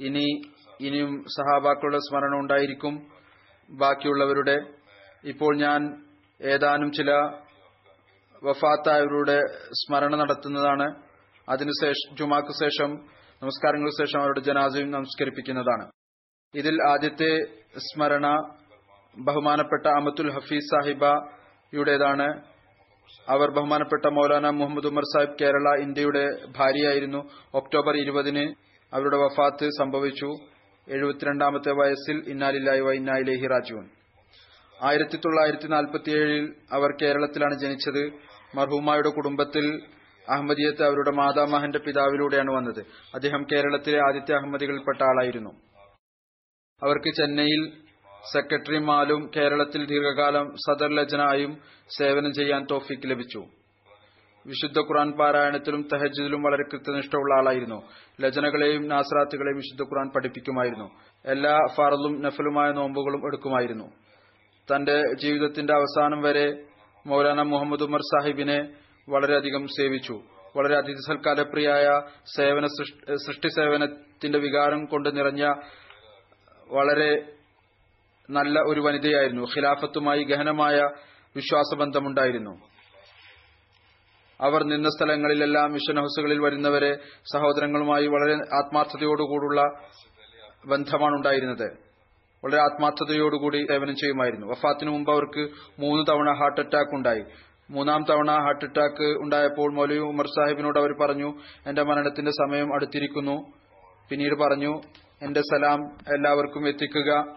ഇനി 0.00 0.42
ഇനിയും 0.80 1.24
സഹാബാക്കളുടെ 1.24 1.98
സ്മരണ 1.98 2.40
ഉണ്ടായിരിക്കും 2.40 3.06
ബാക്കിയുള്ളവരുടെ. 3.70 4.56
ഇപ്പോൾ 5.24 5.56
ഞാൻ 5.56 6.04
ഏതാനും 6.42 6.92
ചില 6.92 7.10
വഫാത്തായവരുടെ 8.44 9.38
സ്മരണ 9.70 10.16
നടത്തുന്നതാണ്. 10.16 10.94
അതിനുശേഷം 11.48 12.16
ജുമാക്ക് 12.16 12.48
ശേഷം 12.48 12.90
നമസ്കാരങ്ങൾക്ക് 13.42 14.06
ശേഷം 14.06 14.20
അവരുടെ 14.20 14.40
ജനാസയും 14.40 14.90
നമസ്കരിപ്പിക്കുന്നതാണ്. 14.90 15.90
ഇതിൽ 16.54 16.82
ആദ്യത്തെ 16.88 17.44
സ്മരണ 17.78 18.26
ബഹുമാനപ്പെട്ട 19.18 19.86
അമത്തുൽ 19.86 20.30
ഹഫീസ് 20.30 20.64
സാഹിബയുടേതാണ്. 20.64 22.42
അവർ 23.28 23.50
ബഹുമാനപ്പെട്ട 23.50 24.06
മൗലാന 24.06 24.50
മുഹമ്മദ് 24.50 24.86
ഉമർ 24.86 25.02
സാഹിബ് 25.02 25.36
കേരള 25.40 25.82
ഇന്ത്യയുടെ 25.82 26.38
ഭാര്യയായിരുന്നു. 26.56 27.30
ഒക്ടോബർ 27.54 27.96
ഇരുപതിന് 27.96 28.54
അവരുടെ 28.94 29.16
വഫാത്ത് 29.16 29.68
സംഭവിച്ചു. 29.78 30.30
എഴുപത്തിരണ്ടാമത്തെ 30.88 31.72
വയസ്സിൽ 31.72 32.24
ഇന്നാലില്ലായി 32.28 32.80
വ 32.80 32.92
ഇന്നായിലേഹി 32.92 33.46
റാജുവൻ 33.46 33.88
ആയിരത്തി 34.82 35.16
തൊള്ളായിരത്തി 35.16 35.68
നാൽപ്പത്തിയേഴിൽ 35.68 36.54
അവർ 36.72 36.90
കേരളത്തിലാണ് 37.02 37.58
ജനിച്ചത്. 37.58 38.12
മർഹൂമായുടെ 38.56 39.08
കുടുംബത്തിൽ 39.08 39.82
അഹമ്മദിയത്ത് 40.30 40.82
അവരുടെ 40.82 41.10
മാതാമഹന്റെ 41.10 41.78
പിതാവിലൂടെയാണ് 41.78 42.50
വന്നത്. 42.50 42.86
അദ്ദേഹം 43.14 43.46
കേരളത്തിലെ 43.52 43.98
ആദ്യത്തെ 44.08 44.34
അഹമ്മദികളിൽപ്പെട്ട 44.34 45.02
ആളായിരുന്നു. 45.02 45.50
അവർക്ക് 46.82 47.14
ചെന്നൈയിൽ 47.16 47.83
സെക്രട്ടറിമാലും 48.32 49.30
കേരളത്തിൽ 49.36 49.86
ദീർഘകാലം 49.86 50.46
സദർ 50.56 50.90
ലജനായും 50.96 51.58
സേവനം 51.98 52.32
ചെയ്യാൻ 52.32 52.66
തോഫിക്ക് 52.70 53.10
ലഭിച്ചു. 53.10 53.44
വിശുദ്ധ 54.46 54.78
ഖുറാൻ 54.78 55.12
പാരായണത്തിലും 55.12 55.88
തഹജിദിലും 55.92 56.42
വളരെ 56.42 56.64
കൃത്യനിഷ്ഠയുള്ള 56.72 57.34
ആളായിരുന്നു. 57.38 57.78
ലജനകളെയും 58.20 58.88
നാസറാത്തുകളെയും 58.88 59.56
വിശുദ്ധ 59.56 59.82
ഖുറാൻ 59.82 60.08
പഠിപ്പിക്കുമായിരുന്നു. 60.16 60.88
എല്ലാ 61.24 61.58
ഫറലും 61.74 62.22
നഫലുമായ 62.22 62.70
നോമ്പുകളും 62.72 63.26
എടുക്കുമായിരുന്നു. 63.26 63.86
തന്റെ 64.70 65.02
ജീവിതത്തിന്റെ 65.20 65.72
അവസാനം 65.74 66.22
വരെ 66.22 66.46
മൗലാന 67.06 67.42
മുഹമ്മദ് 67.42 67.82
ഉമർ 67.82 68.00
സാഹിബിനെ 68.00 68.58
വളരെയധികം 69.08 69.66
സേവിച്ചു. 69.66 70.16
വളരെ 70.56 70.74
അതിഥി 70.76 71.02
സൽക്കാരപ്രിയായ 71.08 71.86
സേവന 72.36 72.66
സൃഷ്ടി 73.26 73.48
സേവനത്തിന്റെ 73.48 74.38
വികാരം 74.38 74.84
കൊണ്ട് 74.84 75.16
നിറഞ്ഞ 75.16 75.54
വളരെ 76.68 77.10
നല്ല 78.30 78.60
ഒരു 78.60 78.80
വനിതയായിരുന്നു. 78.80 79.42
ഖിലാഫത്തുമായി 79.42 80.24
ഗഹനമായ 80.24 80.80
വിശ്വാസബന്ധമുണ്ടായിരുന്നു. 81.36 82.50
അവർ 84.40 84.64
നിന്ന 84.64 84.88
സ്ഥലങ്ങളിലെല്ലാം 84.88 85.72
മിഷൻ 85.72 86.00
ഹൗസുകളിൽ 86.00 86.40
വരുന്നവരെ 86.40 86.94
സഹോദരങ്ങളുമായി 87.34 88.06
വളരെ 88.06 88.34
ആത്മാർത്ഥതയോടുകൂടുള്ള 88.34 89.62
ബന്ധമാണ് 90.66 91.14
ഉണ്ടായിരുന്നത് 91.14 91.78
വളരെ 92.44 92.60
ആത്മാർത്ഥതയോടുകൂടി 92.60 93.66
സേവനം 93.70 93.96
ചെയ്യുമായിരുന്നു. 93.96 94.46
വഫാത്തിനു 94.46 94.90
മുമ്പ് 94.90 95.12
അവർക്ക് 95.12 95.50
മൂന്ന് 95.80 96.06
തവണ 96.08 96.38
ഹാർട്ട് 96.38 96.60
അറ്റാക്ക് 96.60 96.94
ഉണ്ടായി. 96.94 97.24
മൂന്നാം 97.70 98.04
തവണ 98.10 98.30
ഹാർട്ട് 98.30 98.64
അറ്റാക്ക് 98.64 99.04
ഉണ്ടായപ്പോൾ 99.04 99.74
മൗലവി 99.74 99.98
ഉമർ 99.98 100.26
സാഹിബിനോട് 100.26 100.78
അവർ 100.78 101.02
പറഞ്ഞു 101.02 101.38
എന്റെ 101.66 101.82
മരണത്തിന്റെ 101.82 102.30
സമയം 102.30 102.74
അടുത്തിരിക്കുന്നു. 102.74 103.44
പിന്നീട് 104.10 104.34
പറഞ്ഞു 104.34 104.80
എന്റെ 105.22 105.40
സലാം 105.40 105.80
എല്ലാവർക്കും 106.14 106.68
എത്തിക്കുക. 106.68 107.36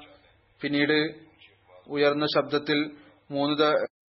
പിന്നീട് 0.61 1.15
ഉയർന്ന 1.87 2.25
ശബ്ദത്തിൽ 2.25 2.91
മൂന്ന് 3.31 3.57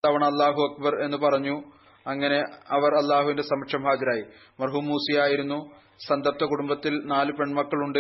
തവണ 0.07 0.24
അള്ളാഹു 0.24 0.61
അക്ബർ 0.62 1.05
എന്ന് 1.05 1.16
പറഞ്ഞു. 1.16 1.62
അങ്ങനെ 2.07 2.38
അവർ 2.68 3.03
അള്ളാഹുവിന്റെ 3.03 3.42
സമക്ഷം 3.42 3.82
ഹാജരായി. 3.82 4.24
മർഹൂം 4.61 4.84
മൂസിയായിരുന്നു. 4.84 5.74
സന്തപ്ത 6.09 6.44
കുടുംബത്തിൽ 6.44 7.01
നാല് 7.05 7.32
പെൺമക്കളുണ്ട്. 7.32 7.99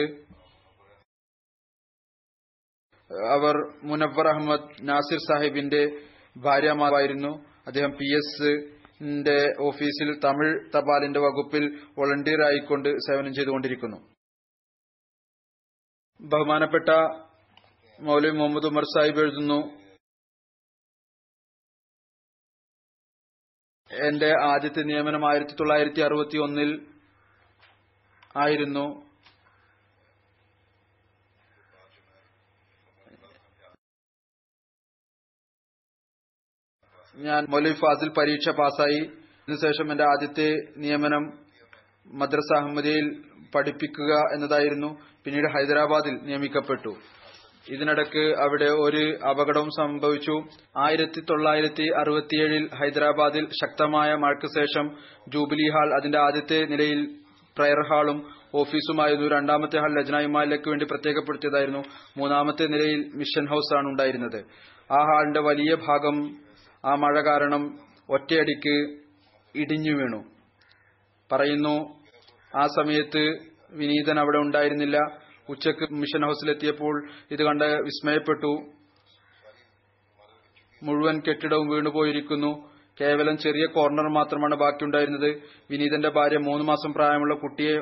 അവർ 3.30 3.54
മുനവർ 3.82 4.28
അഹമ്മദ് 4.28 4.88
നാസിർ 4.88 5.18
സാഹിബിന്റെ 5.18 6.00
ഭാര്യമാരായിരുന്നു. 6.36 7.44
അദ്ദേഹം 7.66 7.90
പി 7.90 8.16
എസ് 8.16 8.78
ഓഫീസിൽ 9.60 10.20
തമിഴ് 10.24 10.70
തപാലിന്റെ 10.76 11.20
വകുപ്പിൽ 11.20 11.78
വോളണ്ടിയർ 11.98 12.46
ആയിക്കൊണ്ട് 12.46 12.88
സേവനം 12.88 13.34
ചെയ്തുകൊണ്ടിരിക്കുന്നു. 13.34 13.96
ബഹുമാനപ്പെട്ട 16.20 16.88
മൗലവി 18.00 18.36
മുഹമ്മദ് 18.36 18.66
ഉമർ 18.66 18.84
സാഹിബ് 18.84 19.20
എഴുതുന്നു. 19.20 19.58
എന്റെ 23.90 24.30
ആദ്യത്തെ 24.42 24.82
നിയമനം 24.82 25.30
ആയിരത്തി 25.30 25.52
തൊള്ളായിരത്തി 25.52 26.00
അറുപത്തി 26.00 26.38
ഒന്നിൽ 26.38 26.70
ആയിരുന്നു. 28.36 28.86
ഞാൻ 37.16 37.44
മൗലവി 37.50 37.72
ഫാസിൽ 37.72 38.08
പരീക്ഷ 38.18 38.48
പാസായി 38.48 39.00
അതിനുശേഷം 39.42 39.90
എന്റെ 39.90 40.04
ആദ്യത്തെ 40.04 40.50
നിയമനം 40.76 41.24
മദ്രസ 42.06 42.50
അഹമ്മദിയിൽ 42.56 43.06
പഠിപ്പിക്കുക 43.54 44.12
എന്നതായിരുന്നു. 44.34 44.90
പിന്നീട് 45.24 45.48
ഹൈദരാബാദിൽ 45.52 46.14
നിയമിക്കപ്പെട്ടു. 46.22 46.92
ഇതിനിടക്ക് 47.68 48.34
അവിടെ 48.40 48.64
ഒരു 48.64 49.18
അപകടവും 49.30 49.70
സംഭവിച്ചു. 49.70 50.42
ആയിരത്തി 50.76 51.20
തൊള്ളായിരത്തി 51.20 51.82
അറുപത്തിയേഴിൽ 51.82 52.68
ഹൈദരാബാദിൽ 52.74 53.46
ശക്തമായ 53.46 54.14
മഴയ്ക്ക് 54.14 54.46
ശേഷം 54.46 54.96
ജൂബിലി 55.28 55.70
ഹാൾ 55.70 56.00
അതിന്റെ 56.00 56.18
ആദ്യത്തെ 56.18 56.64
നിലയിൽ 56.64 57.14
പ്രയർ 57.58 57.86
ഹാളും 57.88 58.30
ഓഫീസുമായിരുന്നു. 58.54 59.28
രണ്ടാമത്തെ 59.28 59.78
ഹാൾ 59.78 59.98
ലജ്നായിമാലിലേക്ക് 59.98 60.68
വേണ്ടി 60.68 60.84
പ്രത്യേകപ്പെടുത്തിയതായിരുന്നു. 60.84 61.84
മൂന്നാമത്തെ 62.16 62.66
നിലയിൽ 62.66 63.10
മിഷൻ 63.14 63.48
ഹൌസ് 63.48 63.76
ആണ് 63.76 63.86
ഉണ്ടായിരുന്നത്. 63.86 64.44
ആ 64.92 64.96
ഹാളിന്റെ 64.96 65.40
വലിയ 65.40 65.74
ഭാഗം 65.74 66.36
ആ 66.84 66.94
മഴ 66.94 67.20
കാരണം 67.20 67.78
ഒറ്റയടിക്ക് 68.10 68.98
ഇടിഞ്ഞു 69.54 69.92
വീണു. 69.92 70.24
പറയുന്നു 71.32 71.98
ആ 72.56 72.66
സമയത്ത് 72.66 73.38
വിനീതൻ 73.72 74.20
അവിടെ 74.20 74.38
ഉണ്ടായിരുന്നില്ല. 74.38 75.27
ഉച്ചയ്ക്ക് 75.48 75.92
മിഷൻ 75.92 76.24
ഹൌസിലെത്തിയപ്പോൾ 76.26 77.08
ഇത് 77.30 77.42
കണ്ട് 77.42 77.64
വിസ്മയപ്പെട്ടു. 77.64 78.52
മുഴുവൻ 80.82 81.20
കെട്ടിടവും 81.20 81.68
വീണുപോയിരിക്കുന്നു. 81.68 82.68
കേവലം 83.00 83.38
ചെറിയ 83.38 83.66
കോർണർ 83.66 84.08
മാത്രമാണ് 84.08 84.54
ബാക്കിയുണ്ടായിരുന്നത്. 84.54 85.42
വിനീതന്റെ 85.70 86.08
ഭാര്യ 86.08 86.38
മൂന്ന് 86.38 86.64
മാസം 86.64 86.92
പ്രായമുള്ള 86.92 87.34
കുട്ടിയെ 87.34 87.76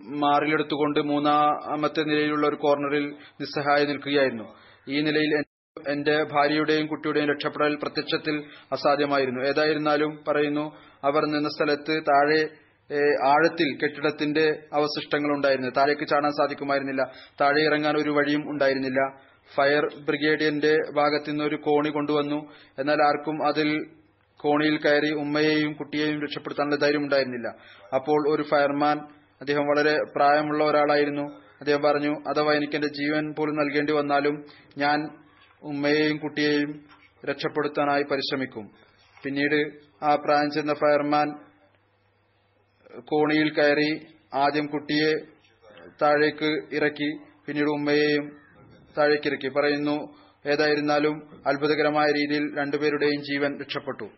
മാറിലെടുത്തുകൊണ്ട് 0.00 1.00
മൂന്നാമത്തെ 1.00 2.00
നിലയിലുള്ള 2.00 2.46
ഒരു 2.46 2.56
കോർണറിൽ 2.56 3.06
നിസ്സഹായ 3.40 3.84
നിൽക്കുകയായിരുന്നു. 3.84 4.44
ഈ 4.88 5.00
നിലയിൽ 5.00 5.44
എന്റെ 5.88 6.22
ഭാര്യയുടെയും 6.22 6.86
കുട്ടിയുടെയും 6.86 7.28
രക്ഷപ്പെടൽ 7.28 7.74
പ്രത്യക്ഷത്തിൽ 7.74 8.44
അസാധ്യമായിരുന്നു. 8.72 9.40
ഏതായിരുന്നാലും 9.44 10.24
പറയുന്നു 10.28 10.76
അവർ 11.04 11.22
നിന്ന 11.26 11.48
സ്ഥലത്ത് 11.48 12.02
താഴെ 12.02 12.65
ആഴത്തിൽ 13.24 13.78
കെട്ടിടത്തിന്റെ 13.82 14.58
അവശിഷ്ടങ്ങൾ 14.72 15.36
ഉണ്ടായിരുന്നു 15.36 15.70
താഴേക്ക് 15.70 16.08
ചാടാൻ 16.08 16.30
സാധിക്കുമായിരുന്നില്ല. 16.30 17.12
താഴെ 17.40 17.62
ഇറങ്ങാൻ 17.62 17.96
ഒരു 17.96 18.10
വഴിയും 18.10 18.50
ഉണ്ടായിരുന്നില്ല. 18.50 19.20
ഫയർ 19.56 19.86
ബ്രിഗേഡിയന്റെ 20.04 20.74
ഭാഗത്തു 20.96 21.30
നിന്ന് 21.30 21.44
ഒരു 21.44 21.56
കോണി 21.56 21.88
കൊണ്ടുവന്നു. 21.88 22.52
എന്നാൽ 22.78 23.02
ആർക്കും 23.02 23.46
അതിൽ 23.46 23.86
കോണിയിൽ 24.36 24.76
കയറി 24.76 25.14
ഉമ്മയെയും 25.14 25.72
കുട്ടിയെയും 25.72 26.22
രക്ഷപ്പെടുത്താനുള്ള 26.22 26.76
ധൈര്യം 26.76 27.00
ഉണ്ടായിരുന്നില്ല. 27.00 27.48
അപ്പോൾ 27.94 28.34
ഒരു 28.34 28.42
ഫയർമാൻ 28.42 28.98
അദ്ദേഹം 29.40 29.66
വളരെ 29.66 29.96
പ്രായമുള്ള 30.16 30.64
ഒരാളായിരുന്നു. 30.64 31.22
അദ്ദേഹം 31.60 31.82
പറഞ്ഞു 31.82 32.12
അഥവാ 32.28 32.52
എനിക്ക് 32.52 32.74
എന്റെ 32.74 32.88
ജീവൻ 32.88 33.34
പോലും 33.38 33.56
നൽകേണ്ടി 33.56 33.92
വന്നാലും 33.92 34.44
ഞാൻ 34.78 35.08
ഉമ്മയെയും 35.62 36.16
കുട്ടിയെയും 36.16 36.84
രക്ഷപ്പെടുത്താനായി 37.30 38.02
പരിശ്രമിക്കും. 38.02 38.70
പിന്നീട് 39.24 39.70
ആ 40.04 40.14
പ്രായം 40.14 40.50
ചെന്ന 40.50 40.74
ഫയർമാൻ 40.74 41.46
കോണിയിൽ 43.00 43.48
കയറി 43.52 44.06
ആദ്യം 44.34 44.66
കുട്ടിയെ 44.66 45.12
താഴേക്ക് 46.02 46.76
ഇറക്കി 46.76 47.10
പിന്നീട് 47.46 47.68
ഉമ്മയെയും 47.68 48.24
താഴേക്ക് 48.98 49.28
ഇറക്കി 49.28 49.48
പറയുന്നു 49.48 50.26
ഏതായിരുന്നാലും 50.46 51.14
അത്ഭുതകരമായ 51.46 52.06
രീതിയിൽ 52.06 52.58
രണ്ടുപേരുടെയും 52.58 53.22
ജീവൻ 53.22 53.60
രക്ഷപ്പെട്ടു. 53.60 54.08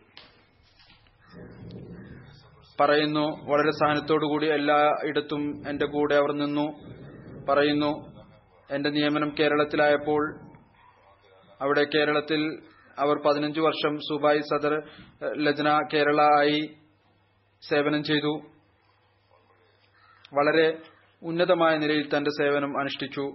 പറയുന്നു 2.79 3.45
വളരെ 3.51 3.71
സഹനത്തോടുകൂടി 3.71 4.45
എല്ലായിടത്തും 4.45 5.69
എന്റെ 5.69 5.85
കൂടെ 5.85 6.15
അവർ 6.15 6.31
നിന്നു. 6.31 6.67
പറയുന്നു 7.49 7.91
എന്റെ 8.73 8.89
നിയമനം 8.89 9.35
കേരളത്തിലായപ്പോൾ 9.39 10.39
അവിടെ 11.61 11.83
കേരളത്തിൽ 11.83 12.59
അവർ 12.99 13.17
പതിനഞ്ചു 13.27 13.61
വർഷം 13.61 13.97
സുബായി 13.97 14.39
സദർ 14.39 14.73
ലജ്ന 15.37 15.79
കേരള 15.93 16.21
ആയി 16.21 16.69
സേവനം 17.69 18.03
ചെയ്തു. 18.03 18.41
വളരെ 20.33 20.77
ഉന്നതമായ 21.23 21.77
നിലയിൽ 21.77 22.17
തന്റെ 22.17 22.29
സേവനം 22.29 22.79
അനുഷ്ഠിച്ചു. 22.79 23.25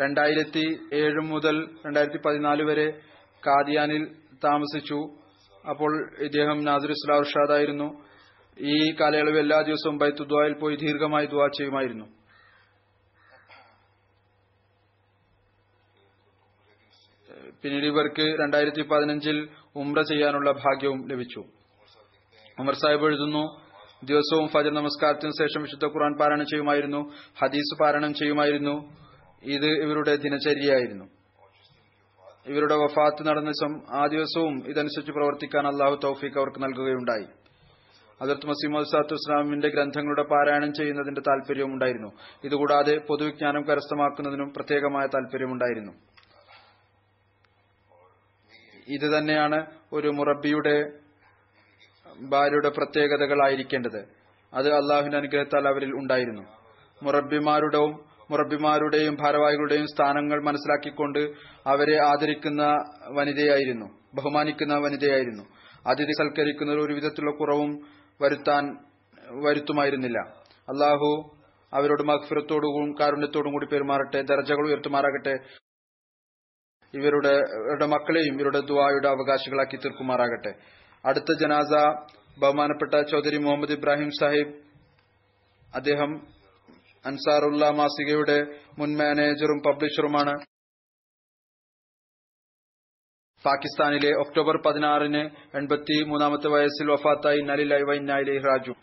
രണ്ടായിരത്തി 0.00 0.64
ഏഴ് 0.92 1.20
മുതൽ 1.20 1.56
രണ്ടായിരത്തി 1.86 2.18
പതിനാല് 2.26 2.62
വരെ 2.62 2.86
കാദിയാനിൽ 3.46 4.04
താമസിച്ചു. 4.44 4.98
അപ്പോൾ 5.70 5.92
ഇദ്ദേഹം 6.20 6.64
നാസിർ 6.64 6.90
ഇസ്ലാം 6.90 7.18
ഉർഷാദായിരുന്നു. 7.18 7.88
ഈ 8.60 8.96
കാലയളവ് 9.00 9.38
എല്ലാ 9.38 9.60
ദിവസവും 9.60 9.98
ബൈത്തു 9.98 10.24
ദ്വായിൽ 10.24 10.54
പോയി 10.58 10.76
ദീർഘമായി 10.76 11.26
ദ്വാ 11.26 11.46
ചെയ്യുമായിരുന്നു. 11.58 12.06
പിന്നീട് 17.62 17.86
ഇവർക്ക് 17.86 18.40
രണ്ടായിരത്തി 18.42 18.82
പതിനഞ്ചിൽ 18.82 19.48
ഉംറ 19.76 20.00
ചെയ്യാനുള്ള 20.00 20.52
ഭാഗ്യവും 20.52 21.08
ലഭിച്ചു. 21.08 21.44
ഉമർ 22.60 22.74
സാഹിബ് 22.74 23.06
എഴുതുന്നു 23.06 23.65
ദിവസവും 24.04 24.48
ഫജർ 24.48 24.74
നമസ്കാരത്തിന് 24.74 25.32
ശേഷം 25.38 25.62
വിശുദ്ധ 25.62 25.84
ഖുർആൻ 25.84 26.16
പാരായണം 26.16 26.46
ചെയ്യുമായിരുന്നു 26.46 27.12
ഹദീസ് 27.42 27.78
പാരായണം 27.80 28.14
ചെയ്യുമായിരുന്നു. 28.14 28.74
ഇത് 29.42 29.66
ഇവരുടെ 29.66 30.16
ദിനചര്യയായിരുന്നു. 30.16 31.04
ഇവരുടെ 32.46 32.74
വഫാത്ത് 32.74 33.28
നടന്ന 33.28 33.50
ദിവസം 33.50 33.72
ആ 33.90 34.06
ദിവസവും 34.06 34.68
ഇതനുസരിച്ച് 34.68 35.12
പ്രവർത്തിക്കാൻ 35.12 35.66
അള്ളാഹു 35.66 36.00
തൗഫീഖ് 36.04 36.38
അവർക്ക് 36.38 36.62
നൽകുകയുണ്ടായി. 36.62 37.26
അതിർത്ത് 38.22 38.46
മസീമദ് 38.46 38.84
സാത്തു 38.84 39.14
ഇസ്ലാമിന്റെ 39.14 39.68
ഗ്രന്ഥങ്ങളുടെ 39.68 40.22
പാരായണം 40.22 40.74
ചെയ്യുന്നതിന്റെ 40.74 41.20
താല്പര്യവും 41.20 41.72
ഉണ്ടായിരുന്നു. 41.72 42.10
ഇതുകൂടാതെ 42.44 42.94
പൊതുവിജ്ഞാനം 42.98 43.64
കരസ്ഥമാക്കുന്നതിനും 43.64 44.52
പ്രത്യേകമായ 44.52 45.06
താല്പര്യമുണ്ടായിരുന്നു 45.06 45.92
ഇത് 48.88 49.18
തന്നെയാണ് 49.18 49.66
ഒരു 49.92 50.08
മുറബിയുടെ 50.08 51.05
ഭാര്യയുടെ 52.28 52.68
പ്രത്യേകതകളായിരിക്കേണ്ടത്. 52.68 54.08
അത് 54.54 54.72
അള്ളാഹുവിന്റെ 54.72 55.16
അനുഗ്രഹത്താൽ 55.16 55.68
അവരിൽ 55.68 55.90
ഉണ്ടായിരുന്നു. 55.92 56.42
മുറബിമാരുടെയും 57.02 58.04
മുറബിമാരുടെയും 58.30 59.16
ഭാരവാഹികളുടെയും 59.20 59.86
സ്ഥാനങ്ങൾ 59.86 60.42
മനസ്സിലാക്കിക്കൊണ്ട് 60.42 61.18
അവരെ 61.66 61.98
ആദരിക്കുന്ന 62.04 62.62
വനിതയായിരുന്നു. 63.08 63.86
ബഹുമാനിക്കുന്ന 64.14 64.74
വനിതയായിരുന്നു. 64.74 65.42
അതിഥി 65.86 66.12
സൽക്കരിക്കുന്നതിൽ 66.12 66.80
ഒരു 66.80 66.92
വിധത്തിലുള്ള 66.92 67.36
കുറവും 67.36 67.86
വരുത്താൻ 68.20 68.76
വരുത്തുമായിരുന്നില്ല. 69.44 70.18
അള്ളാഹു 70.70 71.36
അവരോട് 71.72 72.02
മഹ്ഫിറത്തോടും 72.02 72.94
കാരുണ്യത്തോടും 73.00 73.52
കൂടി 73.52 73.66
പെരുമാറട്ടെ 73.66 74.22
ദർജകൾ 74.22 74.68
ഉയർത്തുമാറാകട്ടെ. 74.68 75.38
ഇവരുടെ 76.94 77.86
മക്കളെയും 77.86 78.34
ഇവരുടെ 78.34 78.60
ദുവായുടെ 78.60 79.08
അവകാശികളാക്കി 79.08 79.76
തീർക്കുമാറാകട്ടെ. 79.76 80.54
അടുത്ത 81.06 81.32
ജനാസ 81.40 81.72
ബഹുമാനപ്പെട്ട 82.38 82.94
ചൗധരി 83.00 83.36
മുഹമ്മദ് 83.36 83.72
ഇബ്രാഹിം 83.72 84.10
സാഹിബ് 84.10 84.54
അദ്ദേഹം 85.74 86.10
അൻസാറുല്ല 87.06 87.64
മാസികയുടെ 87.70 88.36
മുൻ 88.78 88.90
മാനേജറും 88.96 89.58
പബ്ലിഷറുമാണ്. 89.66 90.34
പാകിസ്ഥാനിലെ 93.44 94.10
ഒക്ടോബർ 94.16 94.56
പതിനാറിന് 94.66 95.22
എൺപത്തി 95.56 96.04
മൂന്നാമത്തെ 96.04 96.48
വയസ്സിൽ 96.48 96.86
വഫാത്തായി. 96.90 97.40
നലിലായി 97.40 97.82
വൈനായിലെ 97.82 98.34
രാജു 98.38 98.74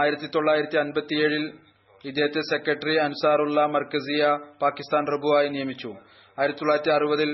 ആയിരത്തി 0.00 0.26
തൊള്ളായിരത്തി 0.26 0.76
അൻപത്തിയേഴിൽ 0.76 1.44
ഇദ്ദേഹത്തെ 2.04 2.40
സെക്രട്ടറി 2.40 2.96
അൻസാറുല്ല 2.96 3.60
മർക്കസിയ 3.66 4.24
പാകിസ്ഥാൻ 4.62 5.04
റബുവായി 5.14 5.48
നിയമിച്ചു. 5.48 5.90
ആയിരത്തി 6.38 6.58
തൊള്ളായിരത്തി 6.58 6.90
അറുപതിൽ 6.90 7.30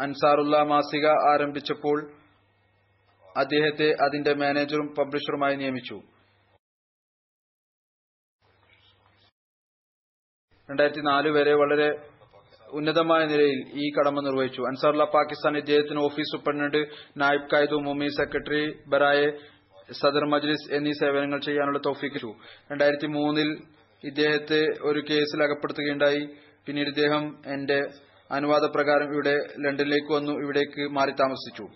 അൻസാറുല്ല 0.00 0.62
മാസിക 0.62 1.06
ആരംഭിച്ചപ്പോൾ 1.06 2.12
അദ്ദേഹത്തെ 3.36 3.94
അതിന്റെ 4.04 4.34
മാനേജറും 4.34 4.94
പബ്ലിഷറുമായി 4.94 5.56
നിയമിച്ചു. 5.56 6.00
രണ്ടായിരത്തി 10.70 11.00
നാല് 11.00 11.28
വരെ 11.28 11.54
വളരെ 11.54 12.08
ഉന്നതമായ 12.70 13.26
നിലയിൽ 13.26 13.68
ഈ 13.74 13.92
കടമ 13.92 14.20
നിർവഹിച്ചു. 14.20 14.60
അൻസാറുല്ല 14.60 15.04
പാകിസ്ഥാൻ 15.04 15.56
ഇദ്ദേഹത്തിന് 15.56 15.98
ഓഫീസ് 15.98 16.36
സൂപ്രണ്ട് 16.36 16.88
നായിബ് 17.16 17.50
കായ്ദു 17.52 17.74
മുമി 17.74 18.06
സെക്രട്ടറി 18.06 18.82
ബറായെ 18.86 19.30
സദർ 19.92 20.24
മജ്ലിസ് 20.24 20.74
എന്നീ 20.74 20.92
സേവനങ്ങൾ 20.92 21.40
ചെയ്യാനുള്ള 21.40 21.78
തോഫിക്കു 21.78 22.36
രണ്ടായിരത്തി 22.70 23.06
മൂന്നിൽ 23.06 23.62
ഇദ്ദേഹത്തെ 24.04 24.66
ഒരു 24.82 25.04
കേസിൽ 25.10 25.42
അകപ്പെടുത്തുകയുണ്ടായി. 25.42 26.28
പിന്നീട് 26.66 26.88
ഇദ്ദേഹം 26.88 27.42
എന്റെ 27.46 27.82
അനുവാദപ്രകാരം 28.32 29.14
ഇവിടെ 29.14 29.48
ലണ്ടനിലേക്ക് 29.58 30.12
വന്നു 30.12 30.32
ഇവിടേക്ക് 30.32 30.88
മാറി 30.88 31.10
താമസിച്ചു. 31.10 31.66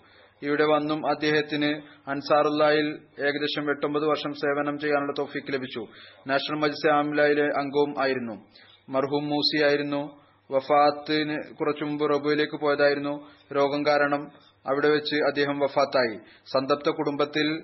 ഇവിടെ 0.41 0.65
വന്നും 0.65 1.09
അദ്ദേഹത്തിന് 1.09 1.81
അൻസാറുല്ലായിൽ 2.09 2.99
ഏകദേശം 3.19 3.69
എട്ടൊമ്പത് 3.69 4.03
വർഷം 4.03 4.33
സേവനം 4.33 4.79
ചെയ്യാനുള്ള 4.79 5.13
തോഫിക്ക് 5.19 5.53
ലഭിച്ചു. 5.53 5.87
നാഷണൽ 6.27 6.57
മജ്ലിസ് 6.57 6.93
ആമിലയിലെ 6.93 7.43
അംഗവും 7.43 8.01
ആയിരുന്നു. 8.01 8.45
മർഹൂം 8.89 9.27
മൂസി 9.27 9.63
ആയിരുന്നു. 9.63 10.21
വഫാത്തിന് 10.51 11.55
കുറച്ചു 11.55 11.83
മുമ്പ് 11.83 12.13
റബുയിലേക്ക് 12.13 12.59
പോയതായിരുന്നു. 12.59 13.29
രോഗം 13.55 13.85
കാരണം 13.85 14.31
അവിടെ 14.67 14.89
വെച്ച് 14.89 15.15
അദ്ദേഹം 15.15 15.59
വഫാത്തായി. 15.59 16.19
സന്തപ്ത 16.45 16.89
കുടുംബത്തിൽ 16.89 17.63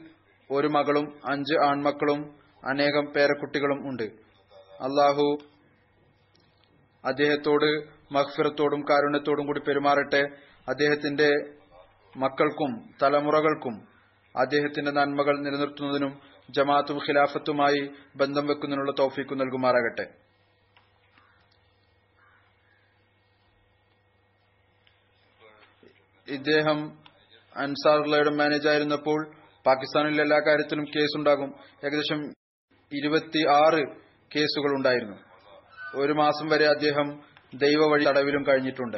ഒരു 0.51 0.67
മകളും 0.67 1.13
അഞ്ച് 1.25 1.65
ആൺമക്കളും 1.65 2.35
അനേകം 2.69 3.05
പേരക്കുട്ടികളും 3.05 3.89
ഉണ്ട്. 3.89 4.03
അള്ളാഹു 4.81 5.37
അദ്ദേഹത്തോട് 7.05 8.02
മഹ്ഫിറത്തോടും 8.15 8.81
കാരുണ്യത്തോടും 8.89 9.45
കൂടി 9.49 9.61
പെരുമാറട്ടെ. 9.67 10.21
അദ്ദേഹത്തിന്റെ 10.71 11.29
മക്കൾക്കും 12.13 12.71
തലമുറകൾക്കും 13.01 13.75
അദ്ദേഹത്തിന്റെ 14.35 14.91
നന്മകൾ 14.97 15.35
നിലനിർത്തുന്നതിനും 15.45 16.13
ജമാഅത്തും 16.49 16.97
ഖിലാഫത്തുമായി 17.05 17.81
ബന്ധം 18.21 18.45
വെക്കുന്നതിനുള്ള 18.49 18.91
തോഫീക്കും 18.99 19.39
നൽകുമാറാകട്ടെ. 19.41 20.05
ഇദ്ദേഹം 26.27 26.79
അൻസാറുള്ളയുടെ 27.55 28.31
മാനേജായിരുന്നപ്പോൾ 28.39 29.19
പാകിസ്ഥാനിൽ 29.65 30.21
എല്ലാ 30.23 30.37
കാര്യത്തിലും 30.45 30.85
കേസുണ്ടാകും. 30.93 31.49
ഏകദേശം 31.85 32.21
ഇരുപത്തി 32.91 33.41
ആറ് 33.59 33.81
കേസുകൾ 34.31 34.71
ഉണ്ടായിരുന്നു 34.77 35.17
ഒരു 36.01 36.13
മാസം 36.21 36.47
വരെ 36.53 36.65
അദ്ദേഹം 36.75 37.07
ദൈവവഴി 37.53 38.03
തടവിലും 38.05 38.43
കഴിഞ്ഞിട്ടുണ്ട്. 38.47 38.97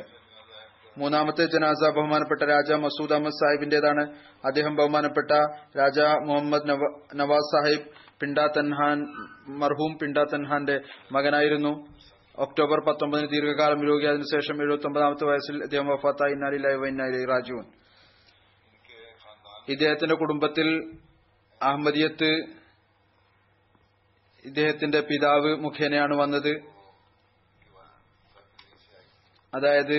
മൂന്നാമത്തെ 0.98 1.46
ജനാസ 1.46 1.90
ബഹുമാനപ്പെട്ട 1.90 2.44
രാജ 2.44 2.72
മസൂദ് 2.72 3.14
അഹമ്മദ് 3.14 3.32
സാഹിബിന്റേതാണ്. 3.32 4.04
അദ്ദേഹം 4.46 4.76
ബഹുമാനപ്പെട്ട 4.76 5.32
രാജ 5.80 6.00
മുഹമ്മദ് 6.00 6.70
നവാസ് 7.20 7.50
സാഹിബ് 7.56 7.86
പിണ്ടാ 8.20 8.48
തൻഹാൻ 8.48 9.00
മർഹൂം 9.48 9.98
പിണ്ടാ 10.02 10.24
തൻഹാന്റെ 10.34 10.82
മകനായിരുന്നു. 11.12 11.88
ഒക്ടോബർ 12.38 12.80
പത്തൊമ്പതിന് 12.80 13.30
ദീർഘകാലം 13.30 13.82
രോഗി. 13.88 14.06
അതിനുശേഷം 14.06 14.62
എഴുപത്തി 14.62 14.88
ഒമ്പതാമത്തെ 14.88 15.26
വയസ്സിൽ 15.26 15.64
അദ്ദേഹം 15.64 15.88
വഫാത്തായി. 15.88 16.32
ഇന്നാലില്ലായി 16.32 16.76
വൈനാലി 16.76 17.26
രാജുവൻ 17.26 17.66
ഇദ്ദേഹത്തിന്റെ 19.68 20.16
കുടുംബത്തിൽ 20.16 20.68
അഹമ്മദിയത്ത് 21.64 22.32
ഇദ്ദേഹത്തിന്റെ 24.46 25.00
പിതാവ് 25.02 25.56
മുഖേനയാണ് 25.56 26.16
വന്നത്. 26.16 26.75
അതായത് 29.56 29.98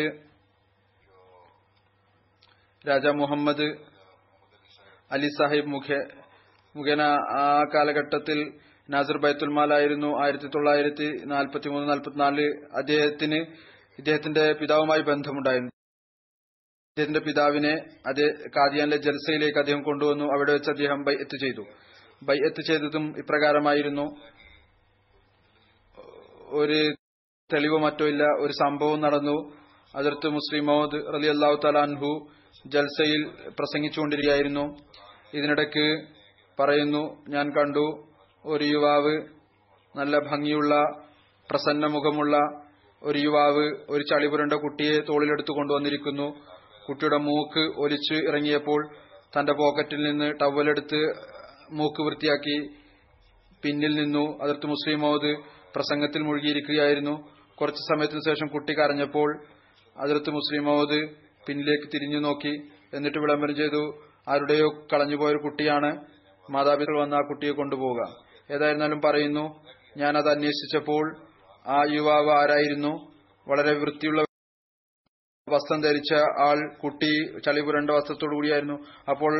രാജ 2.88 3.06
മുഹമ്മദ് 3.06 3.68
അലി 5.12 5.28
സാഹിബ് 5.38 5.66
മുഖേ 5.66 5.98
മുഖേന 6.74 7.02
ആ 7.38 7.44
കാലഘട്ടത്തിൽ 7.74 8.38
നാസർ 8.90 9.16
ബൈത്തുൽമാലായിരുന്നു 9.18 10.22
ആയിരത്തി 10.24 10.46
തൊള്ളായിരത്തി 10.46 11.06
നാൽപ്പത്തി 11.24 11.68
മൂന്ന് 11.68 11.88
നാൽപ്പത്തിനാല് 11.88 12.44
അദ്ദേഹത്തിന് 12.76 13.38
ഇദ്ദേഹത്തിന്റെ 13.98 14.52
പിതാവുമായി 14.52 15.00
ബന്ധമുണ്ടായിരുന്നു. 15.00 15.72
അദ്ദേഹത്തിന്റെ 16.90 17.20
പിതാവിനെ 17.20 17.72
അതേ 18.06 18.26
കാദിയാനിലെ 18.56 18.96
ജൽസയിലേക്ക് 18.96 19.58
അദ്ദേഹം 19.58 19.82
കൊണ്ടുവന്നു. 19.82 20.24
അവിടെ 20.24 20.52
വെച്ച് 20.52 20.70
അദ്ദേഹം 20.70 21.04
ബൈഅത്ത് 21.04 21.36
ചെയ്തു. 21.40 21.64
ബൈഅത്ത് 22.22 22.62
ചെയ്തതും 22.66 23.06
ഇപ്രകാരമായിരുന്നു. 23.18 24.06
ഒരു 26.60 26.78
തെളിവോ 27.52 27.78
മറ്റോ 27.78 28.06
ഇല്ല. 28.06 28.24
ഒരു 28.24 28.52
സംഭവം 28.52 29.00
നടന്നു. 29.00 29.52
അതിർത്ത് 29.96 30.28
മുസ്ലിം 30.28 30.66
മൗദ് 30.66 31.14
റലി 31.14 31.26
അള്ളാഹു 31.26 31.58
തലാൻഹു 31.64 32.28
ജൽസയിൽ 32.66 33.28
പ്രസംഗിച്ചുകൊണ്ടിരിക്കുകയായിരുന്നു. 33.58 34.76
ഇതിനിടയ്ക്ക് 35.34 36.06
പറയുന്നു 36.60 37.16
ഞാൻ 37.28 37.50
കണ്ടു 37.50 38.06
ഒരു 38.44 38.64
യുവാവ് 38.64 39.14
നല്ല 39.96 40.18
ഭംഗിയുള്ള 40.18 40.74
പ്രസന്ന 41.50 41.86
മുഖമുള്ള 41.86 42.36
ഒരു 43.02 43.18
യുവാവ് 43.18 43.64
ഒരു 43.90 44.02
ചളിപുരണ്ട 44.02 44.52
കുട്ടിയെ 44.52 45.00
തോളിലെടുത്തു 45.00 45.52
കൊണ്ടുവന്നിരിക്കുന്നു. 45.52 46.36
കുട്ടിയുടെ 46.88 47.16
മൂക്ക് 47.16 47.80
ഒലിച്ച് 47.80 48.14
ഇറങ്ങിയപ്പോൾ 48.14 48.94
തന്റെ 49.38 49.52
പോക്കറ്റിൽ 49.52 50.02
നിന്ന് 50.02 50.34
ടവലെടുത്ത് 50.40 51.14
മൂക്ക് 51.70 52.02
വൃത്തിയാക്കി 52.02 52.68
പിന്നിൽ 53.62 53.94
നിന്നു. 53.94 54.38
അതിർത്ത് 54.42 54.66
മുസ്ലിം 54.66 55.00
മൗദ് 55.00 55.36
പ്രസംഗത്തിൽ 55.74 56.22
മുഴുകിയിരിക്കുകയായിരുന്നു. 56.22 57.35
കുറച്ചു 57.60 57.94
സമയത്തിന് 57.94 58.20
ശേഷം 58.28 58.46
കുട്ടി 58.46 58.72
കരഞ്ഞപ്പോൾ 58.78 59.44
അതിർത്ത് 59.98 60.30
മുസ്ലിം 60.30 60.64
മൗദ് 60.64 60.98
പിന്നിലേക്ക് 61.46 61.88
തിരിഞ്ഞു 61.94 62.18
നോക്കി. 62.18 62.54
എന്നിട്ട് 62.94 63.18
വിളംബരം 63.18 63.56
ചെയ്തു 63.56 64.02
ആരുടെയോ 64.28 64.68
കളഞ്ഞുപോയൊരു 64.92 65.38
കുട്ടിയാണ്. 65.38 65.90
മാതാപിതാക്കൾ 66.50 67.00
വന്ന് 67.00 67.16
ആ 67.16 67.20
കുട്ടിയെ 67.20 67.52
കൊണ്ടുപോവുക. 67.52 68.02
ഏതായിരുന്നാലും 68.50 69.00
പറയുന്നു 69.00 69.64
ഞാൻ 69.96 70.16
അത് 70.16 70.28
അന്വേഷിച്ചപ്പോൾ 70.28 71.16
ആ 71.66 71.84
യുവാവ് 71.90 72.30
ആരായിരുന്നു? 72.30 72.92
വളരെ 73.48 73.72
വൃത്തിയുള്ള 73.78 74.22
വസ്ത്രം 75.48 75.80
ധരിച്ച 75.80 76.14
ആൾ 76.48 76.76
കുട്ടി 76.84 77.40
ചളി 77.40 77.60
പുരണ്ട 77.60 77.90
വസ്ത്രത്തോടു 77.90 78.34
കൂടിയായിരുന്നു. 78.34 78.76
അപ്പോൾ 79.10 79.34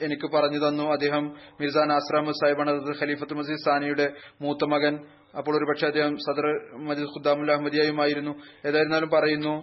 എനിക്ക് 0.00 0.26
പറഞ്ഞു 0.34 0.60
തന്നു. 0.68 0.84
അദ്ദേഹം 0.92 1.24
മിർസ 1.60 1.76
നാസ്രാം 1.76 2.26
സാഹിബാണ് 2.40 2.72
ഖലീഫത്ത് 3.00 3.34
മസീദ് 3.34 3.64
സാനിയുടെ 3.66 4.06
മൂത്ത 4.40 4.68
മകൻ. 4.74 4.94
അപ്പോൾ 5.38 5.58
ഒരുപക്ഷെ 5.58 5.86
അദ്ദേഹം 5.86 6.16
സദർ 6.16 6.46
മജീദ് 6.88 7.08
ഖുദ്ദാമുൽ 7.08 7.52
അഹമ്മദിയായുമായിരുന്നു. 7.52 8.32
ഏതായിരുന്നാലും 8.68 9.10
പറയുന്നു 9.10 9.54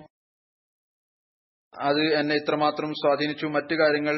അത് 1.74 2.04
എന്നെ 2.20 2.36
ഇത്രമാത്രം 2.36 2.92
സ്വാധീനിച്ചു. 2.94 3.46
മറ്റു 3.46 3.76
കാര്യങ്ങൾ 3.76 4.18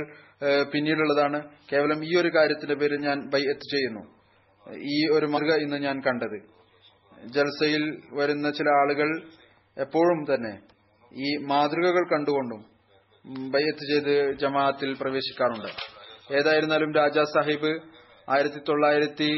പിന്നീടുള്ളതാണ്. 0.74 1.40
കേവലം 1.72 2.06
ഈ 2.06 2.12
ഒരു 2.22 2.30
കാര്യത്തിന്റെ 2.36 2.76
പേരിൽ 2.76 3.00
ഞാൻ 3.08 3.30
ബൈ 3.34 3.42
എത്ത് 3.54 3.70
ചെയ്യുന്നു. 3.74 4.04
ഈ 4.94 4.98
ഒരു 5.14 5.26
മാർഗ 5.26 5.52
ഇന്ന് 5.66 5.78
ഞാൻ 5.78 5.98
കണ്ടത്. 6.08 6.40
ജൽസയിൽ 7.36 7.84
വരുന്ന 8.14 8.52
ചില 8.52 8.70
ആളുകൾ 8.70 9.10
എപ്പോഴും 9.78 10.20
തന്നെ 10.24 10.54
ഈ 11.26 11.30
മാതൃകകൾ 11.46 12.04
കണ്ടുകൊണ്ടും 12.12 12.77
ബയ്യത്ത് 13.28 13.86
ചെയ്ത് 13.92 14.34
ജമാഅത്തിൽ 14.34 14.98
പ്രവേശിക്കാറുണ്ട്. 15.02 15.70
ഏതായിരുന്നാലും 16.32 16.94
രാജാ 16.94 17.24
സാഹിബ് 17.24 17.72
ആയിരത്തി 18.30 18.60
തൊള്ളായിരത്തി 18.70 19.30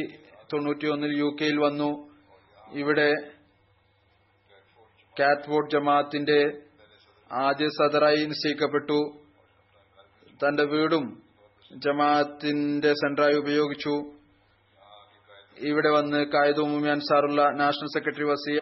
തൊണ്ണൂറ്റി 0.54 0.88
ഒന്നിൽ 0.88 1.14
യു 1.20 1.30
കെയിൽ 1.42 1.58
വന്നു. 1.58 1.90
ഇവിടെ 2.74 3.10
കാറ്റ്വോർഡ് 5.20 5.72
ജമാഅത്തിന്റെ 5.72 6.40
ആദ്യ 7.32 7.68
സദറായി 7.68 8.22
നിശ്ചയിക്കപ്പെട്ടു. 8.26 9.00
തന്റെ 10.44 10.64
വീടും 10.64 11.06
ജമാഅത്തിന്റെ 11.72 12.94
സെന്ററായി 12.94 13.34
ഉപയോഗിച്ചു. 13.34 13.96
ഇവിടെ 15.58 15.90
വന്ന് 15.90 16.20
കായിദ് 16.26 16.60
ഉമൂമി 16.60 16.90
അൻസാറുള്ള 16.90 17.42
നാഷണൽ 17.52 17.88
സെക്രട്ടറി 17.88 18.24
വസീ 18.24 18.54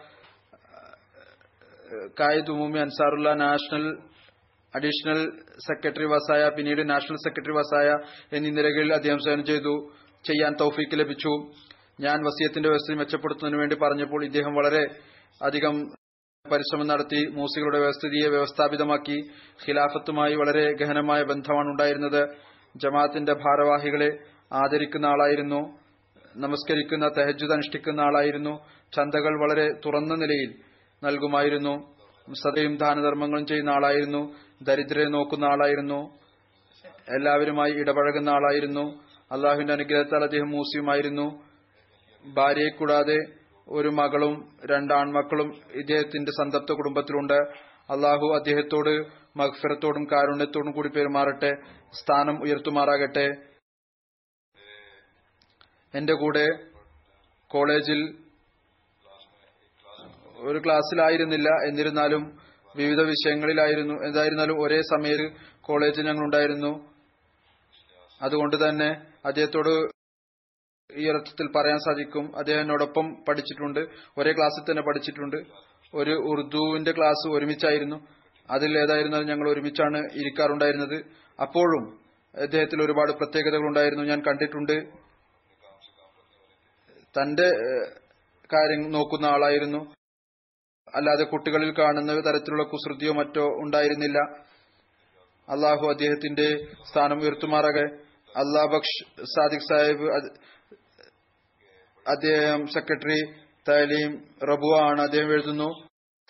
കായിദ് 2.20 2.50
ഉമൂമി 2.50 2.78
അൻസാറുള്ള 2.78 3.32
നാഷണൽ 3.34 3.84
അഡീഷണൽ 4.74 5.20
സെക്രട്ടറി 5.66 6.04
വസായ 6.04 6.48
പിന്നീട് 6.56 6.90
നാഷണൽ 6.90 7.18
സെക്രട്ടറി 7.24 7.54
വസായ 7.56 7.88
എന്നീ 8.36 8.50
നിലകളിൽ 8.50 8.92
അദ്ദേഹം 8.92 9.18
സേവനം 9.18 9.44
ചെയ്തു 9.44 9.74
ചെയ്യാൻ 10.24 10.52
തൗഫീക്ക് 10.60 10.98
ലഭിച്ചു. 11.00 11.32
ഞാൻ 12.00 12.18
വസീയത്തിന്റെ 12.26 12.68
വ്യവസ്ഥ 12.68 12.92
മെച്ചപ്പെടുത്തുന്നതിന് 12.92 13.60
വേണ്ടി 13.60 13.76
പറഞ്ഞപ്പോൾ 13.82 14.24
ഇദ്ദേഹം 14.24 14.54
വളരെ 14.54 14.82
അധികം 15.42 15.74
പരിശ്രമം 16.44 16.86
നടത്തി 16.86 17.20
മൂസികളുടെ 17.36 17.78
വ്യവസ്ഥിതിയെ 17.78 18.28
വ്യവസ്ഥാപിതമാക്കി 18.28 19.16
ഖിലാഫത്തുമായി 19.64 20.34
വളരെ 20.34 20.64
ഗഹനമായ 20.72 21.22
ബന്ധമാണ് 21.22 21.68
ഉണ്ടായിരുന്നത്. 21.68 22.22
ജമാഅത്തിന്റെ 22.76 23.32
ഭാരവാഹികളെ 23.32 24.10
ആദരിക്കുന്ന 24.52 25.06
ആളായിരുന്നു 25.06 25.60
നമസ്കരിക്കുന്ന 26.36 27.06
തെഹജുദ് 27.08 27.52
അനുഷ്ഠിക്കുന്ന 27.52 28.00
ആളായിരുന്നു 28.00 28.52
ചന്തകൾ 28.96 29.34
വളരെ 29.42 29.66
തുറന്ന 29.84 30.14
നിലയിൽ 30.14 30.50
നൽകുമായിരുന്നു. 31.02 31.74
സദയും 32.32 32.76
ദാനധർമ്മങ്ങളും 32.76 33.46
ചെയ്യുന്ന 33.46 33.70
ആളായിരുന്നു 33.70 34.34
ദരിദ്രരെ 34.62 35.08
നോക്കുന്ന 35.08 35.44
ആളായിരുന്നു 35.44 36.18
എല്ലാവരുമായി 37.16 37.72
ഇടപഴകുന്ന 37.72 38.28
ആളായിരുന്നു 38.28 39.02
അള്ളാഹുവിന്റെ 39.32 39.72
അനുഗ്രഹത്താൽ 39.72 40.24
അദ്ദേഹം 40.24 40.50
മൂസിയുമായിരുന്നു. 40.50 41.42
ഭാര്യയെ 42.34 42.68
കൂടാതെ 42.68 43.18
ഒരു 43.68 43.88
മകളും 43.88 44.56
രണ്ടാൺമക്കളും 44.64 45.60
ഇദ്ദേഹത്തിന്റെ 45.70 46.30
സന്തപ്ത 46.30 46.72
കുടുംബത്തിലുണ്ട്. 46.72 47.38
അള്ളാഹു 47.90 48.34
അദ്ദേഹത്തോട് 48.36 49.06
മഹ്ഫിറത്തോടും 49.38 50.04
കാരുണ്യത്തോടും 50.04 50.72
കൂടി 50.72 50.88
പെരുമാറട്ടെ 50.88 51.50
സ്ഥാനം 51.92 52.42
ഉയർത്തുമാറാകട്ടെ. 52.42 53.26
എന്റെ 55.94 56.12
കൂടെ 56.12 56.46
കോളേജിൽ 57.50 58.18
ഒരു 60.38 60.62
ക്ലാസ്സിലായിരുന്നില്ല 60.66 61.48
എന്നിരുന്നാലും 61.68 62.38
വിവിധ 62.76 63.00
വിഷയങ്ങളിലായിരുന്നു. 63.00 63.94
എന്തായിരുന്നാലും 63.94 64.62
ഒരേ 64.62 64.80
സമയത്ത് 64.80 65.32
കോളേജിൽ 65.60 66.06
ഞങ്ങൾ 66.06 66.24
ഉണ്ടായിരുന്നു 66.24 66.90
അതുകൊണ്ട് 68.22 68.68
തന്നെ 68.68 69.02
അദ്ദേഹത്തോട് 69.24 69.98
ഈ 70.96 71.08
അർത്ഥത്തിൽ 71.08 71.52
പറയാൻ 71.56 71.78
സാധിക്കും. 71.78 72.36
അദ്ദേഹം 72.36 72.60
എന്നോടൊപ്പം 72.60 73.24
പഠിച്ചിട്ടുണ്ട്. 73.28 73.80
ഒരേ 74.18 74.32
ക്ലാസ്സിൽ 74.32 74.70
തന്നെ 74.70 74.82
പഠിച്ചിട്ടുണ്ട്. 74.82 75.36
ഒരു 75.94 76.10
ഉറുദുവിന്റെ 76.10 76.92
ക്ലാസ് 76.92 77.28
ഒരുമിച്ചായിരുന്നു. 77.28 78.08
അതിൽ 78.50 78.78
ഏതായിരുന്നാലും 78.78 79.28
ഞങ്ങൾ 79.28 79.50
ഒരുമിച്ചാണ് 79.50 79.98
ഇരിക്കാറുണ്ടായിരുന്നത്. 79.98 81.04
അപ്പോഴും 81.40 82.00
അദ്ദേഹത്തിൽ 82.42 82.82
ഒരുപാട് 82.82 83.12
പ്രത്യേകതകൾ 83.12 83.66
ഉണ്ടായിരുന്നു. 83.68 84.04
ഞാൻ 84.04 84.20
കണ്ടിട്ടുണ്ട്. 84.20 84.88
തന്റെ 87.18 87.48
കാര്യം 88.52 88.90
നോക്കുന്ന 88.92 89.26
ആളായിരുന്നു. 89.26 89.97
അല്ലാതെ 90.94 91.24
കുട്ടികളിൽ 91.24 91.70
കാണുന്ന 91.78 92.12
തരത്തിലുള്ള 92.12 92.62
കുസൃതിയോ 92.62 93.12
മറ്റോ 93.12 93.44
ഉണ്ടായിരുന്നില്ല. 93.44 94.18
അള്ളാഹു 95.48 95.86
അദ്ദേഹത്തിന്റെ 95.90 96.66
സ്ഥാനം 96.90 97.20
ഉയർത്തുമാറാകെ 97.20 97.84
അള്ളാ 98.28 98.64
ബക്ഷ് 98.64 99.24
സാദിഖ് 99.24 99.66
സാഹിബ് 99.70 100.06
അദ്ദേഹം 102.08 102.66
സെക്രട്ടറി 102.66 103.20
തലീം 103.68 104.12
റബുവ 104.44 104.90
ആണ് 104.90 105.00
അദ്ദേഹം 105.00 105.32
എഴുതുന്നു. 105.32 105.68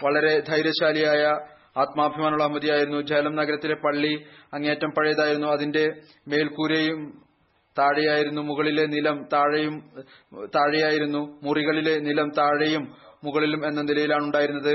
വളരെ 0.04 0.40
ധൈര്യശാലിയായ 0.40 1.24
ആത്മാഭിമാനമുള്ള 1.76 2.44
അഹമ്മദിയായിരുന്നു. 2.44 3.00
ജലം 3.00 3.34
നഗരത്തിലെ 3.36 3.74
പള്ളി 3.74 4.26
അങ്ങേറ്റം 4.52 4.90
പഴയതായിരുന്നു. 4.90 5.46
അതിന്റെ 5.46 5.84
മേൽക്കൂരയും 6.28 7.22
താഴെയായിരുന്നു. 7.78 8.40
മുകളിലെ 8.40 8.86
നിലം 8.86 9.28
താഴെയും 9.32 9.92
താഴെയായിരുന്നു. 10.46 11.40
മുറികളിലെ 11.42 11.98
നിലം 11.98 12.30
താഴെയും 12.38 12.94
മുകളിലും 13.22 13.62
എന്ന 13.68 13.80
നിലയിലാണ് 13.82 14.24
ഉണ്ടായിരുന്നത് 14.24 14.74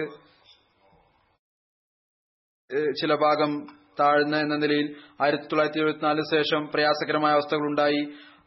ചില 3.00 3.14
ഭാഗം 3.24 3.52
താഴ്ന്ന 4.00 4.36
എന്ന 4.40 4.56
നിലയിൽ 4.56 4.88
ആയിരത്തി 5.24 5.48
തൊള്ളായിരത്തി 5.48 5.82
എഴുപത്തിനാലിന് 5.82 6.28
ശേഷം 6.36 6.62
പ്രയാസകരമായ 6.74 7.32
അവസ്ഥകൾ 7.38 7.66
ഉണ്ടായി 7.72 8.02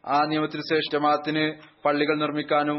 ആ 0.07 0.18
നിയമത്തിന് 0.30 0.64
ശേഷം 0.70 0.90
ജമാഅത്തിന് 0.92 1.44
പള്ളികൾ 1.84 2.16
നിർമ്മിക്കാനും 2.18 2.78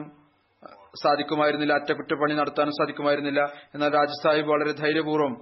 സാധിക്കുമായിരുന്നില്ല. 1.03 1.73
അറ്റകുറ്റപ്പണി 1.73 2.33
നടത്താനും 2.33 2.75
സാധിക്കുമായിരുന്നില്ല. 2.79 3.41
എന്നാൽ 3.75 3.89
രാജസാഹിബ് 3.93 4.49
വളരെ 4.49 4.73
ധൈര്യപൂർവം 4.81 5.33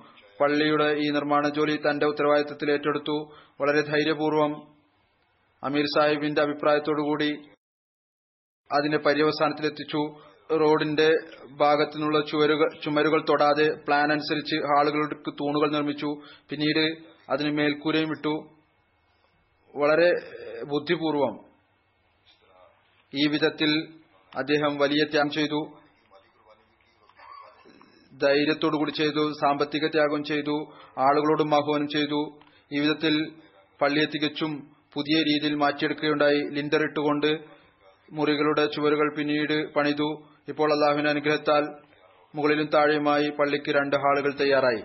പള്ളിയുടെ 0.42 0.88
ഈ 1.04 1.08
നിർമ്മാണ 1.18 1.50
ജോലി 1.58 1.76
തന്റെ 1.86 2.06
ഉത്തരവാദിത്തത്തിൽ 2.12 2.72
ഏറ്റെടുത്തു. 2.72 3.18
വളരെ 3.62 3.82
ധൈര്യപൂർവം 3.92 4.54
അമീർ 5.64 5.86
സാഹിബിന്റെ 5.96 6.42
അഭിപ്രായത്തോടുകൂടി 6.42 7.32
അതിന്റെ 8.70 9.00
പര്യവസാനത്തിലെത്തിച്ചു. 9.06 10.02
റോഡിന്റെ 10.52 11.12
ഭാഗത്തു 11.52 11.98
നിന്നുള്ള 11.98 12.26
ചുവരുകൾ 12.26 12.70
ചുമരുകൾ 12.84 13.26
തൊടാതെ 13.30 13.74
പ്ലാൻ 13.88 14.12
അനുസരിച്ച് 14.12 14.56
ഹാളുകൾക്ക് 14.56 15.34
തൂണുകൾ 15.34 15.72
നിർമ്മിച്ചു. 15.72 16.22
പിന്നീട് 16.50 16.98
അതിന് 17.30 17.52
മേൽക്കൂരയും 17.58 18.10
ഇട്ടു. 18.10 18.50
വളരെ 19.76 20.12
ബുദ്ധിപൂർവം 20.66 21.40
ഈ 23.14 23.28
വിധത്തിൽ 23.28 23.94
അദ്ദേഹം 24.36 24.78
വലിയ 24.78 25.04
ത്യാഗം 25.04 25.30
ചെയ്തു. 25.30 25.78
ധൈര്യത്തോടുകൂടി 28.22 28.92
ചെയ്തു. 28.92 29.32
സാമ്പത്തിക 29.32 29.88
ത്യാഗം 29.88 30.24
ചെയ്തു. 30.24 30.74
ആളുകളോടും 30.98 31.56
ആഹ്വാനം 31.56 31.88
ചെയ്തു. 31.88 32.40
ഈ 32.74 32.80
വിധത്തിൽ 32.80 33.32
പള്ളിയെ 33.82 34.06
തികച്ചും 34.06 34.72
പുതിയ 34.94 35.18
രീതിയിൽ 35.18 35.56
മാറ്റിയെടുക്കുകയുണ്ടായി. 35.56 36.40
ലിൻഡർ 36.40 36.82
ഇട്ടുകൊണ്ട് 36.84 37.38
മുറികളുടെ 38.14 38.66
ചുവരുകൾ 38.66 39.16
പിന്നീട് 39.18 39.74
പണിതു. 39.74 40.35
ഇപ്പോൾ 40.48 40.74
അള്ളാഹുവിന്റെ 40.74 41.10
അനുഗ്രഹത്താൽ 41.10 41.76
മുകളിലും 42.36 42.68
താഴെയുമായി 42.68 43.30
പള്ളിക്ക് 43.30 43.72
രണ്ട് 43.72 43.96
ഹാളുകൾ 43.96 44.34
തയ്യാറായി. 44.34 44.84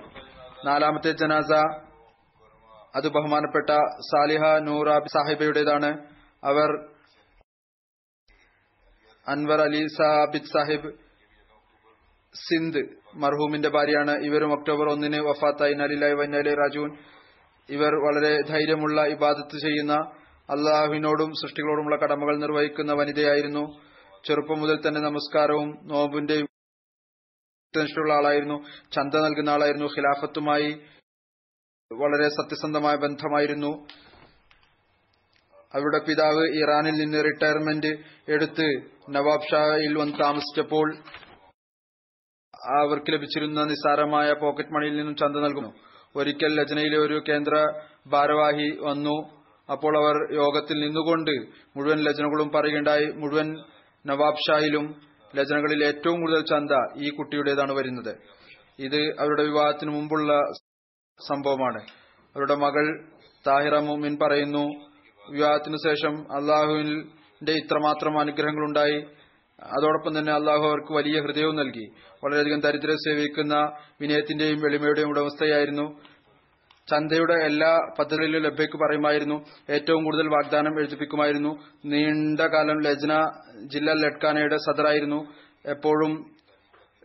നാലാമത്തെ 0.66 1.10
ജനാസ 1.10 1.52
അത് 2.96 3.08
ബഹുമാനപ്പെട്ട 3.08 3.70
സാലിഹ 4.00 4.58
നൂറ 4.58 4.98
സാഹിബയുടേതാണ്. 4.98 6.06
അവർ 6.44 6.88
അൻവർ 9.28 9.60
അലി 9.60 9.86
സാബിദ് 9.86 10.42
സാഹിബ് 10.42 10.92
സിന്ധ് 12.34 12.78
മർഹൂമിന്റെ 13.14 13.68
ഭാര്യയാണ്. 13.68 14.24
ഇവരും 14.24 14.52
ഒക്ടോബർ 14.52 14.92
ഒന്നിന് 14.92 15.20
വഫാത്തായി. 15.20 15.74
നലിലായി 15.74 16.12
വന്നാലി 16.12 16.54
രാജുൻ 16.54 16.96
ഇവർ 17.70 17.94
വളരെ 18.06 18.42
ധൈര്യമുള്ള 18.48 19.06
ഇബാദത്ത് 19.06 19.58
ചെയ്യുന്ന 19.58 19.92
അള്ളാഹുവിനോടും 20.50 21.32
സൃഷ്ടികളോടുമുള്ള 21.32 21.96
കടമകൾ 21.96 22.38
നിർവഹിക്കുന്ന 22.38 22.92
വനിതയായിരുന്നു. 22.92 23.89
ചെറുപ്പം 24.24 24.60
മുതൽ 24.60 24.88
തന്നെ 24.88 25.00
നമസ്കാരവും 25.00 25.78
നോമ്പിന്റെയും 25.82 26.46
നിഷ്ഠയുള്ള 27.76 28.14
ആളായിരുന്നു. 28.14 28.64
ചന്ത 28.92 29.14
നൽകുന്ന 29.14 29.50
ആളായിരുന്നു. 29.50 29.86
ഖിലാഫത്തുമായി 29.86 30.80
വളരെ 31.92 32.28
സത്യസന്ധമായ 32.28 32.96
ബന്ധമായിരുന്നു. 32.96 33.86
അവരുടെ 35.74 36.04
പിതാവ് 36.08 36.44
ഇറാനിൽ 36.62 36.94
നിന്ന് 36.94 37.24
റിട്ടയർമെന്റ് 37.24 37.98
എടുത്ത് 38.28 38.82
നവാബ് 39.10 39.50
ഷായിൽ 39.50 39.98
വന്ന് 39.98 40.18
താമസിച്ചപ്പോൾ 40.22 40.96
അവർക്ക് 42.80 43.12
ലഭിച്ചിരുന്ന 43.12 43.64
നിസ്സാരമായ 43.64 44.32
പോക്കറ്റ് 44.32 44.70
മണിയിൽ 44.70 44.96
നിന്നും 44.96 45.16
ചന്ത 45.16 45.36
നൽകുന്നു. 45.36 45.72
ഒരിക്കൽ 46.16 46.62
രചനയിലെ 46.62 46.98
ഒരു 46.98 47.22
കേന്ദ്ര 47.28 47.82
ഭാരവാഹി 48.06 48.78
വന്നു. 48.80 49.16
അപ്പോൾ 49.72 49.96
അവർ 49.98 50.34
യോഗത്തിൽ 50.34 50.80
നിന്നുകൊണ്ട് 50.80 51.30
മുഴുവൻ 51.76 52.06
രചനകളും 52.06 52.50
പറയുകയുണ്ടായി. 52.50 53.06
മുഴുവൻ 53.06 53.56
നവാബ് 54.06 54.36
ഷായിലും 54.36 55.00
രചനകളിൽ 55.36 55.84
ഏറ്റവും 55.84 56.20
കൂടുതൽ 56.20 56.44
ചന്ത 56.44 57.04
ഈ 57.04 57.10
കുട്ടിയുടേതാണ് 57.10 57.72
വരുന്നത്. 57.72 58.16
ഇത് 58.78 59.00
അവരുടെ 59.20 59.42
വിവാഹത്തിന് 59.42 59.90
മുമ്പുള്ള 59.90 60.52
സംഭവമാണ്. 61.28 61.82
അവരുടെ 62.36 62.54
മകൾ 62.54 63.04
താഹിറ 63.46 63.78
മുമിൻ 63.78 64.18
പറയുന്നു 64.22 64.64
വിവാഹത്തിനു 65.30 65.76
ശേഷം 65.76 66.32
അള്ളാഹുവിന്റെ 66.32 67.52
ഇത്രമാത്രം 67.52 68.18
അനുഗ്രഹങ്ങളുണ്ടായി. 68.18 69.04
അതോടൊപ്പം 69.62 70.18
തന്നെ 70.18 70.32
അള്ളാഹു 70.32 70.62
അവർക്ക് 70.62 70.92
വലിയ 70.92 71.20
ഹൃദയവും 71.20 71.56
നൽകി. 71.56 71.90
വളരെയധികം 72.24 72.60
ദരിദ്ര 72.60 72.90
സേവിക്കുന്ന 72.90 73.54
വിനയത്തിന്റെയും 74.00 74.66
എളിമയുടെയും 74.66 75.08
ഉടമസ്ഥയായിരുന്നു. 75.08 76.00
ചന്തയുടെ 76.90 77.36
എല്ലാ 77.48 77.70
പദ്ധതികളിലും 77.98 78.42
ലഭ്യക്ക് 78.42 78.78
പറയുമായിരുന്നു. 78.82 79.36
ഏറ്റവും 79.76 80.04
കൂടുതൽ 80.04 80.26
വാഗ്ദാനം 80.28 80.74
എഴുതിപ്പിക്കുമായിരുന്നു. 80.80 81.52
നീണ്ട 81.92 82.40
കാലം 82.54 82.78
ലജ്ന 82.86 83.12
ജില്ലാ 83.72 83.94
ലഡ്കാനയുടെ 84.04 84.58
സദറായിരുന്നു. 84.66 85.20
എപ്പോഴും 85.74 86.12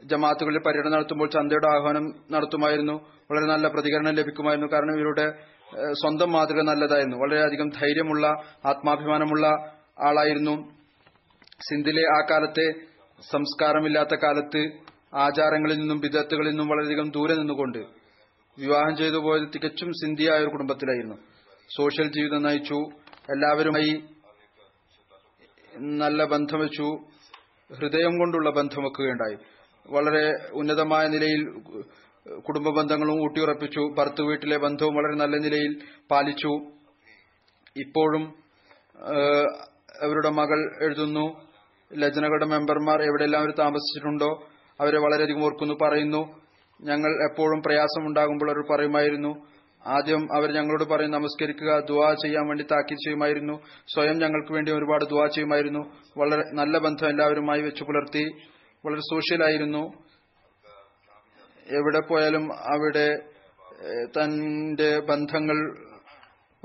ജമാഅത്തുകളിൽ 0.04 0.62
പര്യടനം 0.66 0.94
നടത്തുമ്പോൾ 0.96 1.30
ചന്തയുടെ 1.30 1.68
ആഹ്വാനം 1.76 2.06
നടത്തുമായിരുന്നു. 2.32 2.96
വളരെ 3.32 3.46
നല്ല 3.46 3.68
പ്രതികരണം 3.68 4.16
ലഭിക്കുമായിരുന്നു. 4.16 4.68
കാരണം 4.74 4.96
ഇവരുടെ 5.00 5.28
സ്വന്തം 6.02 6.30
മാതൃക 6.32 6.62
നല്ലതായിരുന്നു. 6.62 7.18
വളരെയധികം 7.18 7.70
ധൈര്യമുള്ള 7.80 8.26
ആത്മാഭിമാനമുള്ള 8.66 9.46
ആളായിരുന്നു. 10.10 10.56
സിന്ധിലെ 11.68 12.04
ആ 12.18 12.20
കാലത്തെ 12.32 12.68
സംസ്കാരമില്ലാത്ത 13.32 14.16
കാലത്ത് 14.24 14.62
ആചാരങ്ങളിൽ 15.16 15.78
നിന്നും 15.80 16.00
വിദഗ്ധകളിൽ 16.00 16.50
നിന്നും 16.50 16.68
വളരെയധികം 16.68 17.08
ദൂരെ 17.10 17.36
നിന്നുകൊണ്ട് 17.36 17.82
വിവാഹം 18.60 18.98
ചെയ്തു 18.98 19.18
പോയത് 19.18 19.48
തികച്ചും 19.56 19.92
സിന്ധിയായ 19.92 20.38
ഒരു 20.40 20.48
കുടുംബത്തിലായിരുന്നു. 20.48 21.16
സോഷ്യൽ 21.78 22.08
ജീവിതം 22.08 22.42
നയിച്ചു. 22.42 22.80
എല്ലാവരുമായി 23.34 24.04
നല്ല 25.98 26.24
ബന്ധം 26.24 26.60
വെച്ചു. 26.60 26.88
ഹൃദയം 27.76 28.18
കൊണ്ടുള്ള 28.18 28.50
ബന്ധം 28.50 28.84
വെക്കുകയുണ്ടായി 28.84 29.38
വളരെ 29.88 30.50
ഉന്നതമായ 30.54 31.08
നിലയിൽ 31.08 31.42
കുടുംബ 32.40 32.70
ബന്ധങ്ങളും 32.70 33.24
ഊട്ടിയുറപ്പിച്ചു. 33.24 33.82
ഭർത്തു 33.98 34.24
വീട്ടിലെ 34.24 34.58
ബന്ധവും 34.58 34.96
വളരെ 34.96 35.16
നല്ല 35.16 35.36
നിലയിൽ 35.38 35.74
പാലിച്ചു. 36.12 36.54
ഇപ്പോഴും 37.78 38.24
അവരുടെ 40.02 40.30
മകൾ 40.30 40.60
എഴുതുന്നു. 40.84 41.26
ലജനകളുടെ 41.94 42.46
മെമ്പർമാർ 42.46 43.02
എവിടെയെല്ലാം 43.02 43.42
അവർ 43.44 43.52
താമസിച്ചിട്ടുണ്ടോ 43.60 44.48
അവരെ 44.82 45.00
വളരെയധികം 45.00 45.44
ഓർക്കുന്നു 45.44 45.76
പറയുന്നു. 45.82 46.45
ഞങ്ങൾ 46.82 47.32
എപ്പോഴും 47.32 47.62
പ്രയാസം 47.62 48.08
ഉണ്ടാകുമ്പോൾ 48.08 48.52
അവർ 48.52 48.76
പറയുമായിരുന്നു 48.76 49.56
ആദ്യം 49.88 50.36
അവർ 50.36 50.52
ഞങ്ങളോട് 50.52 50.84
പറയും 50.84 51.12
നമസ്കരിക്കുക 51.12 51.80
ദുവാ 51.80 52.14
ചെയ്യാൻ 52.14 52.48
വേണ്ടി 52.48 52.64
താക്കീത് 52.64 52.98
ചെയ്യുമായിരുന്നു. 52.98 53.60
സ്വയം 53.94 54.18
ഞങ്ങൾക്ക് 54.18 54.54
വേണ്ടി 54.54 54.72
ഒരുപാട് 54.72 55.06
ദുവാ 55.06 55.28
ചെയ്യുമായിരുന്നു. 55.28 55.80
വളരെ 56.18 56.44
നല്ല 56.54 56.78
ബന്ധം 56.78 57.10
എല്ലാവരുമായി 57.10 57.62
വെച്ചു 57.62 57.84
പുലർത്തി. 57.84 58.24
വളരെ 58.86 59.00
സോഷ്യലായിരുന്നു. 59.00 59.94
എവിടെ 61.68 62.00
പോയാലും 62.00 62.54
അവിടെ 62.54 63.16
തന്റെ 64.08 65.00
ബന്ധങ്ങൾ 65.00 65.78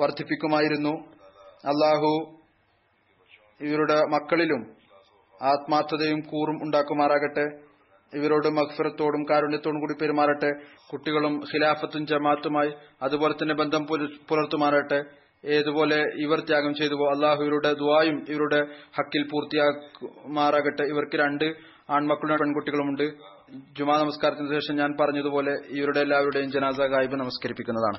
വർദ്ധിപ്പിക്കുമായിരുന്നു. 0.01 0.91
അള്ളാഹു 1.65 2.37
ഇവരുടെ 3.61 4.05
മക്കളിലും 4.05 4.77
ആത്മാർത്ഥതയും 5.43 6.21
കൂറും 6.21 6.63
ഉണ്ടാക്കുമാറാകട്ടെ. 6.63 7.70
ഇവരോട് 8.15 8.49
മഗ്ഫിറത്തോടും 8.49 9.27
കാരുണ്യത്തോടും 9.31 9.81
കൂടി 9.81 9.95
പെരുമാറട്ടെ. 9.95 10.53
കുട്ടികളും 10.93 11.41
ഖിലാഫത്തും 11.55 12.07
ജമാഅത്തുമായി 12.07 12.73
അതുപോലെ 13.03 13.35
തന്നെ 13.35 13.55
ബന്ധം 13.55 13.87
പുല- 13.87 14.21
പുലർത്തുമാറട്ടെ. 14.29 15.05
ഏതുപോലെ 15.45 16.05
ഇവർ 16.17 16.41
ത്യാഗം 16.41 16.75
ചെയ്തുവോ 16.75 17.11
അള്ളാഹു 17.11 17.43
ഇവരുടെ 17.43 17.73
ദുവായും 17.73 18.25
ഇവരുടെ 18.29 18.67
ഹക്കിൽ 18.99 19.29
പൂർത്തിയാക്കുമാറാകട്ടെ. 19.33 20.83
ഇവർക്ക് 20.83 21.17
രണ്ട് 21.17 21.45
ആൺമക്കളും 21.91 22.37
പെൺകുട്ടികളുമുണ്ട്. 22.37 23.13
ജുമാ 23.79 23.99
നമസ്കാരത്തിന് 23.99 24.61
ശേഷം 24.61 24.77
ഞാൻ 24.77 24.97
പറഞ്ഞതുപോലെ 25.01 25.59
ഇവരുടെ 25.69 26.01
എല്ലാവരുടെയും 26.01 26.53
ജനാസ 26.53 26.81
ഗായിബ് 26.81 27.17
നമസ്കരിപ്പിക്കുന്നതാണ്. 27.17 27.99